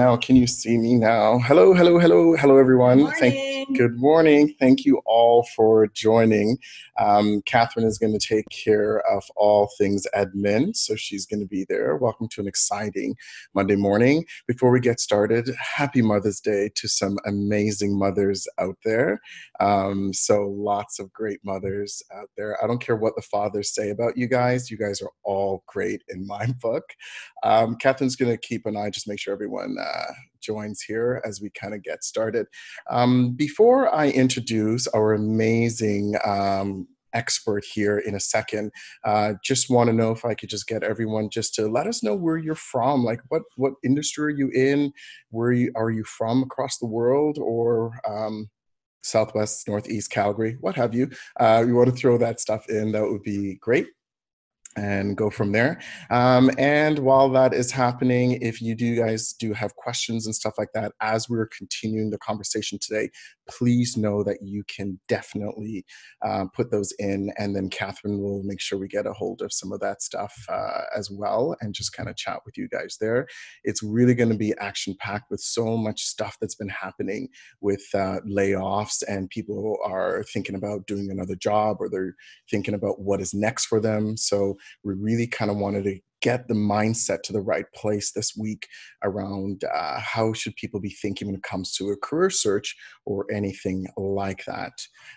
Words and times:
now? 0.00 0.16
Can 0.16 0.36
you 0.36 0.46
see 0.46 0.78
me 0.78 0.94
now? 0.96 1.38
Hello, 1.40 1.74
hello, 1.74 1.98
hello, 1.98 2.34
hello, 2.34 2.56
everyone. 2.56 3.12
Thank, 3.20 3.34
good 3.74 3.98
morning. 3.98 4.54
Thank 4.58 4.84
you 4.84 5.00
all 5.06 5.46
for 5.54 5.86
joining. 5.88 6.58
Um, 6.98 7.42
Catherine 7.46 7.86
is 7.86 7.98
going 7.98 8.16
to 8.18 8.26
take 8.26 8.48
care 8.50 9.00
of 9.10 9.24
all 9.36 9.70
things 9.78 10.06
admin, 10.14 10.74
so 10.76 10.96
she's 10.96 11.26
going 11.26 11.40
to 11.40 11.46
be 11.46 11.66
there. 11.68 11.96
Welcome 11.96 12.28
to 12.28 12.40
an 12.40 12.46
exciting 12.48 13.16
Monday 13.54 13.76
morning. 13.76 14.24
Before 14.46 14.70
we 14.70 14.80
get 14.80 15.00
started, 15.00 15.50
happy 15.58 16.02
Mother's 16.02 16.40
Day 16.40 16.70
to 16.76 16.88
some 16.88 17.18
amazing 17.26 17.98
mothers 17.98 18.46
out 18.58 18.76
there. 18.84 19.20
Um, 19.60 20.12
so, 20.12 20.48
lots 20.48 20.98
of 20.98 21.12
great 21.12 21.40
mothers 21.44 22.02
out 22.14 22.30
there. 22.36 22.62
I 22.62 22.66
don't 22.66 22.80
care 22.80 22.96
what 22.96 23.16
the 23.16 23.22
fathers 23.22 23.74
say 23.74 23.90
about 23.90 24.16
you 24.16 24.28
guys, 24.28 24.70
you 24.70 24.76
guys 24.76 25.02
are 25.02 25.10
all 25.24 25.64
great 25.66 26.02
in 26.08 26.26
my 26.26 26.46
book. 26.60 26.84
Um, 27.42 27.76
Catherine's 27.76 28.16
going 28.16 28.32
to 28.32 28.38
keep 28.38 28.66
an 28.66 28.76
eye, 28.76 28.90
just 28.90 29.08
make 29.08 29.20
sure 29.20 29.34
everyone 29.34 29.76
uh, 29.80 30.12
joins 30.40 30.82
here 30.82 31.22
as 31.24 31.40
we 31.40 31.50
kind 31.50 31.74
of 31.74 31.82
get 31.82 32.04
started. 32.04 32.46
Um, 32.90 33.32
before 33.32 33.94
I 33.94 34.08
introduce 34.10 34.86
our 34.88 35.12
amazing 35.12 36.14
um, 36.24 36.86
expert 37.12 37.64
here 37.64 37.98
in 37.98 38.14
a 38.14 38.20
second. 38.20 38.70
Uh, 39.04 39.34
just 39.42 39.70
want 39.70 39.88
to 39.88 39.96
know 39.96 40.12
if 40.12 40.24
I 40.24 40.34
could 40.34 40.48
just 40.48 40.66
get 40.66 40.82
everyone 40.82 41.28
just 41.30 41.54
to 41.54 41.66
let 41.66 41.86
us 41.86 42.02
know 42.02 42.14
where 42.14 42.36
you're 42.36 42.54
from. 42.54 43.04
Like, 43.04 43.20
what 43.28 43.42
what 43.56 43.74
industry 43.84 44.32
are 44.32 44.36
you 44.36 44.50
in? 44.50 44.92
Where 45.30 45.52
you, 45.52 45.72
are 45.74 45.90
you 45.90 46.04
from 46.04 46.42
across 46.42 46.78
the 46.78 46.86
world, 46.86 47.38
or 47.40 47.98
um, 48.08 48.48
Southwest, 49.02 49.66
Northeast, 49.66 50.10
Calgary, 50.10 50.56
what 50.60 50.74
have 50.74 50.94
you? 50.94 51.10
Uh, 51.38 51.64
you 51.66 51.74
want 51.74 51.88
to 51.88 51.96
throw 51.96 52.18
that 52.18 52.40
stuff 52.40 52.68
in? 52.68 52.92
That 52.92 53.08
would 53.08 53.22
be 53.22 53.56
great 53.56 53.88
and 54.76 55.16
go 55.16 55.30
from 55.30 55.52
there. 55.52 55.80
Um, 56.10 56.50
and 56.58 56.98
while 57.00 57.28
that 57.30 57.52
is 57.52 57.70
happening, 57.70 58.32
if 58.40 58.62
you 58.62 58.74
do 58.74 58.96
guys 58.96 59.32
do 59.32 59.52
have 59.52 59.74
questions 59.76 60.26
and 60.26 60.34
stuff 60.34 60.54
like 60.58 60.72
that, 60.74 60.92
as 61.00 61.28
we're 61.28 61.46
continuing 61.46 62.10
the 62.10 62.18
conversation 62.18 62.78
today, 62.80 63.10
please 63.58 63.96
know 63.96 64.22
that 64.24 64.38
you 64.42 64.62
can 64.64 64.98
definitely 65.08 65.84
uh, 66.24 66.46
put 66.54 66.70
those 66.70 66.92
in, 66.98 67.30
and 67.38 67.54
then 67.54 67.68
Catherine 67.68 68.20
will 68.20 68.42
make 68.44 68.60
sure 68.60 68.78
we 68.78 68.88
get 68.88 69.06
a 69.06 69.12
hold 69.12 69.42
of 69.42 69.52
some 69.52 69.72
of 69.72 69.80
that 69.80 70.02
stuff 70.02 70.34
uh, 70.48 70.82
as 70.96 71.10
well, 71.10 71.56
and 71.60 71.74
just 71.74 71.92
kind 71.92 72.08
of 72.08 72.16
chat 72.16 72.40
with 72.46 72.56
you 72.56 72.68
guys 72.68 72.96
there. 73.00 73.26
It's 73.64 73.82
really 73.82 74.14
going 74.14 74.30
to 74.30 74.38
be 74.38 74.54
action 74.58 74.94
packed 74.98 75.30
with 75.30 75.40
so 75.40 75.76
much 75.76 76.02
stuff 76.02 76.36
that's 76.40 76.54
been 76.54 76.68
happening 76.68 77.28
with 77.60 77.84
uh, 77.94 78.20
layoffs, 78.28 79.02
and 79.08 79.30
people 79.30 79.76
are 79.84 80.24
thinking 80.32 80.54
about 80.54 80.86
doing 80.86 81.10
another 81.10 81.36
job, 81.36 81.78
or 81.80 81.88
they're 81.88 82.14
thinking 82.50 82.74
about 82.74 83.00
what 83.00 83.20
is 83.20 83.34
next 83.34 83.66
for 83.66 83.80
them. 83.80 84.16
So 84.16 84.56
we 84.84 84.94
really 84.94 85.26
kind 85.26 85.50
of 85.50 85.56
wanted 85.56 85.84
to 85.84 85.98
get 86.20 86.48
the 86.48 86.54
mindset 86.54 87.22
to 87.22 87.32
the 87.32 87.40
right 87.40 87.66
place 87.74 88.12
this 88.12 88.36
week 88.36 88.66
around 89.02 89.64
uh, 89.64 89.98
how 90.00 90.32
should 90.32 90.54
people 90.56 90.80
be 90.80 90.90
thinking 90.90 91.28
when 91.28 91.36
it 91.36 91.42
comes 91.42 91.72
to 91.72 91.90
a 91.90 91.96
career 91.96 92.30
search 92.30 92.76
or 93.06 93.26
anything 93.32 93.86
like 93.96 94.44
that 94.44 94.72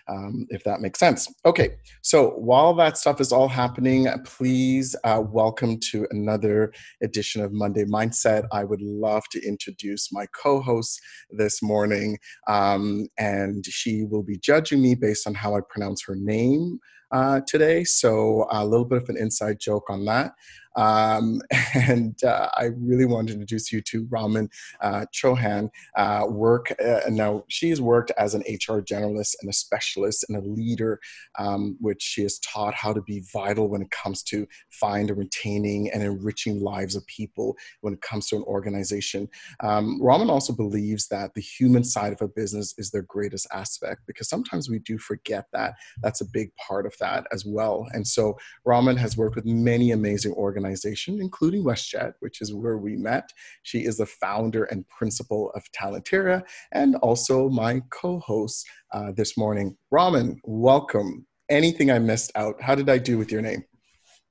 um, 0.08 0.46
if 0.50 0.64
that 0.64 0.80
makes 0.80 0.98
sense 0.98 1.32
okay 1.44 1.76
so 2.02 2.30
while 2.30 2.74
that 2.74 2.96
stuff 2.96 3.20
is 3.20 3.32
all 3.32 3.48
happening 3.48 4.06
please 4.24 4.96
uh, 5.04 5.22
welcome 5.24 5.78
to 5.78 6.06
another 6.10 6.72
edition 7.02 7.42
of 7.42 7.52
monday 7.52 7.84
mindset 7.84 8.46
i 8.52 8.64
would 8.64 8.82
love 8.82 9.22
to 9.30 9.42
introduce 9.46 10.12
my 10.12 10.26
co-host 10.40 11.00
this 11.30 11.62
morning 11.62 12.18
um, 12.48 13.06
and 13.18 13.64
she 13.66 14.04
will 14.04 14.22
be 14.22 14.38
judging 14.38 14.80
me 14.80 14.94
based 14.94 15.26
on 15.26 15.34
how 15.34 15.54
i 15.56 15.60
pronounce 15.68 16.02
her 16.04 16.16
name 16.16 16.78
uh, 17.14 17.40
today. 17.46 17.84
So 17.84 18.46
a 18.50 18.64
little 18.64 18.84
bit 18.84 19.02
of 19.02 19.08
an 19.08 19.16
inside 19.16 19.60
joke 19.60 19.88
on 19.88 20.04
that. 20.06 20.32
Um, 20.76 21.40
and 21.74 22.22
uh, 22.24 22.48
I 22.54 22.70
really 22.76 23.04
want 23.04 23.28
to 23.28 23.34
introduce 23.34 23.72
you 23.72 23.80
to 23.82 24.06
Raman 24.10 24.48
uh, 24.80 25.06
Chauhan. 25.12 25.70
Uh, 25.96 26.26
work 26.28 26.74
uh, 26.84 27.00
now, 27.08 27.44
she's 27.48 27.80
worked 27.80 28.12
as 28.18 28.34
an 28.34 28.42
HR 28.42 28.80
generalist 28.80 29.36
and 29.40 29.50
a 29.50 29.52
specialist 29.52 30.24
and 30.28 30.36
a 30.36 30.40
leader, 30.40 31.00
um, 31.38 31.76
which 31.80 32.02
she 32.02 32.22
has 32.22 32.38
taught 32.40 32.74
how 32.74 32.92
to 32.92 33.02
be 33.02 33.22
vital 33.32 33.68
when 33.68 33.82
it 33.82 33.90
comes 33.90 34.22
to 34.24 34.46
find 34.70 35.10
and 35.10 35.18
retaining 35.18 35.90
and 35.90 36.02
enriching 36.02 36.60
lives 36.60 36.96
of 36.96 37.06
people 37.06 37.56
when 37.80 37.94
it 37.94 38.00
comes 38.00 38.28
to 38.28 38.36
an 38.36 38.42
organization. 38.44 39.28
Um, 39.60 40.00
Raman 40.02 40.30
also 40.30 40.52
believes 40.52 41.08
that 41.08 41.34
the 41.34 41.40
human 41.40 41.84
side 41.84 42.12
of 42.12 42.22
a 42.22 42.28
business 42.28 42.74
is 42.78 42.90
their 42.90 43.02
greatest 43.02 43.46
aspect 43.52 44.02
because 44.06 44.28
sometimes 44.28 44.68
we 44.68 44.78
do 44.80 44.98
forget 44.98 45.46
that. 45.52 45.74
That's 46.02 46.20
a 46.20 46.26
big 46.26 46.50
part 46.56 46.86
of 46.86 46.94
that 47.00 47.26
as 47.32 47.44
well. 47.44 47.86
And 47.92 48.06
so 48.06 48.36
Raman 48.64 48.96
has 48.96 49.16
worked 49.16 49.36
with 49.36 49.44
many 49.44 49.90
amazing 49.92 50.32
organizations 50.32 50.63
organization, 50.64 51.20
including 51.20 51.62
WestJet, 51.62 52.14
which 52.20 52.40
is 52.40 52.54
where 52.54 52.78
we 52.78 52.96
met. 52.96 53.30
She 53.62 53.80
is 53.84 53.98
the 53.98 54.06
founder 54.06 54.64
and 54.64 54.88
principal 54.88 55.50
of 55.54 55.62
Talentera 55.78 56.42
and 56.72 56.96
also 56.96 57.48
my 57.50 57.82
co 57.90 58.18
host 58.20 58.66
uh, 58.92 59.12
this 59.12 59.36
morning. 59.36 59.76
Raman, 59.90 60.40
welcome. 60.44 61.26
Anything 61.50 61.90
I 61.90 61.98
missed 61.98 62.32
out? 62.34 62.60
How 62.62 62.74
did 62.74 62.88
I 62.88 62.98
do 62.98 63.18
with 63.18 63.30
your 63.30 63.42
name? 63.42 63.62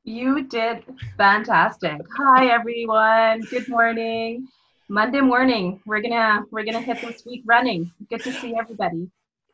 You 0.04 0.44
did 0.48 0.84
fantastic. 1.18 2.02
Hi 2.18 2.48
everyone. 2.48 3.42
Good 3.52 3.70
morning. 3.70 4.48
Monday 4.90 5.22
morning. 5.22 5.80
We're 5.86 6.02
gonna 6.02 6.44
we're 6.52 6.66
gonna 6.66 6.82
hit 6.82 7.00
this 7.02 7.24
week 7.26 7.44
running. 7.46 7.92
Good 8.10 8.24
to 8.24 8.34
see 8.34 8.56
everybody. 8.60 9.10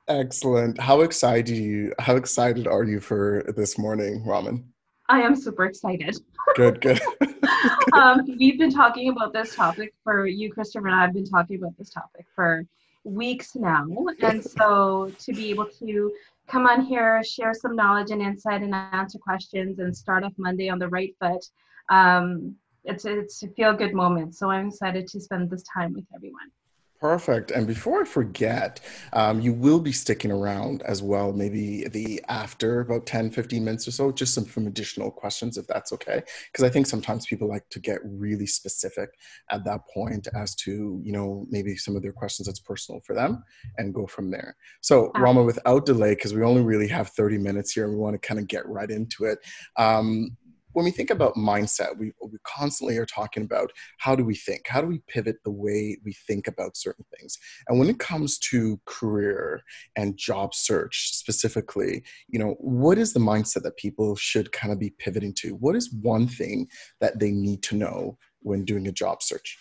Excellent. 0.07 0.79
How 0.79 1.01
excited 1.01 1.55
you 1.55 1.93
how 1.99 2.15
excited 2.15 2.65
are 2.65 2.85
you 2.85 2.99
for 2.99 3.43
this 3.55 3.77
morning, 3.77 4.25
Raman? 4.25 4.73
I 5.09 5.21
am 5.21 5.35
super 5.35 5.65
excited. 5.65 6.15
Good, 6.55 6.79
good. 6.81 7.01
um, 7.93 8.25
we've 8.37 8.59
been 8.59 8.71
talking 8.71 9.09
about 9.09 9.33
this 9.33 9.55
topic 9.55 9.93
for 10.03 10.27
you, 10.27 10.51
Christopher, 10.51 10.87
and 10.87 10.95
I've 10.95 11.13
been 11.13 11.25
talking 11.25 11.57
about 11.57 11.77
this 11.77 11.89
topic 11.89 12.25
for 12.35 12.63
weeks 13.03 13.55
now. 13.55 13.85
And 14.21 14.43
so 14.43 15.11
to 15.17 15.33
be 15.33 15.49
able 15.49 15.65
to 15.79 16.13
come 16.47 16.67
on 16.67 16.85
here, 16.85 17.23
share 17.23 17.53
some 17.53 17.75
knowledge 17.75 18.11
and 18.11 18.21
insight, 18.21 18.61
and 18.61 18.73
answer 18.73 19.17
questions, 19.17 19.79
and 19.79 19.95
start 19.95 20.23
off 20.23 20.33
Monday 20.37 20.69
on 20.69 20.77
the 20.77 20.89
right 20.89 21.15
foot, 21.19 21.43
um, 21.89 22.55
it's 22.83 23.05
it's 23.05 23.41
a 23.43 23.47
feel 23.49 23.73
good 23.73 23.93
moment. 23.93 24.35
So 24.35 24.49
I'm 24.49 24.67
excited 24.67 25.07
to 25.07 25.19
spend 25.19 25.49
this 25.49 25.63
time 25.73 25.93
with 25.93 26.05
everyone. 26.15 26.51
Perfect. 26.99 27.51
And 27.51 27.65
before 27.65 28.01
I 28.01 28.05
forget, 28.05 28.81
um, 29.13 29.39
you 29.39 29.53
will 29.53 29.79
be 29.79 29.93
sticking 29.93 30.31
around 30.31 30.81
as 30.81 31.01
well, 31.01 31.31
maybe 31.31 31.87
the 31.87 32.21
after 32.27 32.81
about 32.81 33.05
10, 33.05 33.31
15 33.31 33.63
minutes 33.63 33.87
or 33.87 33.91
so, 33.91 34.11
just 34.11 34.33
some 34.33 34.43
from 34.43 34.67
additional 34.67 35.09
questions, 35.09 35.57
if 35.57 35.65
that's 35.65 35.93
okay. 35.93 36.21
Because 36.51 36.65
I 36.65 36.69
think 36.69 36.87
sometimes 36.87 37.25
people 37.25 37.47
like 37.47 37.69
to 37.69 37.79
get 37.79 38.01
really 38.03 38.45
specific 38.45 39.11
at 39.49 39.63
that 39.63 39.87
point 39.93 40.27
as 40.35 40.55
to, 40.55 40.99
you 41.01 41.13
know, 41.13 41.45
maybe 41.49 41.77
some 41.77 41.95
of 41.95 42.01
their 42.01 42.11
questions 42.11 42.47
that's 42.47 42.59
personal 42.59 42.99
for 43.05 43.15
them 43.15 43.45
and 43.77 43.93
go 43.93 44.05
from 44.05 44.29
there. 44.29 44.57
So, 44.81 45.13
Rama, 45.15 45.43
without 45.43 45.85
delay, 45.85 46.15
because 46.15 46.33
we 46.33 46.43
only 46.43 46.63
really 46.63 46.89
have 46.89 47.11
30 47.11 47.37
minutes 47.37 47.71
here 47.71 47.85
and 47.85 47.93
we 47.93 47.99
want 47.99 48.21
to 48.21 48.27
kind 48.27 48.41
of 48.41 48.47
get 48.49 48.67
right 48.67 48.91
into 48.91 49.23
it. 49.23 49.39
Um, 49.77 50.35
when 50.73 50.85
we 50.85 50.91
think 50.91 51.09
about 51.09 51.35
mindset, 51.35 51.97
we, 51.97 52.11
we 52.21 52.37
constantly 52.43 52.97
are 52.97 53.05
talking 53.05 53.43
about 53.43 53.71
how 53.97 54.15
do 54.15 54.23
we 54.23 54.35
think? 54.35 54.67
How 54.67 54.81
do 54.81 54.87
we 54.87 55.01
pivot 55.07 55.37
the 55.43 55.51
way 55.51 55.97
we 56.03 56.13
think 56.27 56.47
about 56.47 56.77
certain 56.77 57.05
things? 57.17 57.37
And 57.67 57.79
when 57.79 57.89
it 57.89 57.99
comes 57.99 58.37
to 58.49 58.79
career 58.85 59.61
and 59.95 60.17
job 60.17 60.53
search 60.53 61.11
specifically, 61.13 62.03
you 62.27 62.39
know, 62.39 62.55
what 62.59 62.97
is 62.97 63.13
the 63.13 63.19
mindset 63.19 63.63
that 63.63 63.77
people 63.77 64.15
should 64.15 64.51
kind 64.51 64.71
of 64.71 64.79
be 64.79 64.91
pivoting 64.91 65.33
to? 65.35 65.55
What 65.55 65.75
is 65.75 65.93
one 65.93 66.27
thing 66.27 66.67
that 67.01 67.19
they 67.19 67.31
need 67.31 67.63
to 67.63 67.75
know 67.75 68.17
when 68.41 68.65
doing 68.65 68.87
a 68.87 68.91
job 68.91 69.21
search? 69.21 69.57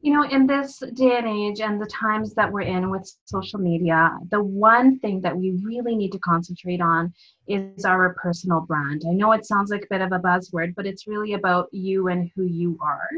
You 0.00 0.12
know, 0.12 0.22
in 0.22 0.46
this 0.46 0.78
day 0.94 1.18
and 1.18 1.26
age 1.26 1.60
and 1.60 1.80
the 1.80 1.86
times 1.86 2.32
that 2.34 2.50
we're 2.50 2.60
in 2.60 2.90
with 2.90 3.10
social 3.24 3.58
media, 3.58 4.16
the 4.30 4.42
one 4.42 4.98
thing 5.00 5.20
that 5.22 5.36
we 5.36 5.58
really 5.62 5.96
need 5.96 6.12
to 6.12 6.18
concentrate 6.20 6.80
on 6.80 7.12
is 7.48 7.84
our 7.84 8.14
personal 8.14 8.60
brand. 8.60 9.02
I 9.08 9.12
know 9.12 9.32
it 9.32 9.44
sounds 9.44 9.70
like 9.70 9.82
a 9.82 9.86
bit 9.90 10.00
of 10.00 10.12
a 10.12 10.20
buzzword, 10.20 10.74
but 10.76 10.86
it's 10.86 11.08
really 11.08 11.32
about 11.32 11.68
you 11.72 12.08
and 12.08 12.30
who 12.36 12.44
you 12.44 12.78
are. 12.80 13.08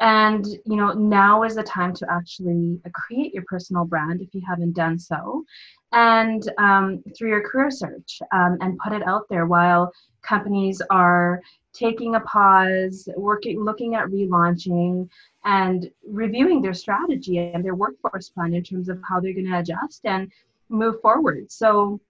And, 0.00 0.46
you 0.64 0.76
know, 0.76 0.92
now 0.92 1.42
is 1.42 1.56
the 1.56 1.62
time 1.62 1.92
to 1.94 2.06
actually 2.10 2.80
create 2.94 3.34
your 3.34 3.44
personal 3.46 3.84
brand 3.84 4.22
if 4.22 4.32
you 4.32 4.40
haven't 4.48 4.76
done 4.76 4.98
so. 4.98 5.44
And 5.92 6.42
um, 6.58 7.02
through 7.16 7.30
your 7.30 7.46
career 7.46 7.70
search 7.70 8.20
um, 8.32 8.58
and 8.60 8.78
put 8.78 8.92
it 8.92 9.06
out 9.06 9.24
there 9.28 9.46
while 9.46 9.92
companies 10.22 10.80
are 10.90 11.40
taking 11.78 12.16
a 12.16 12.20
pause, 12.20 13.08
working, 13.16 13.62
looking 13.62 13.94
at 13.94 14.06
relaunching, 14.08 15.08
and 15.44 15.90
reviewing 16.06 16.60
their 16.60 16.74
strategy 16.74 17.38
and 17.38 17.64
their 17.64 17.76
workforce 17.76 18.28
plan 18.30 18.52
in 18.52 18.62
terms 18.62 18.88
of 18.88 19.00
how 19.08 19.20
they're 19.20 19.32
going 19.32 19.46
to 19.46 19.58
adjust 19.58 20.04
and 20.04 20.30
move 20.68 21.00
forward. 21.00 21.50
So 21.50 22.00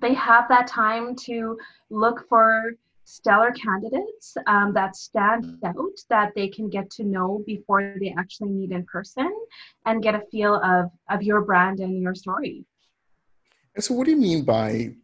they 0.00 0.14
have 0.14 0.48
that 0.48 0.66
time 0.66 1.14
to 1.26 1.56
look 1.90 2.28
for 2.28 2.72
stellar 3.04 3.52
candidates 3.52 4.36
um, 4.46 4.72
that 4.72 4.96
stand 4.96 5.58
out 5.64 5.98
that 6.08 6.32
they 6.34 6.48
can 6.48 6.68
get 6.68 6.90
to 6.90 7.04
know 7.04 7.42
before 7.46 7.94
they 8.00 8.14
actually 8.18 8.48
meet 8.48 8.72
in 8.72 8.84
person 8.84 9.30
and 9.86 10.02
get 10.02 10.14
a 10.14 10.22
feel 10.32 10.56
of, 10.56 10.90
of 11.10 11.22
your 11.22 11.42
brand 11.42 11.80
and 11.80 12.02
your 12.02 12.14
story. 12.14 12.64
And 13.74 13.84
So, 13.84 13.94
what 13.94 14.06
do 14.06 14.12
you 14.12 14.16
mean 14.16 14.42
by 14.42 14.94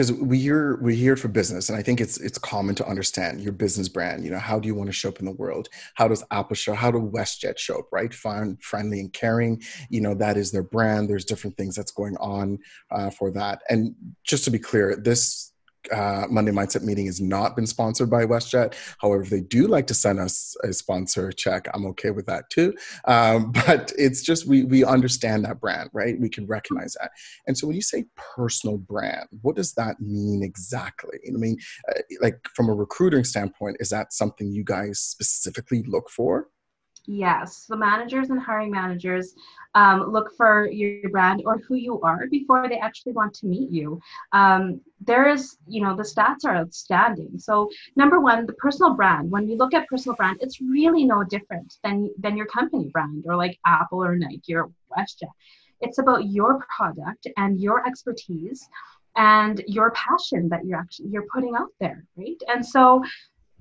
because 0.00 0.14
we 0.14 0.38
hear 0.38 0.78
we 0.80 0.96
hear 0.96 1.14
for 1.14 1.28
business 1.28 1.68
and 1.68 1.78
i 1.78 1.82
think 1.82 2.00
it's 2.00 2.18
it's 2.20 2.38
common 2.38 2.74
to 2.74 2.86
understand 2.88 3.38
your 3.42 3.52
business 3.52 3.86
brand 3.86 4.24
you 4.24 4.30
know 4.30 4.38
how 4.38 4.58
do 4.58 4.66
you 4.66 4.74
want 4.74 4.88
to 4.88 4.94
show 4.94 5.10
up 5.10 5.18
in 5.18 5.26
the 5.26 5.32
world? 5.32 5.68
How 5.94 6.08
does 6.08 6.24
apple 6.30 6.56
show 6.56 6.72
how 6.72 6.90
do 6.90 6.98
westjet 6.98 7.58
show 7.58 7.80
up 7.80 7.88
right? 7.92 8.12
Fun 8.14 8.56
friendly 8.62 9.00
and 9.00 9.12
caring 9.12 9.62
you 9.90 10.00
know 10.00 10.14
that 10.14 10.38
is 10.38 10.52
their 10.52 10.62
brand 10.62 11.10
there's 11.10 11.26
different 11.26 11.58
things 11.58 11.74
that's 11.76 11.92
going 11.92 12.16
on 12.16 12.58
uh, 12.90 13.10
for 13.10 13.30
that. 13.32 13.60
And 13.68 13.94
just 14.24 14.44
to 14.44 14.50
be 14.50 14.58
clear 14.58 14.96
this 14.96 15.49
uh, 15.92 16.26
Monday 16.30 16.52
Mindset 16.52 16.82
meeting 16.82 17.06
has 17.06 17.20
not 17.20 17.56
been 17.56 17.66
sponsored 17.66 18.10
by 18.10 18.24
WestJet. 18.24 18.74
However, 18.98 19.22
if 19.22 19.30
they 19.30 19.40
do 19.40 19.66
like 19.66 19.86
to 19.88 19.94
send 19.94 20.18
us 20.18 20.56
a 20.62 20.72
sponsor 20.72 21.32
check, 21.32 21.68
I'm 21.74 21.86
okay 21.86 22.10
with 22.10 22.26
that 22.26 22.50
too. 22.50 22.74
Um, 23.06 23.52
but 23.66 23.92
it's 23.98 24.22
just 24.22 24.46
we 24.46 24.64
we 24.64 24.84
understand 24.84 25.44
that 25.44 25.60
brand, 25.60 25.90
right? 25.92 26.20
We 26.20 26.28
can 26.28 26.46
recognize 26.46 26.96
that. 27.00 27.10
And 27.46 27.56
so 27.56 27.66
when 27.66 27.76
you 27.76 27.82
say 27.82 28.04
personal 28.16 28.78
brand, 28.78 29.28
what 29.42 29.56
does 29.56 29.74
that 29.74 30.00
mean 30.00 30.42
exactly? 30.42 31.18
I 31.26 31.32
mean, 31.32 31.58
uh, 31.88 32.00
like 32.20 32.38
from 32.54 32.68
a 32.68 32.74
recruiting 32.74 33.24
standpoint, 33.24 33.78
is 33.80 33.90
that 33.90 34.12
something 34.12 34.52
you 34.52 34.64
guys 34.64 35.00
specifically 35.00 35.82
look 35.84 36.10
for? 36.10 36.48
Yes, 37.12 37.66
the 37.68 37.76
managers 37.76 38.30
and 38.30 38.40
hiring 38.40 38.70
managers 38.70 39.34
um, 39.74 40.12
look 40.12 40.32
for 40.36 40.70
your 40.70 41.10
brand 41.10 41.42
or 41.44 41.58
who 41.58 41.74
you 41.74 42.00
are 42.02 42.28
before 42.28 42.68
they 42.68 42.78
actually 42.78 43.14
want 43.14 43.34
to 43.34 43.48
meet 43.48 43.68
you. 43.68 44.00
Um, 44.30 44.80
there 45.00 45.28
is, 45.28 45.56
you 45.66 45.82
know, 45.82 45.96
the 45.96 46.04
stats 46.04 46.44
are 46.44 46.54
outstanding. 46.54 47.36
So 47.36 47.68
number 47.96 48.20
one, 48.20 48.46
the 48.46 48.52
personal 48.52 48.94
brand. 48.94 49.28
When 49.28 49.48
we 49.48 49.56
look 49.56 49.74
at 49.74 49.88
personal 49.88 50.14
brand, 50.14 50.38
it's 50.40 50.60
really 50.60 51.04
no 51.04 51.24
different 51.24 51.78
than 51.82 52.10
than 52.16 52.36
your 52.36 52.46
company 52.46 52.90
brand 52.92 53.24
or 53.26 53.34
like 53.34 53.58
Apple 53.66 54.04
or 54.04 54.14
Nike 54.14 54.54
or 54.54 54.70
WestJet. 54.96 55.34
It's 55.80 55.98
about 55.98 56.26
your 56.26 56.64
product 56.76 57.26
and 57.36 57.60
your 57.60 57.84
expertise 57.88 58.68
and 59.16 59.60
your 59.66 59.90
passion 59.90 60.48
that 60.50 60.64
you're 60.64 60.78
actually 60.78 61.08
you're 61.08 61.26
putting 61.34 61.56
out 61.56 61.72
there, 61.80 62.06
right? 62.16 62.40
And 62.46 62.64
so 62.64 63.02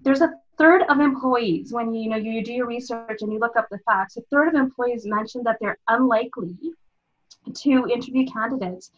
there's 0.04 0.22
a 0.22 0.30
third 0.60 0.84
of 0.90 1.00
employees, 1.00 1.72
when 1.72 1.94
you, 1.94 2.04
you 2.04 2.10
know 2.10 2.18
you 2.18 2.44
do 2.44 2.54
your 2.54 2.68
research 2.68 3.20
and 3.22 3.32
you 3.34 3.40
look 3.40 3.56
up 3.56 3.68
the 3.72 3.80
facts, 3.90 4.18
a 4.18 4.22
third 4.30 4.50
of 4.50 4.56
employees 4.56 5.06
mentioned 5.06 5.46
that 5.46 5.58
they're 5.60 5.80
unlikely 5.88 6.56
to 7.56 7.88
interview 7.88 8.26
candidates 8.28 8.92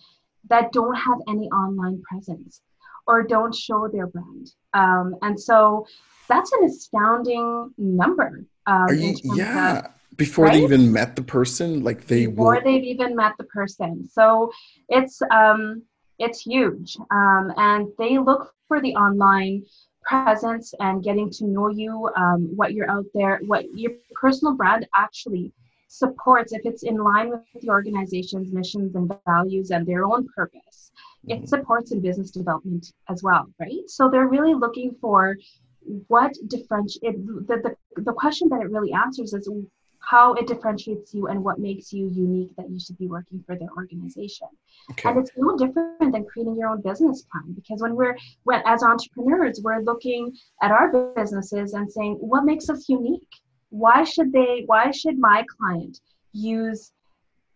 that 0.50 0.72
don't 0.74 0.96
have 0.96 1.20
any 1.30 1.48
online 1.50 2.02
presence 2.02 2.62
or 3.08 3.24
don't 3.24 3.54
show 3.54 3.88
their 3.88 4.08
brand. 4.08 4.52
Um, 4.74 5.16
and 5.22 5.40
so 5.40 5.86
that's 6.28 6.52
an 6.52 6.66
astounding 6.66 7.72
number. 7.78 8.44
Um, 8.66 8.88
you, 8.96 9.16
yeah. 9.36 9.80
Of, 9.80 9.86
before 10.18 10.46
right? 10.46 10.54
they 10.54 10.64
even 10.64 10.92
met 10.92 11.16
the 11.16 11.22
person, 11.22 11.84
like 11.84 12.08
they 12.08 12.26
before 12.26 12.56
will... 12.56 12.62
they've 12.64 12.84
even 12.84 13.16
met 13.16 13.34
the 13.38 13.46
person. 13.46 14.08
So 14.08 14.52
it's 14.90 15.22
um, 15.32 15.84
it's 16.20 16.42
huge, 16.42 16.98
um, 17.10 17.54
and 17.58 17.88
they 17.98 18.18
look 18.18 18.54
for 18.68 18.82
the 18.82 18.94
online 18.96 19.64
presence 20.04 20.74
and 20.80 21.04
getting 21.04 21.30
to 21.30 21.46
know 21.46 21.70
you, 21.70 22.10
um, 22.16 22.52
what 22.56 22.74
you're 22.74 22.90
out 22.90 23.06
there, 23.14 23.40
what 23.46 23.66
your 23.74 23.92
personal 24.14 24.56
brand 24.56 24.88
actually 24.94 25.52
supports, 25.88 26.54
if 26.54 26.62
it's 26.66 26.84
in 26.84 26.98
line 26.98 27.30
with 27.30 27.42
the 27.62 27.70
organization's 27.70 28.52
missions 28.52 28.96
and 28.96 29.12
values 29.26 29.72
and 29.72 29.86
their 29.86 30.06
own 30.06 30.28
purpose, 30.36 30.92
mm-hmm. 31.28 31.44
it 31.44 31.50
supports 31.50 31.92
in 31.92 32.02
business 32.02 32.32
development 32.32 32.94
as 33.10 33.22
well, 33.24 33.48
right? 33.60 33.88
So 33.88 34.10
they're 34.10 34.28
really 34.28 34.54
looking 34.54 34.96
for 35.02 35.38
what 36.08 36.34
differentiate 36.48 37.26
the, 37.48 37.76
the, 37.96 38.02
the 38.02 38.14
question 38.14 38.48
that 38.50 38.62
it 38.62 38.70
really 38.70 38.94
answers 38.94 39.34
is 39.34 39.50
how 40.02 40.34
it 40.34 40.48
differentiates 40.48 41.14
you 41.14 41.28
and 41.28 41.44
what 41.44 41.60
makes 41.60 41.94
you 41.94 42.08
unique 42.08 42.56
that 42.58 42.70
you 42.70 42.80
should 42.80 42.98
be 42.98 43.08
working 43.08 43.44
for 43.46 43.56
their 43.56 43.70
organization. 43.78 44.48
Okay. 44.92 45.10
And 45.10 45.20
it's 45.20 45.32
no 45.38 45.56
different 45.56 46.12
than 46.12 46.26
creating 46.26 46.56
your 46.56 46.70
own 46.70 46.82
business 46.82 47.24
plan 47.32 47.54
because 47.54 47.82
when 47.82 47.96
we're 47.96 48.18
when 48.44 48.62
as 48.66 48.84
entrepreneurs, 48.84 49.62
we're 49.64 49.82
looking 49.82 50.36
at 50.62 50.72
our 50.72 50.92
businesses 51.16 51.74
and 51.74 51.92
saying, 51.92 52.16
what 52.16 52.46
makes 52.46 52.70
us 52.70 52.90
unique? 52.90 53.28
Why 53.70 54.04
should 54.04 54.32
they 54.34 54.64
why 54.66 54.92
should 54.92 55.18
my 55.18 55.46
client 55.58 56.02
use 56.34 56.92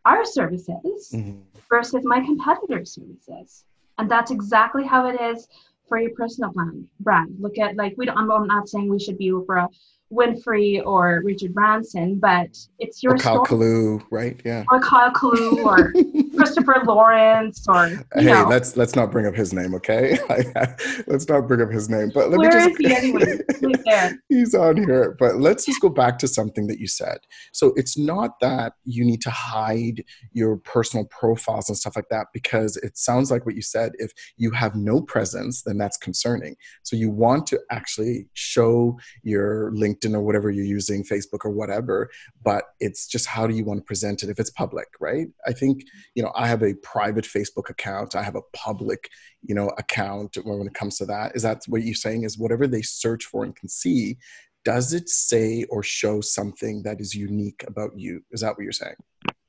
our 0.05 0.23
services 0.23 1.11
mm-hmm. 1.13 1.39
versus 1.69 2.05
my 2.05 2.23
competitor's 2.23 2.93
services? 2.93 3.65
And 3.97 4.09
that's 4.09 4.31
exactly 4.31 4.85
how 4.85 5.07
it 5.07 5.19
is 5.19 5.47
for 5.87 5.99
your 5.99 6.11
personal 6.11 6.51
brand. 6.51 6.87
Brand. 6.99 7.35
Look 7.39 7.57
at 7.57 7.75
like 7.75 7.95
we 7.97 8.05
don't. 8.05 8.17
I'm 8.17 8.47
not 8.47 8.69
saying 8.69 8.89
we 8.89 8.99
should 8.99 9.17
be 9.17 9.31
for 9.45 9.67
Winfrey 10.15 10.85
or 10.85 11.21
Richard 11.23 11.53
Branson, 11.53 12.15
but 12.15 12.57
it's 12.79 13.03
your 13.03 13.15
or 13.15 13.17
Kyle 13.17 13.45
Kalu, 13.45 14.03
right? 14.09 14.39
Yeah. 14.45 14.63
Or 14.71 14.79
Kyle 14.79 15.11
Kalu 15.11 15.63
or 15.65 15.93
Christopher 16.35 16.81
Lawrence 16.85 17.65
or 17.67 17.87
hey, 18.15 18.25
know. 18.25 18.45
let's 18.47 18.77
let's 18.77 18.95
not 18.95 19.11
bring 19.11 19.25
up 19.25 19.35
his 19.35 19.53
name, 19.53 19.73
okay? 19.75 20.17
let's 21.07 21.27
not 21.27 21.47
bring 21.47 21.61
up 21.61 21.71
his 21.71 21.89
name. 21.89 22.11
But 22.13 22.29
let 22.29 22.39
Where 22.39 22.49
me 22.49 22.53
just, 22.53 22.81
is 22.81 22.87
he 22.87 22.95
anyway? 22.95 23.39
He's. 23.59 24.13
He's 24.29 24.53
on 24.53 24.77
here. 24.77 25.15
But 25.17 25.37
let's 25.37 25.65
just 25.65 25.81
go 25.81 25.89
back 25.89 26.19
to 26.19 26.27
something 26.27 26.67
that 26.67 26.79
you 26.79 26.87
said. 26.87 27.19
So 27.53 27.73
it's 27.75 27.97
not 27.97 28.39
that 28.41 28.73
you 28.83 29.05
need 29.05 29.21
to 29.21 29.29
hide 29.29 30.03
your 30.33 30.57
personal 30.57 31.05
profiles 31.05 31.69
and 31.69 31.77
stuff 31.77 31.95
like 31.95 32.09
that 32.09 32.27
because 32.33 32.75
it 32.77 32.97
sounds 32.97 33.31
like 33.31 33.45
what 33.45 33.55
you 33.55 33.61
said. 33.61 33.93
If 33.97 34.11
you 34.37 34.51
have 34.51 34.75
no 34.75 35.01
presence, 35.01 35.63
then 35.63 35.77
that's 35.77 35.97
concerning. 35.97 36.55
So 36.83 36.95
you 36.95 37.09
want 37.09 37.47
to 37.47 37.59
actually 37.71 38.27
show 38.33 38.99
your 39.23 39.71
LinkedIn 39.71 39.95
LinkedIn 39.95 40.15
or 40.15 40.21
whatever 40.21 40.49
you're 40.49 40.65
using, 40.65 41.03
Facebook 41.03 41.45
or 41.45 41.51
whatever, 41.51 42.09
but 42.43 42.65
it's 42.79 43.07
just 43.07 43.27
how 43.27 43.47
do 43.47 43.55
you 43.55 43.63
want 43.63 43.79
to 43.79 43.83
present 43.83 44.23
it 44.23 44.29
if 44.29 44.39
it's 44.39 44.49
public, 44.49 44.87
right? 44.99 45.27
I 45.45 45.53
think, 45.53 45.83
you 46.15 46.23
know, 46.23 46.24
I 46.35 46.47
have 46.47 46.63
a 46.63 46.73
private 46.75 47.25
Facebook 47.25 47.69
account, 47.69 48.15
I 48.15 48.23
have 48.23 48.35
a 48.35 48.41
public, 48.53 49.09
you 49.43 49.53
know, 49.53 49.69
account 49.77 50.37
when 50.43 50.67
it 50.67 50.73
comes 50.73 50.97
to 50.97 51.05
that. 51.07 51.35
Is 51.35 51.43
that 51.43 51.63
what 51.67 51.83
you're 51.83 51.95
saying 51.95 52.23
is 52.23 52.37
whatever 52.37 52.67
they 52.67 52.81
search 52.81 53.25
for 53.25 53.43
and 53.43 53.55
can 53.55 53.69
see, 53.69 54.17
does 54.63 54.93
it 54.93 55.09
say 55.09 55.65
or 55.69 55.83
show 55.83 56.21
something 56.21 56.81
that 56.83 56.99
is 56.99 57.13
unique 57.13 57.63
about 57.67 57.91
you? 57.97 58.23
Is 58.31 58.41
that 58.41 58.55
what 58.55 58.63
you're 58.63 58.71
saying? 58.71 58.95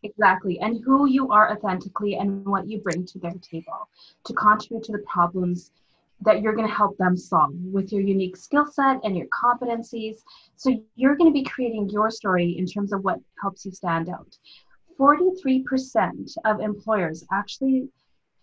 Exactly. 0.03 0.59
And 0.61 0.83
who 0.85 1.07
you 1.09 1.31
are 1.31 1.53
authentically 1.53 2.17
and 2.17 2.45
what 2.45 2.69
you 2.69 2.79
bring 2.79 3.07
to 3.07 3.19
their 3.19 3.35
table 3.43 3.89
to 4.25 4.35
contribute 4.35 4.85
to 4.85 4.93
the 4.93 5.05
problems 5.11 5.73
that 6.23 6.41
you're 6.41 6.55
going 6.55 6.69
to 6.69 6.75
help 6.75 6.97
them 6.99 7.17
solve 7.17 7.53
with 7.73 7.93
your 7.93 8.03
unique 8.03 8.37
skill 8.37 8.67
set 8.67 9.01
and 9.05 9.17
your 9.17 9.27
competencies. 9.27 10.17
So 10.57 10.83
you're 10.95 11.17
going 11.17 11.31
to 11.31 11.35
be 11.35 11.45
creating 11.45 11.91
your 11.91 12.11
story 12.11 12.57
in 12.59 12.67
terms 12.67 12.93
of 12.93 13.05
what 13.05 13.19
helps 13.41 13.65
you 13.65 13.73
stand 13.73 14.09
out. 14.09 14.37
43% 14.99 16.37
of 16.45 16.61
employers 16.61 17.25
actually 17.33 17.89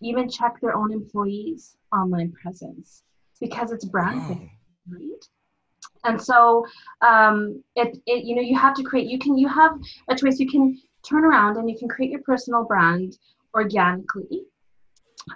even 0.00 0.28
check 0.28 0.60
their 0.60 0.76
own 0.76 0.92
employees' 0.92 1.76
online 1.92 2.32
presence 2.32 3.02
because 3.40 3.72
it's 3.72 3.84
branding, 3.84 4.50
wow. 4.88 4.98
right? 4.98 5.24
And 6.04 6.20
so 6.20 6.66
um, 7.00 7.62
it, 7.76 7.96
it, 8.06 8.24
you 8.24 8.36
know, 8.36 8.42
you 8.42 8.58
have 8.58 8.74
to 8.74 8.82
create, 8.82 9.08
you 9.08 9.18
can, 9.18 9.38
you 9.38 9.48
have 9.48 9.78
a 10.08 10.14
choice. 10.14 10.38
You 10.38 10.48
can 10.48 10.78
turn 11.02 11.24
around 11.24 11.56
and 11.56 11.68
you 11.68 11.78
can 11.78 11.88
create 11.88 12.10
your 12.10 12.22
personal 12.22 12.64
brand 12.64 13.16
organically. 13.54 14.42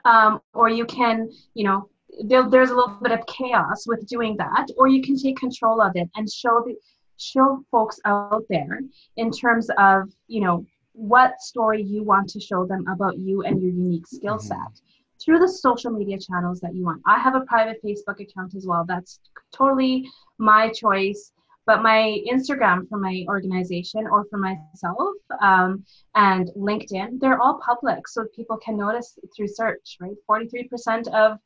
Um, 0.05 0.41
or 0.53 0.69
you 0.69 0.85
can, 0.85 1.31
you 1.55 1.65
know, 1.65 1.89
there, 2.25 2.49
there's 2.49 2.71
a 2.71 2.75
little 2.75 2.99
bit 3.03 3.13
of 3.13 3.25
chaos 3.27 3.87
with 3.87 4.07
doing 4.07 4.37
that 4.37 4.67
or 4.77 4.89
you 4.89 5.03
can 5.03 5.17
take 5.17 5.37
control 5.37 5.81
of 5.81 5.93
it 5.95 6.09
and 6.17 6.31
show 6.31 6.63
the 6.67 6.75
show 7.19 7.65
folks 7.71 7.99
out 8.05 8.45
there 8.49 8.81
in 9.17 9.31
terms 9.31 9.69
of 9.77 10.09
you 10.29 10.41
know 10.41 10.65
what 10.99 11.41
story 11.41 11.81
you 11.81 12.03
want 12.03 12.29
to 12.29 12.41
show 12.41 12.67
them 12.67 12.85
about 12.93 13.17
you 13.19 13.43
and 13.43 13.63
your 13.63 13.71
unique 13.71 14.07
skill 14.07 14.35
mm-hmm. 14.35 14.49
set 14.49 14.59
mm-hmm. 14.59 15.25
through 15.25 15.39
the 15.39 15.49
social 15.49 15.93
media 15.93 16.19
channels 16.19 16.59
that 16.59 16.75
you 16.75 16.85
want 16.85 17.01
i 17.07 17.17
have 17.19 17.37
a 17.37 17.41
private 17.43 17.81
facebook 17.85 18.21
account 18.21 18.53
as 18.57 18.67
well 18.67 18.85
that's 18.85 19.21
totally 19.55 20.05
my 20.39 20.69
choice 20.71 21.31
but 21.67 21.83
my 21.83 22.19
instagram 22.29 22.89
for 22.89 22.99
my 22.99 23.25
organization 23.29 24.09
or 24.11 24.25
for 24.29 24.39
myself 24.39 25.15
um, 25.41 25.85
and 26.17 26.51
linkedin 26.57 27.21
they're 27.21 27.41
all 27.41 27.61
public 27.65 28.09
so 28.09 28.27
people 28.35 28.57
can 28.57 28.77
notice 28.77 29.17
through 29.37 29.47
search 29.47 29.99
right 30.01 30.17
43% 30.29 31.07
of 31.15 31.39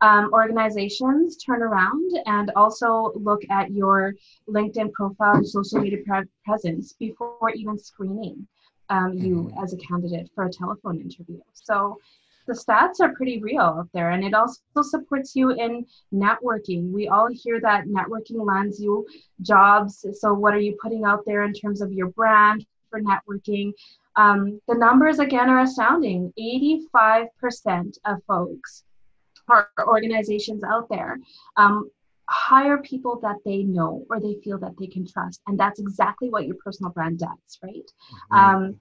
um, 0.00 0.30
organizations 0.32 1.38
turn 1.38 1.62
around 1.62 2.10
and 2.26 2.52
also 2.54 3.10
look 3.16 3.42
at 3.50 3.72
your 3.72 4.14
LinkedIn 4.48 4.92
profile 4.92 5.34
and 5.34 5.48
social 5.48 5.80
media 5.80 5.98
pre- 6.06 6.22
presence 6.44 6.92
before 6.92 7.50
even 7.56 7.76
screening 7.76 8.46
um, 8.90 9.14
you 9.14 9.50
mm-hmm. 9.50 9.62
as 9.62 9.72
a 9.72 9.76
candidate 9.76 10.30
for 10.34 10.44
a 10.44 10.50
telephone 10.50 11.00
interview. 11.00 11.40
So 11.52 11.98
the 12.48 12.54
stats 12.54 13.00
are 13.00 13.14
pretty 13.14 13.40
real 13.40 13.60
out 13.60 13.88
there 13.92 14.10
and 14.10 14.24
it 14.24 14.32
also 14.32 14.60
supports 14.80 15.36
you 15.36 15.50
in 15.50 15.84
networking. 16.12 16.90
We 16.90 17.06
all 17.06 17.28
hear 17.30 17.60
that 17.60 17.84
networking 17.86 18.44
lands 18.44 18.80
you 18.80 19.06
jobs. 19.42 20.04
So, 20.14 20.32
what 20.32 20.54
are 20.54 20.60
you 20.60 20.76
putting 20.82 21.04
out 21.04 21.24
there 21.26 21.44
in 21.44 21.52
terms 21.52 21.82
of 21.82 21.92
your 21.92 22.08
brand 22.08 22.66
for 22.88 23.00
networking? 23.00 23.72
Um, 24.16 24.60
the 24.66 24.74
numbers 24.74 25.18
again 25.18 25.50
are 25.50 25.60
astounding 25.60 26.32
85% 26.40 27.98
of 28.06 28.16
folks 28.26 28.84
or 29.48 29.70
organizations 29.86 30.64
out 30.64 30.88
there 30.88 31.18
um, 31.56 31.90
hire 32.28 32.78
people 32.78 33.18
that 33.20 33.36
they 33.44 33.62
know 33.62 34.04
or 34.10 34.20
they 34.20 34.36
feel 34.44 34.58
that 34.58 34.76
they 34.78 34.86
can 34.86 35.06
trust 35.06 35.40
and 35.46 35.58
that's 35.58 35.80
exactly 35.80 36.28
what 36.28 36.46
your 36.46 36.56
personal 36.62 36.92
brand 36.92 37.18
does 37.18 37.58
right 37.62 37.90
mm-hmm. 38.32 38.36
um, 38.36 38.80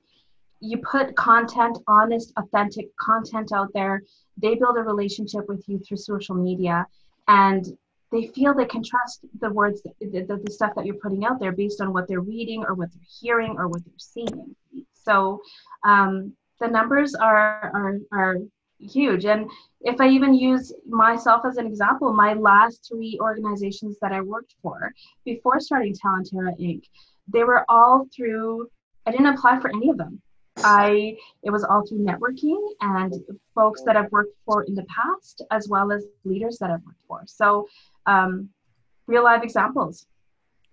you 0.59 0.79
put 0.79 1.15
content, 1.15 1.77
honest, 1.87 2.33
authentic 2.37 2.95
content 2.97 3.51
out 3.53 3.71
there. 3.73 4.03
They 4.37 4.55
build 4.55 4.77
a 4.77 4.81
relationship 4.81 5.47
with 5.47 5.63
you 5.67 5.79
through 5.79 5.97
social 5.97 6.35
media, 6.35 6.85
and 7.27 7.65
they 8.11 8.27
feel 8.27 8.53
they 8.53 8.65
can 8.65 8.83
trust 8.83 9.25
the 9.39 9.49
words, 9.49 9.81
the, 9.83 9.93
the, 10.01 10.41
the 10.43 10.51
stuff 10.51 10.73
that 10.75 10.85
you're 10.85 10.95
putting 10.95 11.25
out 11.25 11.39
there 11.39 11.51
based 11.51 11.81
on 11.81 11.93
what 11.93 12.07
they're 12.07 12.21
reading 12.21 12.63
or 12.63 12.73
what 12.73 12.89
they're 12.93 13.01
hearing 13.19 13.55
or 13.57 13.67
what 13.67 13.83
they're 13.85 13.93
seeing. 13.97 14.55
So 14.93 15.41
um, 15.83 16.33
the 16.59 16.67
numbers 16.67 17.15
are, 17.15 17.71
are, 17.73 17.97
are 18.11 18.37
huge. 18.79 19.25
And 19.25 19.49
if 19.81 19.99
I 19.99 20.07
even 20.09 20.33
use 20.33 20.73
myself 20.87 21.43
as 21.45 21.57
an 21.57 21.67
example, 21.67 22.13
my 22.13 22.33
last 22.33 22.87
three 22.89 23.17
organizations 23.21 23.97
that 24.01 24.11
I 24.11 24.21
worked 24.21 24.55
for 24.61 24.93
before 25.25 25.59
starting 25.59 25.93
Talentera 25.93 26.59
Inc., 26.59 26.83
they 27.27 27.43
were 27.43 27.65
all 27.69 28.07
through, 28.15 28.67
I 29.05 29.11
didn't 29.11 29.27
apply 29.27 29.59
for 29.59 29.69
any 29.69 29.89
of 29.89 29.97
them. 29.97 30.21
I 30.63 31.15
it 31.43 31.51
was 31.51 31.63
all 31.63 31.85
through 31.85 31.99
networking 31.99 32.59
and 32.81 33.13
folks 33.53 33.83
that 33.83 33.95
I've 33.95 34.11
worked 34.11 34.35
for 34.43 34.63
in 34.63 34.73
the 34.73 34.85
past, 34.85 35.43
as 35.51 35.67
well 35.69 35.91
as 35.91 36.05
leaders 36.23 36.57
that 36.59 36.71
I've 36.71 36.83
worked 36.83 37.03
for. 37.07 37.21
So, 37.27 37.67
um, 38.07 38.49
real 39.05 39.23
live 39.23 39.43
examples. 39.43 40.07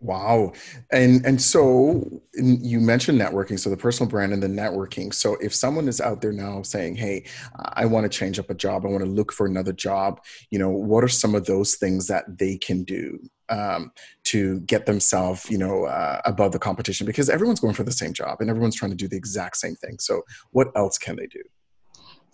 Wow. 0.01 0.53
And 0.93 1.25
and 1.25 1.41
so 1.41 2.21
you 2.35 2.79
mentioned 2.81 3.19
networking, 3.19 3.59
so 3.59 3.71
the 3.71 3.77
personal 3.77 4.11
brand 4.11 4.33
and 4.33 4.43
the 4.43 4.49
networking. 4.49 5.15
So 5.15 5.37
if 5.37 5.55
someone 5.55 5.89
is 5.89 6.01
out 6.01 6.21
there 6.21 6.33
now 6.33 6.61
saying, 6.63 6.97
"Hey, 6.97 7.25
I 7.59 7.87
want 7.87 8.05
to 8.05 8.19
change 8.19 8.39
up 8.39 8.51
a 8.51 8.55
job. 8.55 8.85
I 8.85 8.89
want 8.89 9.03
to 9.05 9.11
look 9.11 9.33
for 9.33 9.47
another 9.47 9.73
job," 9.73 10.21
you 10.51 10.59
know, 10.59 10.69
what 10.69 11.05
are 11.05 11.09
some 11.09 11.35
of 11.35 11.47
those 11.47 11.77
things 11.77 12.07
that 12.09 12.39
they 12.39 12.59
can 12.59 12.85
do 12.85 13.19
um, 13.49 13.93
to 14.25 14.61
get 14.61 14.85
themselves, 14.85 15.49
you 15.49 15.57
know, 15.57 15.85
uh, 15.85 16.21
above 16.27 16.53
the 16.53 16.59
competition? 16.59 17.07
Because 17.07 17.31
everyone's 17.31 17.61
going 17.61 17.75
for 17.75 17.85
the 17.85 17.93
same 17.93 18.13
job 18.13 18.41
and 18.41 18.51
everyone's 18.51 18.77
trying 18.77 18.91
to 18.91 18.97
do 18.97 19.09
the 19.09 19.17
exact 19.17 19.57
same 19.57 19.77
thing. 19.77 19.99
So 20.01 20.23
what 20.51 20.69
else 20.77 20.99
can 20.99 21.17
they 21.17 21.29
do? 21.29 21.43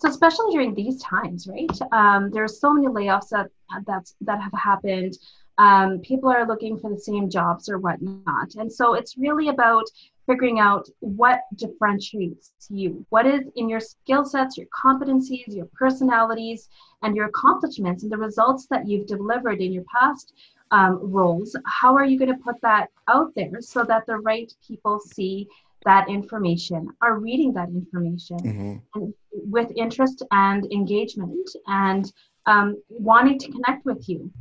So 0.01 0.09
especially 0.09 0.51
during 0.51 0.73
these 0.73 0.99
times, 1.01 1.47
right? 1.47 1.69
Um, 1.91 2.31
there 2.31 2.43
are 2.43 2.47
so 2.47 2.73
many 2.73 2.87
layoffs 2.87 3.29
that 3.29 3.47
that's 3.85 4.15
that 4.21 4.41
have 4.41 4.53
happened 4.53 5.15
um, 5.57 5.99
people 5.99 6.29
are 6.29 6.47
looking 6.47 6.77
for 6.77 6.89
the 6.89 6.99
same 6.99 7.29
jobs 7.29 7.69
or 7.69 7.77
whatnot. 7.77 8.55
And 8.55 8.71
so 8.71 8.93
it's 8.93 9.17
really 9.17 9.49
about 9.49 9.85
figuring 10.25 10.59
out 10.59 10.87
what 10.99 11.41
differentiates 11.55 12.51
you. 12.69 13.05
What 13.09 13.25
is 13.25 13.41
in 13.55 13.69
your 13.69 13.79
skill 13.79 14.23
sets, 14.23 14.57
your 14.57 14.67
competencies, 14.67 15.47
your 15.47 15.67
personalities, 15.73 16.69
and 17.03 17.15
your 17.15 17.25
accomplishments, 17.25 18.03
and 18.03 18.11
the 18.11 18.17
results 18.17 18.67
that 18.69 18.87
you've 18.87 19.07
delivered 19.07 19.61
in 19.61 19.73
your 19.73 19.83
past 19.91 20.33
um, 20.71 20.99
roles. 21.01 21.55
How 21.65 21.95
are 21.95 22.05
you 22.05 22.17
going 22.17 22.31
to 22.31 22.43
put 22.43 22.61
that 22.61 22.87
out 23.07 23.33
there 23.35 23.61
so 23.61 23.83
that 23.83 24.05
the 24.05 24.17
right 24.17 24.51
people 24.65 24.99
see 24.99 25.47
that 25.85 26.07
information, 26.09 26.87
are 27.01 27.17
reading 27.17 27.53
that 27.53 27.69
information 27.69 28.37
mm-hmm. 28.37 29.09
with 29.33 29.71
interest 29.75 30.23
and 30.31 30.71
engagement 30.71 31.49
and 31.67 32.11
um, 32.45 32.81
wanting 32.89 33.39
to 33.39 33.51
connect 33.51 33.85
with 33.85 34.07
you? 34.07 34.31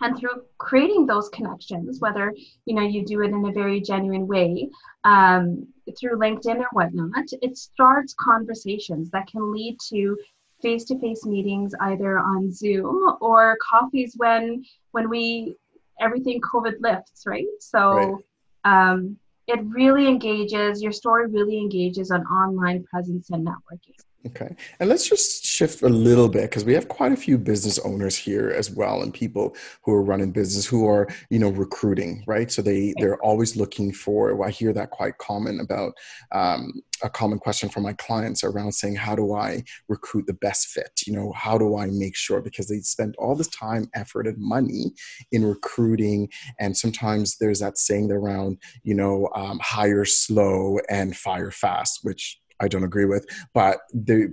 And 0.00 0.16
through 0.18 0.42
creating 0.58 1.06
those 1.06 1.28
connections 1.30 2.00
whether 2.00 2.34
you 2.64 2.74
know 2.74 2.82
you 2.82 3.04
do 3.04 3.22
it 3.22 3.28
in 3.28 3.44
a 3.46 3.52
very 3.52 3.80
genuine 3.80 4.26
way 4.26 4.68
um, 5.04 5.66
through 5.98 6.18
linkedin 6.18 6.58
or 6.58 6.68
whatnot 6.72 7.24
it 7.42 7.56
starts 7.56 8.14
conversations 8.14 9.10
that 9.10 9.26
can 9.26 9.52
lead 9.52 9.76
to 9.88 10.16
face-to-face 10.62 11.24
meetings 11.24 11.72
either 11.80 12.18
on 12.18 12.52
zoom 12.52 13.16
or 13.20 13.56
coffees 13.70 14.14
when 14.16 14.64
when 14.92 15.08
we 15.08 15.56
everything 16.00 16.40
covid 16.40 16.74
lifts 16.80 17.24
right 17.26 17.46
so 17.60 17.90
right. 17.90 18.14
Um, 18.62 19.16
it 19.46 19.58
really 19.64 20.06
engages 20.06 20.82
your 20.82 20.92
story 20.92 21.26
really 21.26 21.58
engages 21.58 22.10
on 22.10 22.20
online 22.26 22.84
presence 22.84 23.30
and 23.30 23.46
networking 23.46 23.96
Okay. 24.26 24.54
And 24.78 24.90
let's 24.90 25.08
just 25.08 25.46
shift 25.46 25.80
a 25.80 25.88
little 25.88 26.28
bit 26.28 26.42
because 26.42 26.64
we 26.64 26.74
have 26.74 26.88
quite 26.88 27.12
a 27.12 27.16
few 27.16 27.38
business 27.38 27.78
owners 27.78 28.16
here 28.16 28.50
as 28.50 28.70
well 28.70 29.00
and 29.00 29.14
people 29.14 29.56
who 29.82 29.94
are 29.94 30.02
running 30.02 30.30
business 30.30 30.66
who 30.66 30.86
are, 30.86 31.08
you 31.30 31.38
know, 31.38 31.48
recruiting, 31.48 32.22
right? 32.26 32.52
So 32.52 32.60
they 32.60 32.92
they're 32.98 33.22
always 33.22 33.56
looking 33.56 33.94
for 33.94 34.34
well, 34.34 34.46
I 34.46 34.52
hear 34.52 34.74
that 34.74 34.90
quite 34.90 35.16
common 35.16 35.60
about 35.60 35.94
um, 36.32 36.82
a 37.02 37.08
common 37.08 37.38
question 37.38 37.70
from 37.70 37.82
my 37.82 37.94
clients 37.94 38.44
around 38.44 38.72
saying, 38.72 38.96
how 38.96 39.16
do 39.16 39.32
I 39.32 39.64
recruit 39.88 40.26
the 40.26 40.34
best 40.34 40.66
fit? 40.68 41.00
You 41.06 41.14
know, 41.14 41.32
how 41.32 41.56
do 41.56 41.78
I 41.78 41.86
make 41.86 42.14
sure 42.14 42.42
because 42.42 42.68
they 42.68 42.80
spend 42.80 43.14
all 43.16 43.34
this 43.34 43.48
time, 43.48 43.88
effort, 43.94 44.26
and 44.26 44.36
money 44.36 44.92
in 45.32 45.46
recruiting. 45.46 46.28
And 46.58 46.76
sometimes 46.76 47.38
there's 47.38 47.60
that 47.60 47.78
saying 47.78 48.12
around, 48.12 48.58
you 48.82 48.94
know, 48.94 49.30
um, 49.34 49.58
hire 49.62 50.04
slow 50.04 50.78
and 50.90 51.16
fire 51.16 51.50
fast, 51.50 52.00
which 52.02 52.38
I 52.60 52.68
don't 52.68 52.84
agree 52.84 53.06
with. 53.06 53.26
But 53.54 53.80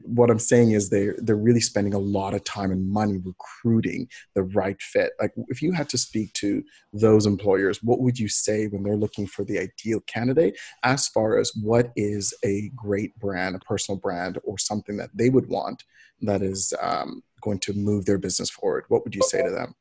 what 0.03 0.29
I'm 0.29 0.39
saying 0.39 0.71
is 0.71 0.89
they 0.89 1.09
they're 1.17 1.35
really 1.35 1.61
spending 1.61 1.93
a 1.93 1.99
lot 1.99 2.33
of 2.33 2.43
time 2.43 2.71
and 2.71 2.89
money 2.89 3.19
recruiting 3.23 4.07
the 4.35 4.43
right 4.43 4.79
fit. 4.81 5.13
Like 5.19 5.33
if 5.47 5.61
you 5.61 5.71
had 5.71 5.89
to 5.89 5.97
speak 5.97 6.33
to 6.33 6.63
those 6.93 7.25
employers, 7.25 7.81
what 7.81 7.99
would 8.01 8.19
you 8.19 8.27
say 8.27 8.67
when 8.67 8.83
they're 8.83 8.97
looking 8.97 9.27
for 9.27 9.43
the 9.45 9.59
ideal 9.59 10.01
candidate 10.01 10.57
as 10.83 11.07
far 11.07 11.39
as 11.39 11.51
what 11.61 11.91
is 11.95 12.33
a 12.43 12.69
great 12.75 13.17
brand, 13.19 13.55
a 13.55 13.59
personal 13.59 13.99
brand, 13.99 14.39
or 14.43 14.57
something 14.57 14.97
that 14.97 15.09
they 15.13 15.29
would 15.29 15.47
want 15.47 15.83
that 16.21 16.41
is 16.41 16.73
um, 16.81 17.23
going 17.41 17.59
to 17.59 17.73
move 17.73 18.05
their 18.05 18.17
business 18.17 18.49
forward? 18.49 18.85
What 18.89 19.03
would 19.03 19.15
you 19.15 19.21
say 19.23 19.43
to 19.43 19.49
them? 19.49 19.75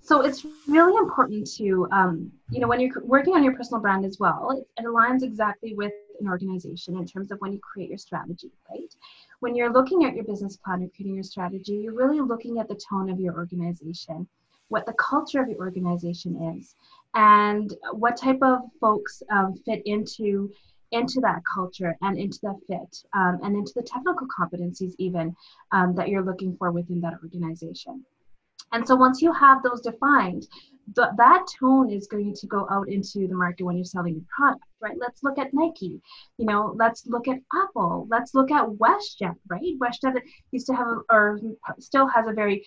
so 0.00 0.20
it's 0.20 0.44
really 0.66 0.96
important 0.96 1.48
to 1.56 1.88
um, 1.92 2.30
you 2.50 2.60
know 2.60 2.68
when 2.68 2.80
you're 2.80 3.02
working 3.04 3.34
on 3.34 3.42
your 3.44 3.54
personal 3.54 3.80
brand 3.80 4.04
as 4.04 4.18
well 4.18 4.50
it, 4.50 4.82
it, 4.82 4.86
aligns 4.86 5.22
exactly 5.22 5.74
with 5.74 5.92
an 6.20 6.28
organization 6.28 6.96
in 6.96 7.06
terms 7.06 7.30
of 7.30 7.38
when 7.40 7.52
you 7.52 7.58
create 7.60 7.88
your 7.88 7.98
strategy 7.98 8.50
right? 8.70 8.94
When 9.40 9.54
you're 9.54 9.72
looking 9.72 10.04
at 10.04 10.14
your 10.14 10.24
business 10.24 10.56
plan 10.56 10.82
or 10.82 10.88
creating 10.94 11.14
your 11.14 11.24
strategy 11.24 11.74
you're 11.74 11.94
really 11.94 12.20
looking 12.20 12.58
at 12.58 12.68
the 12.68 12.80
tone 12.88 13.10
of 13.10 13.20
your 13.20 13.34
organization 13.34 14.26
what 14.68 14.86
the 14.86 14.94
culture 14.94 15.42
of 15.42 15.48
your 15.48 15.58
organization 15.58 16.56
is 16.56 16.74
and 17.14 17.74
what 17.92 18.16
type 18.16 18.38
of 18.42 18.60
folks 18.80 19.22
um, 19.30 19.54
fit 19.66 19.82
into 19.86 20.50
into 20.92 21.20
that 21.20 21.42
culture 21.44 21.96
and 22.02 22.18
into 22.18 22.38
that 22.42 22.56
fit 22.68 23.02
um, 23.14 23.38
and 23.42 23.56
into 23.56 23.72
the 23.74 23.82
technical 23.82 24.26
competencies 24.28 24.94
even 24.98 25.34
um, 25.72 25.94
that 25.94 26.08
you're 26.08 26.22
looking 26.22 26.54
for 26.56 26.70
within 26.70 27.00
that 27.00 27.14
organization. 27.22 28.04
And 28.72 28.86
so 28.86 28.94
once 28.94 29.20
you 29.20 29.32
have 29.32 29.62
those 29.62 29.80
defined, 29.80 30.46
that 30.94 31.46
tone 31.58 31.90
is 31.90 32.06
going 32.06 32.34
to 32.34 32.46
go 32.46 32.66
out 32.70 32.88
into 32.88 33.26
the 33.28 33.34
market 33.34 33.64
when 33.64 33.76
you're 33.76 33.84
selling 33.84 34.14
your 34.14 34.24
product, 34.36 34.64
right? 34.80 34.96
Let's 34.98 35.22
look 35.22 35.38
at 35.38 35.54
Nike, 35.54 36.00
you 36.38 36.46
know, 36.46 36.74
let's 36.76 37.06
look 37.06 37.28
at 37.28 37.38
Apple, 37.54 38.06
let's 38.10 38.34
look 38.34 38.50
at 38.50 38.66
WestJet, 38.66 39.36
right? 39.48 39.78
WestJet 39.78 40.20
used 40.50 40.66
to 40.66 40.74
have, 40.74 40.88
or 41.10 41.40
still 41.78 42.06
has 42.08 42.26
a 42.26 42.32
very 42.32 42.66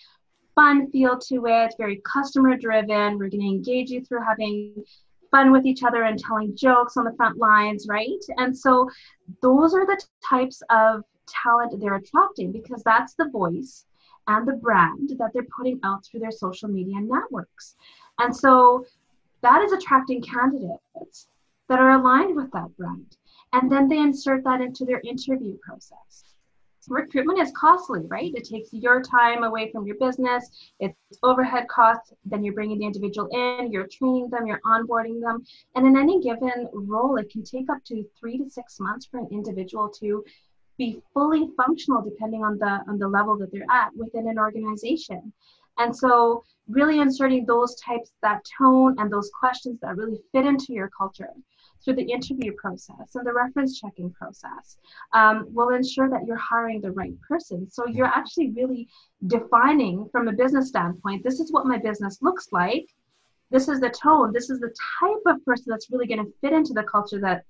fun 0.56 0.90
feel 0.92 1.20
to 1.20 1.46
it, 1.46 1.76
very 1.78 2.02
customer 2.06 2.56
driven. 2.58 3.18
We're 3.18 3.30
going 3.30 3.42
to 3.42 3.48
engage 3.48 3.90
you 3.90 4.04
through 4.04 4.24
having 4.24 4.84
fun 5.30 5.52
with 5.52 5.66
each 5.66 5.84
other 5.84 6.04
and 6.04 6.18
telling 6.18 6.56
jokes 6.56 6.98
on 6.98 7.04
the 7.04 7.14
front 7.18 7.38
lines, 7.38 7.88
right? 7.90 8.24
And 8.38 8.58
so 8.58 8.90
those 9.42 9.74
are 9.74 9.86
the 9.86 10.02
types 10.28 10.62
of 10.70 11.04
talent 11.28 11.80
they're 11.80 11.96
attracting 11.96 12.52
because 12.52 12.82
that's 12.84 13.16
the 13.16 13.30
voice 13.30 13.86
and 14.28 14.48
the 14.48 14.54
brand 14.54 15.12
that 15.18 15.32
they're 15.34 15.48
putting 15.56 15.80
out 15.84 16.06
through 16.06 16.22
their 16.22 16.32
social 16.32 16.70
media 16.70 16.96
networks. 17.00 17.76
And 18.20 18.36
so 18.36 18.86
that 19.42 19.62
is 19.62 19.72
attracting 19.72 20.22
candidates 20.22 21.28
that 21.70 21.80
are 21.80 21.92
aligned 21.92 22.36
with 22.36 22.52
that 22.52 22.76
brand. 22.78 23.18
And 23.54 23.72
then 23.72 23.88
they 23.88 24.00
insert 24.00 24.44
that 24.44 24.62
into 24.62 24.86
their 24.86 25.02
interview 25.02 25.58
process. 25.58 26.24
Recruitment 26.88 27.40
is 27.40 27.52
costly, 27.56 28.02
right? 28.08 28.32
It 28.36 28.44
takes 28.44 28.72
your 28.72 29.02
time 29.02 29.44
away 29.44 29.72
from 29.72 29.88
your 29.88 29.96
business. 29.96 30.52
It's 30.80 30.96
overhead 31.24 31.68
costs. 31.68 32.14
Then 32.26 32.44
you're 32.44 32.54
bringing 32.54 32.78
the 32.78 32.86
individual 32.86 33.28
in, 33.32 33.72
you're 33.72 33.88
training 33.88 34.30
them, 34.30 34.46
you're 34.46 34.62
onboarding 34.66 35.20
them. 35.20 35.44
And 35.76 35.88
in 35.88 35.98
any 35.98 36.22
given 36.22 36.70
role, 36.74 37.18
it 37.18 37.32
can 37.32 37.44
take 37.44 37.70
up 37.72 37.84
to 37.86 38.06
three 38.20 38.38
to 38.38 38.48
six 38.50 38.80
months 38.80 39.08
for 39.08 39.20
an 39.20 39.28
individual 39.32 39.90
to 40.00 40.24
be 40.78 41.02
fully 41.14 41.50
functional 41.56 42.02
depending 42.02 42.44
on 42.44 42.58
the 42.58 42.82
on 42.88 43.00
the 43.00 43.08
level 43.08 43.38
that 43.38 43.52
they're 43.52 43.66
at 43.72 43.96
within 43.96 44.28
an 44.28 44.38
organization 44.38 45.32
and 45.78 45.96
so 45.96 46.44
really 46.68 47.00
inserting 47.00 47.46
those 47.46 47.76
types 47.76 48.12
that 48.22 48.42
tone 48.58 48.96
and 48.98 49.12
those 49.12 49.30
questions 49.40 49.80
that 49.82 49.96
really 49.96 50.20
fit 50.32 50.46
into 50.46 50.74
your 50.74 50.90
culture 50.98 51.30
through 51.84 51.96
the 51.96 52.12
interview 52.12 52.52
process 52.54 53.14
and 53.14 53.26
the 53.26 53.34
reference 53.34 53.80
checking 53.80 54.12
process 54.12 54.78
um, 55.14 55.46
will 55.54 55.70
ensure 55.70 56.10
that 56.10 56.26
you're 56.26 56.36
hiring 56.38 56.82
the 56.82 56.92
right 56.92 57.14
person. 57.22 57.70
So 57.70 57.86
you're 57.88 58.08
actually 58.08 58.50
really 58.52 58.88
defining 59.28 60.10
from 60.12 60.28
a 60.28 60.34
business 60.34 60.70
standpoint 60.70 61.24
this 61.24 61.40
is 61.40 61.52
what 61.52 61.68
my 61.68 61.78
business 61.78 62.18
looks 62.22 62.48
like. 62.52 62.88
This 63.52 63.68
is 63.70 63.80
the 63.80 63.90
tone. 63.90 64.34
This 64.34 64.50
is 64.50 64.60
the 64.60 64.74
type 65.00 65.22
of 65.28 65.46
person 65.46 65.66
that's 65.68 65.92
really 65.92 66.08
going 66.08 66.26
to 66.26 66.34
fit 66.42 66.54
into 66.54 66.74
the 66.74 66.84
culture 66.84 67.22
that 67.22 67.44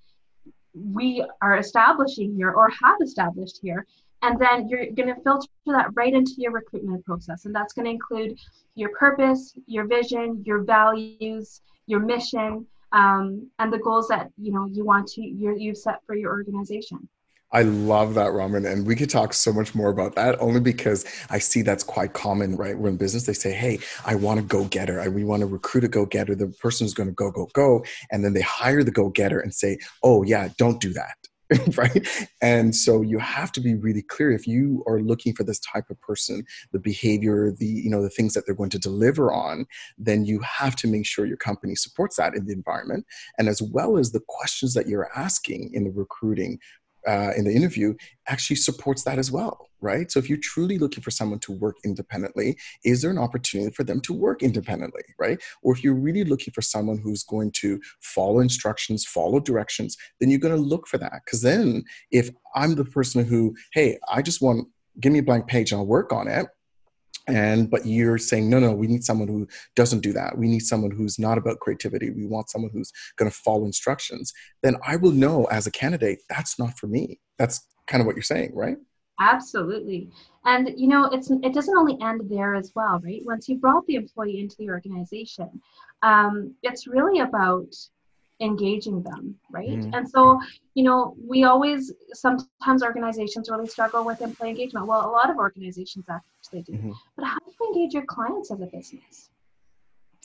we 0.73 1.25
are 1.41 1.57
establishing 1.57 2.35
here 2.35 2.51
or 2.51 2.69
have 2.83 2.97
established 3.01 3.59
here. 3.61 3.85
And 4.21 4.39
then 4.39 4.67
you're 4.67 4.85
going 4.91 5.13
to 5.13 5.21
filter 5.21 5.47
that 5.67 5.87
right 5.93 6.13
into 6.13 6.33
your 6.37 6.51
recruitment 6.51 7.05
process. 7.05 7.45
And 7.45 7.53
that's 7.53 7.73
going 7.73 7.85
to 7.85 7.91
include 7.91 8.39
your 8.75 8.89
purpose, 8.97 9.53
your 9.67 9.85
vision, 9.85 10.41
your 10.45 10.63
values, 10.63 11.61
your 11.87 11.99
mission, 11.99 12.65
um, 12.91 13.49
and 13.59 13.71
the 13.71 13.79
goals 13.79 14.07
that 14.07 14.29
you 14.37 14.51
know 14.51 14.65
you 14.65 14.85
want 14.85 15.07
to 15.07 15.21
you 15.21 15.55
you've 15.57 15.77
set 15.77 15.99
for 16.05 16.15
your 16.15 16.31
organization. 16.31 17.07
I 17.51 17.61
love 17.61 18.15
that, 18.15 18.33
Raman. 18.33 18.65
And 18.65 18.85
we 18.85 18.95
could 18.95 19.09
talk 19.09 19.33
so 19.33 19.53
much 19.53 19.75
more 19.75 19.89
about 19.89 20.15
that 20.15 20.35
only 20.41 20.59
because 20.59 21.05
I 21.29 21.39
see 21.39 21.61
that's 21.61 21.83
quite 21.83 22.11
common, 22.11 22.57
right? 22.57 22.77
We're 22.77 22.89
in 22.89 22.97
business, 22.97 23.27
they 23.27 23.33
say, 23.33 23.53
Hey, 23.53 23.79
I 24.03 24.15
want 24.15 24.39
a 24.39 24.43
go 24.43 24.65
getter. 24.65 25.09
We 25.09 25.23
want 25.23 25.41
to 25.41 25.45
recruit 25.45 25.83
a 25.83 25.87
go 25.87 26.05
getter. 26.05 26.35
The 26.35 26.47
person 26.47 26.85
is 26.85 26.93
going 26.93 27.07
to 27.07 27.15
go, 27.15 27.31
go, 27.31 27.47
go. 27.53 27.85
And 28.11 28.25
then 28.25 28.33
they 28.33 28.41
hire 28.41 28.83
the 28.83 28.91
go 28.91 29.09
getter 29.09 29.39
and 29.39 29.53
say, 29.53 29.77
Oh, 30.03 30.23
yeah, 30.23 30.49
don't 30.57 30.81
do 30.81 30.91
that. 30.93 31.15
right? 31.75 32.07
And 32.41 32.75
so 32.75 33.01
you 33.01 33.19
have 33.19 33.51
to 33.53 33.61
be 33.61 33.75
really 33.75 34.01
clear 34.01 34.31
if 34.31 34.47
you 34.47 34.83
are 34.87 34.99
looking 34.99 35.33
for 35.33 35.43
this 35.43 35.59
type 35.59 35.89
of 35.89 35.99
person 36.01 36.43
the 36.71 36.79
behavior 36.79 37.53
the 37.57 37.65
you 37.65 37.89
know 37.89 38.01
the 38.01 38.09
things 38.09 38.33
that 38.33 38.45
they're 38.45 38.55
going 38.55 38.69
to 38.69 38.79
deliver 38.79 39.31
on 39.31 39.65
then 39.97 40.25
you 40.25 40.39
have 40.39 40.75
to 40.77 40.87
make 40.87 41.05
sure 41.05 41.25
your 41.25 41.37
company 41.37 41.75
supports 41.75 42.17
that 42.17 42.35
in 42.35 42.45
the 42.45 42.53
environment. 42.53 43.05
And 43.37 43.47
as 43.47 43.61
well 43.61 43.97
as 43.97 44.11
the 44.11 44.21
questions 44.27 44.73
that 44.73 44.87
you're 44.87 45.09
asking 45.15 45.71
in 45.73 45.83
the 45.83 45.91
recruiting 45.91 46.59
uh, 47.07 47.31
in 47.35 47.45
the 47.45 47.53
interview 47.53 47.93
actually 48.27 48.55
supports 48.55 49.03
that 49.03 49.19
as 49.19 49.31
well, 49.31 49.69
right? 49.81 50.11
So 50.11 50.19
if 50.19 50.29
you're 50.29 50.39
truly 50.41 50.77
looking 50.77 51.03
for 51.03 51.11
someone 51.11 51.39
to 51.39 51.51
work 51.51 51.77
independently, 51.83 52.57
is 52.83 53.01
there 53.01 53.11
an 53.11 53.17
opportunity 53.17 53.71
for 53.71 53.83
them 53.83 54.01
to 54.01 54.13
work 54.13 54.41
independently, 54.41 55.03
right? 55.19 55.39
Or 55.61 55.73
if 55.73 55.83
you're 55.83 55.93
really 55.93 56.23
looking 56.23 56.53
for 56.53 56.61
someone 56.61 56.97
who's 56.97 57.23
going 57.23 57.51
to 57.57 57.79
follow 58.01 58.39
instructions, 58.39 59.05
follow 59.05 59.39
directions, 59.39 59.97
then 60.19 60.29
you're 60.29 60.39
going 60.39 60.55
to 60.55 60.61
look 60.61 60.87
for 60.87 60.97
that. 60.97 61.21
Because 61.25 61.41
then 61.41 61.83
if 62.11 62.29
I'm 62.55 62.75
the 62.75 62.85
person 62.85 63.23
who, 63.25 63.55
hey, 63.73 63.99
I 64.11 64.21
just 64.21 64.41
want, 64.41 64.67
give 64.99 65.11
me 65.11 65.19
a 65.19 65.23
blank 65.23 65.47
page 65.47 65.71
and 65.71 65.79
I'll 65.79 65.87
work 65.87 66.11
on 66.11 66.27
it, 66.27 66.47
and 67.27 67.69
but 67.69 67.85
you're 67.85 68.17
saying 68.17 68.49
no 68.49 68.59
no 68.59 68.71
we 68.71 68.87
need 68.87 69.03
someone 69.03 69.27
who 69.27 69.47
doesn't 69.75 70.01
do 70.01 70.13
that. 70.13 70.37
We 70.37 70.47
need 70.47 70.59
someone 70.59 70.91
who's 70.91 71.19
not 71.19 71.37
about 71.37 71.59
creativity. 71.59 72.09
We 72.11 72.25
want 72.25 72.49
someone 72.49 72.71
who's 72.73 72.91
going 73.17 73.29
to 73.29 73.37
follow 73.37 73.65
instructions. 73.65 74.33
Then 74.63 74.77
i 74.85 74.95
will 74.95 75.11
know 75.11 75.45
as 75.45 75.67
a 75.67 75.71
candidate 75.71 76.19
that's 76.29 76.59
not 76.59 76.77
for 76.77 76.87
me. 76.87 77.19
That's 77.37 77.65
kind 77.87 78.01
of 78.01 78.07
what 78.07 78.15
you're 78.15 78.23
saying 78.23 78.51
right? 78.55 78.77
Absolutely. 79.19 80.09
And 80.43 80.71
you 80.77 80.87
know 80.87 81.05
it's 81.05 81.29
it 81.31 81.53
doesn't 81.53 81.77
only 81.77 81.97
end 82.01 82.21
there 82.29 82.55
as 82.55 82.71
well 82.75 82.99
right? 83.03 83.21
Once 83.25 83.47
you 83.49 83.57
brought 83.57 83.85
the 83.87 83.95
employee 83.95 84.39
into 84.39 84.55
the 84.57 84.69
organization 84.69 85.61
um, 86.03 86.53
it's 86.61 86.85
really 86.87 87.21
about 87.21 87.73
engaging 88.41 89.01
them 89.03 89.33
right 89.49 89.69
mm-hmm. 89.69 89.93
and 89.93 90.09
so 90.09 90.39
you 90.73 90.83
know 90.83 91.15
we 91.25 91.45
always 91.45 91.93
sometimes 92.13 92.83
organizations 92.83 93.49
really 93.49 93.67
struggle 93.67 94.03
with 94.03 94.21
employee 94.21 94.49
engagement 94.49 94.85
well 94.85 95.09
a 95.09 95.11
lot 95.11 95.29
of 95.29 95.37
organizations 95.37 96.05
actually 96.09 96.61
do 96.63 96.73
mm-hmm. 96.73 96.91
but 97.15 97.25
how 97.25 97.37
do 97.39 97.53
you 97.59 97.67
engage 97.67 97.93
your 97.93 98.05
clients 98.05 98.51
as 98.51 98.59
a 98.59 98.65
business 98.65 99.29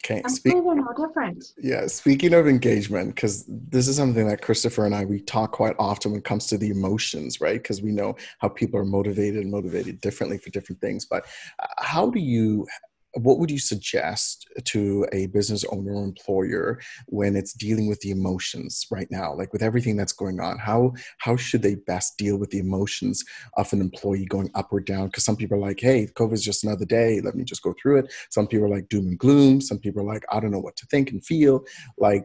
Okay. 0.04 0.22
I'm 0.24 0.30
Speak- 0.30 0.54
they're 0.54 0.74
no 0.74 0.92
different. 0.96 1.52
Yeah. 1.58 1.86
Speaking 1.86 2.32
of 2.32 2.46
engagement, 2.46 3.14
because 3.14 3.44
this 3.46 3.86
is 3.86 3.96
something 3.96 4.26
that 4.28 4.40
Christopher 4.40 4.86
and 4.86 4.94
I 4.94 5.04
we 5.04 5.20
talk 5.20 5.52
quite 5.52 5.76
often 5.78 6.12
when 6.12 6.20
it 6.20 6.24
comes 6.24 6.46
to 6.48 6.58
the 6.58 6.70
emotions, 6.70 7.40
right? 7.40 7.62
Because 7.62 7.82
we 7.82 7.92
know 7.92 8.16
how 8.38 8.48
people 8.48 8.80
are 8.80 8.84
motivated 8.84 9.42
and 9.42 9.50
motivated 9.50 10.00
differently 10.00 10.38
for 10.38 10.50
different 10.50 10.80
things. 10.80 11.04
But 11.04 11.26
uh, 11.58 11.66
how 11.78 12.08
do 12.10 12.18
you 12.18 12.66
what 13.14 13.38
would 13.38 13.50
you 13.50 13.58
suggest 13.58 14.46
to 14.64 15.06
a 15.12 15.26
business 15.28 15.64
owner 15.72 15.94
or 15.94 16.04
employer 16.04 16.80
when 17.06 17.34
it's 17.34 17.52
dealing 17.52 17.88
with 17.88 18.00
the 18.00 18.10
emotions 18.10 18.86
right 18.90 19.08
now? 19.10 19.34
Like 19.34 19.52
with 19.52 19.62
everything 19.62 19.96
that's 19.96 20.12
going 20.12 20.40
on 20.40 20.58
how 20.58 20.92
how 21.18 21.36
should 21.36 21.62
they 21.62 21.74
best 21.74 22.16
deal 22.18 22.36
with 22.36 22.50
the 22.50 22.58
emotions 22.58 23.24
of 23.56 23.72
an 23.72 23.80
employee 23.80 24.26
going 24.26 24.50
up 24.54 24.72
or 24.72 24.80
down? 24.80 25.06
Because 25.06 25.24
some 25.24 25.36
people 25.36 25.56
are 25.56 25.66
like 25.68 25.80
hey 25.80 26.08
covid 26.14 26.34
is 26.34 26.44
just 26.44 26.64
another 26.64 26.84
day. 26.84 27.20
Let 27.20 27.34
me 27.34 27.44
just 27.44 27.62
go 27.62 27.74
through 27.80 27.98
it. 27.98 28.12
Some 28.30 28.46
people 28.46 28.66
are 28.66 28.76
like 28.76 28.88
doom 28.88 29.06
and 29.06 29.18
gloom. 29.18 29.60
Some 29.60 29.78
people 29.78 30.02
are 30.02 30.12
like 30.12 30.24
i 30.30 30.38
don't 30.40 30.50
know 30.52 30.60
what 30.60 30.76
to 30.76 30.86
think 30.86 31.10
and 31.10 31.24
feel. 31.24 31.64
Like 31.98 32.24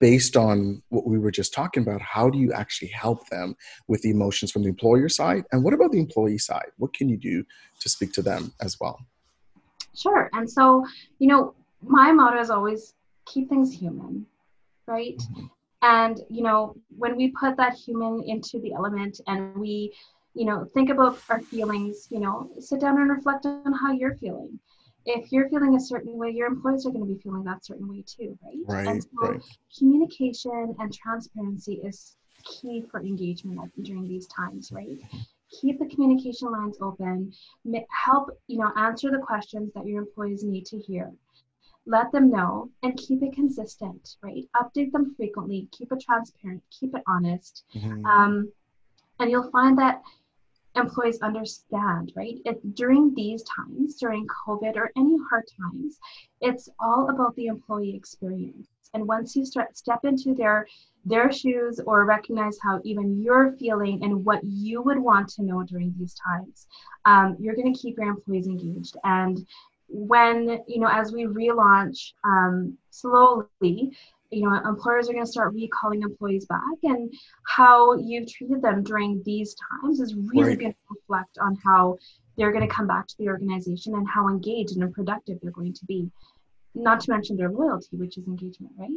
based 0.00 0.36
on 0.36 0.82
what 0.88 1.06
we 1.06 1.18
were 1.18 1.30
just 1.30 1.54
talking 1.54 1.82
about 1.82 2.00
how 2.00 2.28
do 2.28 2.38
you 2.38 2.52
actually 2.52 2.88
help 2.88 3.28
them 3.28 3.54
with 3.86 4.02
the 4.02 4.10
emotions 4.10 4.50
from 4.50 4.62
the 4.62 4.68
employer 4.68 5.08
side? 5.08 5.44
And 5.52 5.62
what 5.62 5.74
about 5.74 5.92
the 5.92 6.00
employee 6.00 6.38
side? 6.38 6.72
What 6.78 6.92
can 6.92 7.08
you 7.08 7.16
do 7.16 7.44
to 7.80 7.88
speak 7.88 8.12
to 8.14 8.22
them 8.22 8.52
as 8.60 8.80
well 8.80 8.98
Sure. 9.94 10.30
And 10.32 10.50
so, 10.50 10.86
you 11.18 11.28
know, 11.28 11.54
my 11.82 12.12
motto 12.12 12.40
is 12.40 12.50
always 12.50 12.94
keep 13.26 13.48
things 13.48 13.72
human, 13.72 14.26
right? 14.86 15.16
Mm-hmm. 15.16 15.46
And, 15.82 16.20
you 16.30 16.42
know, 16.42 16.76
when 16.96 17.16
we 17.16 17.28
put 17.28 17.56
that 17.56 17.74
human 17.74 18.22
into 18.22 18.60
the 18.60 18.72
element 18.72 19.20
and 19.26 19.56
we, 19.56 19.92
you 20.34 20.44
know, 20.44 20.66
think 20.72 20.90
about 20.90 21.18
our 21.28 21.40
feelings, 21.40 22.06
you 22.10 22.20
know, 22.20 22.50
sit 22.60 22.80
down 22.80 22.98
and 22.98 23.10
reflect 23.10 23.44
on 23.46 23.72
how 23.72 23.92
you're 23.92 24.14
feeling. 24.16 24.58
If 25.04 25.32
you're 25.32 25.48
feeling 25.48 25.74
a 25.74 25.80
certain 25.80 26.16
way, 26.16 26.30
your 26.30 26.46
employees 26.46 26.86
are 26.86 26.90
going 26.90 27.06
to 27.06 27.12
be 27.12 27.20
feeling 27.20 27.42
that 27.44 27.66
certain 27.66 27.88
way 27.88 28.04
too, 28.06 28.38
right? 28.44 28.58
Right. 28.66 28.86
And 28.86 29.02
so 29.02 29.08
right. 29.20 29.42
communication 29.76 30.76
and 30.78 30.94
transparency 30.94 31.80
is 31.84 32.16
key 32.44 32.84
for 32.88 33.00
engagement 33.00 33.72
during 33.82 34.06
these 34.06 34.28
times, 34.28 34.70
right? 34.70 34.98
Keep 35.60 35.78
the 35.78 35.86
communication 35.86 36.50
lines 36.50 36.78
open 36.80 37.32
help 38.04 38.30
you 38.46 38.58
know 38.58 38.70
answer 38.76 39.10
the 39.10 39.18
questions 39.18 39.72
that 39.74 39.86
your 39.86 40.00
employees 40.00 40.44
need 40.44 40.66
to 40.66 40.78
hear. 40.78 41.12
Let 41.84 42.12
them 42.12 42.30
know 42.30 42.70
and 42.82 42.96
keep 42.96 43.22
it 43.22 43.32
consistent 43.34 44.16
right? 44.22 44.44
Update 44.56 44.92
them 44.92 45.14
frequently 45.16 45.68
keep 45.72 45.92
it 45.92 46.00
transparent 46.00 46.62
keep 46.70 46.94
it 46.94 47.02
honest. 47.06 47.64
Mm-hmm. 47.74 48.06
um, 48.06 48.52
and 49.18 49.30
you'll 49.30 49.50
find 49.50 49.78
that 49.78 50.02
employees 50.74 51.20
understand 51.20 52.12
right? 52.16 52.38
It, 52.44 52.74
during 52.74 53.14
these 53.14 53.42
times 53.42 53.96
during 53.96 54.26
covid 54.26 54.76
or 54.76 54.90
any 54.96 55.16
hard 55.28 55.44
times 55.60 55.98
it's 56.40 56.68
all 56.80 57.10
about 57.10 57.36
the 57.36 57.46
employee 57.46 57.94
experience 57.94 58.68
and 58.94 59.06
once 59.06 59.34
you 59.36 59.44
start 59.44 59.76
step 59.76 60.00
into 60.04 60.34
their 60.34 60.66
their 61.04 61.32
shoes 61.32 61.80
or 61.84 62.04
recognize 62.04 62.56
how 62.62 62.80
even 62.84 63.20
you're 63.20 63.52
feeling 63.58 64.02
and 64.04 64.24
what 64.24 64.40
you 64.44 64.80
would 64.82 64.98
want 64.98 65.28
to 65.28 65.42
know 65.42 65.62
during 65.64 65.92
these 65.98 66.14
times 66.14 66.66
um, 67.04 67.36
you're 67.40 67.56
going 67.56 67.72
to 67.72 67.78
keep 67.78 67.96
your 67.96 68.08
employees 68.08 68.46
engaged. 68.46 68.96
And 69.04 69.44
when 69.88 70.60
you 70.66 70.80
know 70.80 70.88
as 70.90 71.12
we 71.12 71.24
relaunch 71.24 72.12
um, 72.24 72.78
slowly 72.90 73.92
you 74.30 74.42
know 74.42 74.54
employers 74.66 75.08
are 75.08 75.12
going 75.12 75.24
to 75.24 75.30
start 75.30 75.52
recalling 75.52 76.02
employees 76.02 76.46
back. 76.46 76.62
And 76.82 77.12
how 77.46 77.94
you've 77.96 78.32
treated 78.32 78.62
them 78.62 78.82
during 78.82 79.22
these 79.24 79.54
times 79.82 80.00
is 80.00 80.14
really 80.14 80.50
right. 80.50 80.58
going 80.58 80.72
to 80.72 80.78
reflect 80.90 81.38
on 81.40 81.56
how 81.64 81.98
they're 82.38 82.52
going 82.52 82.66
to 82.66 82.74
come 82.74 82.86
back 82.86 83.06
to 83.08 83.14
the 83.18 83.28
organization 83.28 83.94
and 83.94 84.08
how 84.08 84.28
engaged 84.28 84.76
and 84.76 84.94
productive 84.94 85.38
they're 85.42 85.50
going 85.50 85.74
to 85.74 85.84
be 85.84 86.10
not 86.74 87.00
to 87.00 87.10
mention 87.10 87.36
their 87.36 87.50
loyalty 87.50 87.96
which 87.96 88.16
is 88.18 88.26
engagement 88.26 88.72
right 88.78 88.90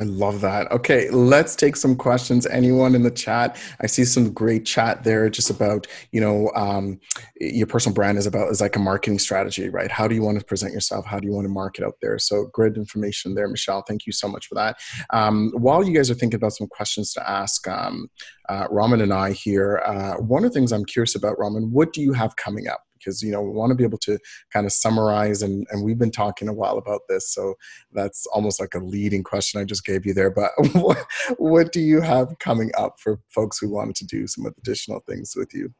I 0.00 0.04
love 0.04 0.40
that. 0.42 0.70
Okay, 0.70 1.10
let's 1.10 1.56
take 1.56 1.74
some 1.74 1.96
questions. 1.96 2.46
Anyone 2.46 2.94
in 2.94 3.02
the 3.02 3.10
chat? 3.10 3.56
I 3.80 3.86
see 3.86 4.04
some 4.04 4.32
great 4.32 4.64
chat 4.64 5.02
there, 5.02 5.28
just 5.28 5.50
about 5.50 5.88
you 6.12 6.20
know 6.20 6.52
um, 6.54 7.00
your 7.40 7.66
personal 7.66 7.94
brand 7.94 8.16
is 8.16 8.26
about 8.26 8.50
is 8.50 8.60
like 8.60 8.76
a 8.76 8.78
marketing 8.78 9.18
strategy, 9.18 9.68
right? 9.68 9.90
How 9.90 10.06
do 10.06 10.14
you 10.14 10.22
want 10.22 10.38
to 10.38 10.44
present 10.44 10.72
yourself? 10.72 11.04
How 11.04 11.18
do 11.18 11.26
you 11.26 11.34
want 11.34 11.46
to 11.46 11.52
market 11.52 11.84
out 11.84 11.94
there? 12.00 12.18
So 12.18 12.46
great 12.52 12.76
information 12.76 13.34
there, 13.34 13.48
Michelle. 13.48 13.82
Thank 13.82 14.06
you 14.06 14.12
so 14.12 14.28
much 14.28 14.46
for 14.46 14.54
that. 14.54 14.78
Um, 15.10 15.50
while 15.56 15.82
you 15.82 15.92
guys 15.92 16.10
are 16.10 16.14
thinking 16.14 16.36
about 16.36 16.52
some 16.52 16.68
questions 16.68 17.12
to 17.14 17.28
ask 17.28 17.66
um, 17.66 18.08
uh, 18.48 18.68
Raman 18.70 19.00
and 19.00 19.12
I 19.12 19.32
here, 19.32 19.82
uh, 19.84 20.14
one 20.14 20.44
of 20.44 20.50
the 20.52 20.54
things 20.54 20.70
I'm 20.70 20.84
curious 20.84 21.16
about, 21.16 21.38
Raman, 21.40 21.72
what 21.72 21.92
do 21.92 22.02
you 22.02 22.12
have 22.12 22.36
coming 22.36 22.68
up? 22.68 22.84
Because 22.98 23.22
you 23.22 23.30
know 23.30 23.42
we 23.42 23.50
want 23.50 23.70
to 23.70 23.74
be 23.74 23.84
able 23.84 23.98
to 23.98 24.18
kind 24.52 24.66
of 24.66 24.72
summarize 24.72 25.42
and 25.42 25.66
and 25.70 25.84
we've 25.84 25.98
been 25.98 26.10
talking 26.10 26.48
a 26.48 26.52
while 26.52 26.78
about 26.78 27.02
this 27.08 27.32
so 27.32 27.54
that's 27.92 28.26
almost 28.26 28.60
like 28.60 28.74
a 28.74 28.78
leading 28.78 29.22
question 29.22 29.60
i 29.60 29.64
just 29.64 29.84
gave 29.84 30.04
you 30.04 30.14
there 30.14 30.30
but 30.30 30.50
what, 30.72 30.98
what 31.38 31.72
do 31.72 31.80
you 31.80 32.00
have 32.00 32.38
coming 32.38 32.70
up 32.76 32.98
for 32.98 33.20
folks 33.28 33.58
who 33.58 33.68
wanted 33.68 33.94
to 33.94 34.06
do 34.06 34.26
some 34.26 34.46
additional 34.46 35.00
things 35.00 35.34
with 35.36 35.52
you 35.54 35.72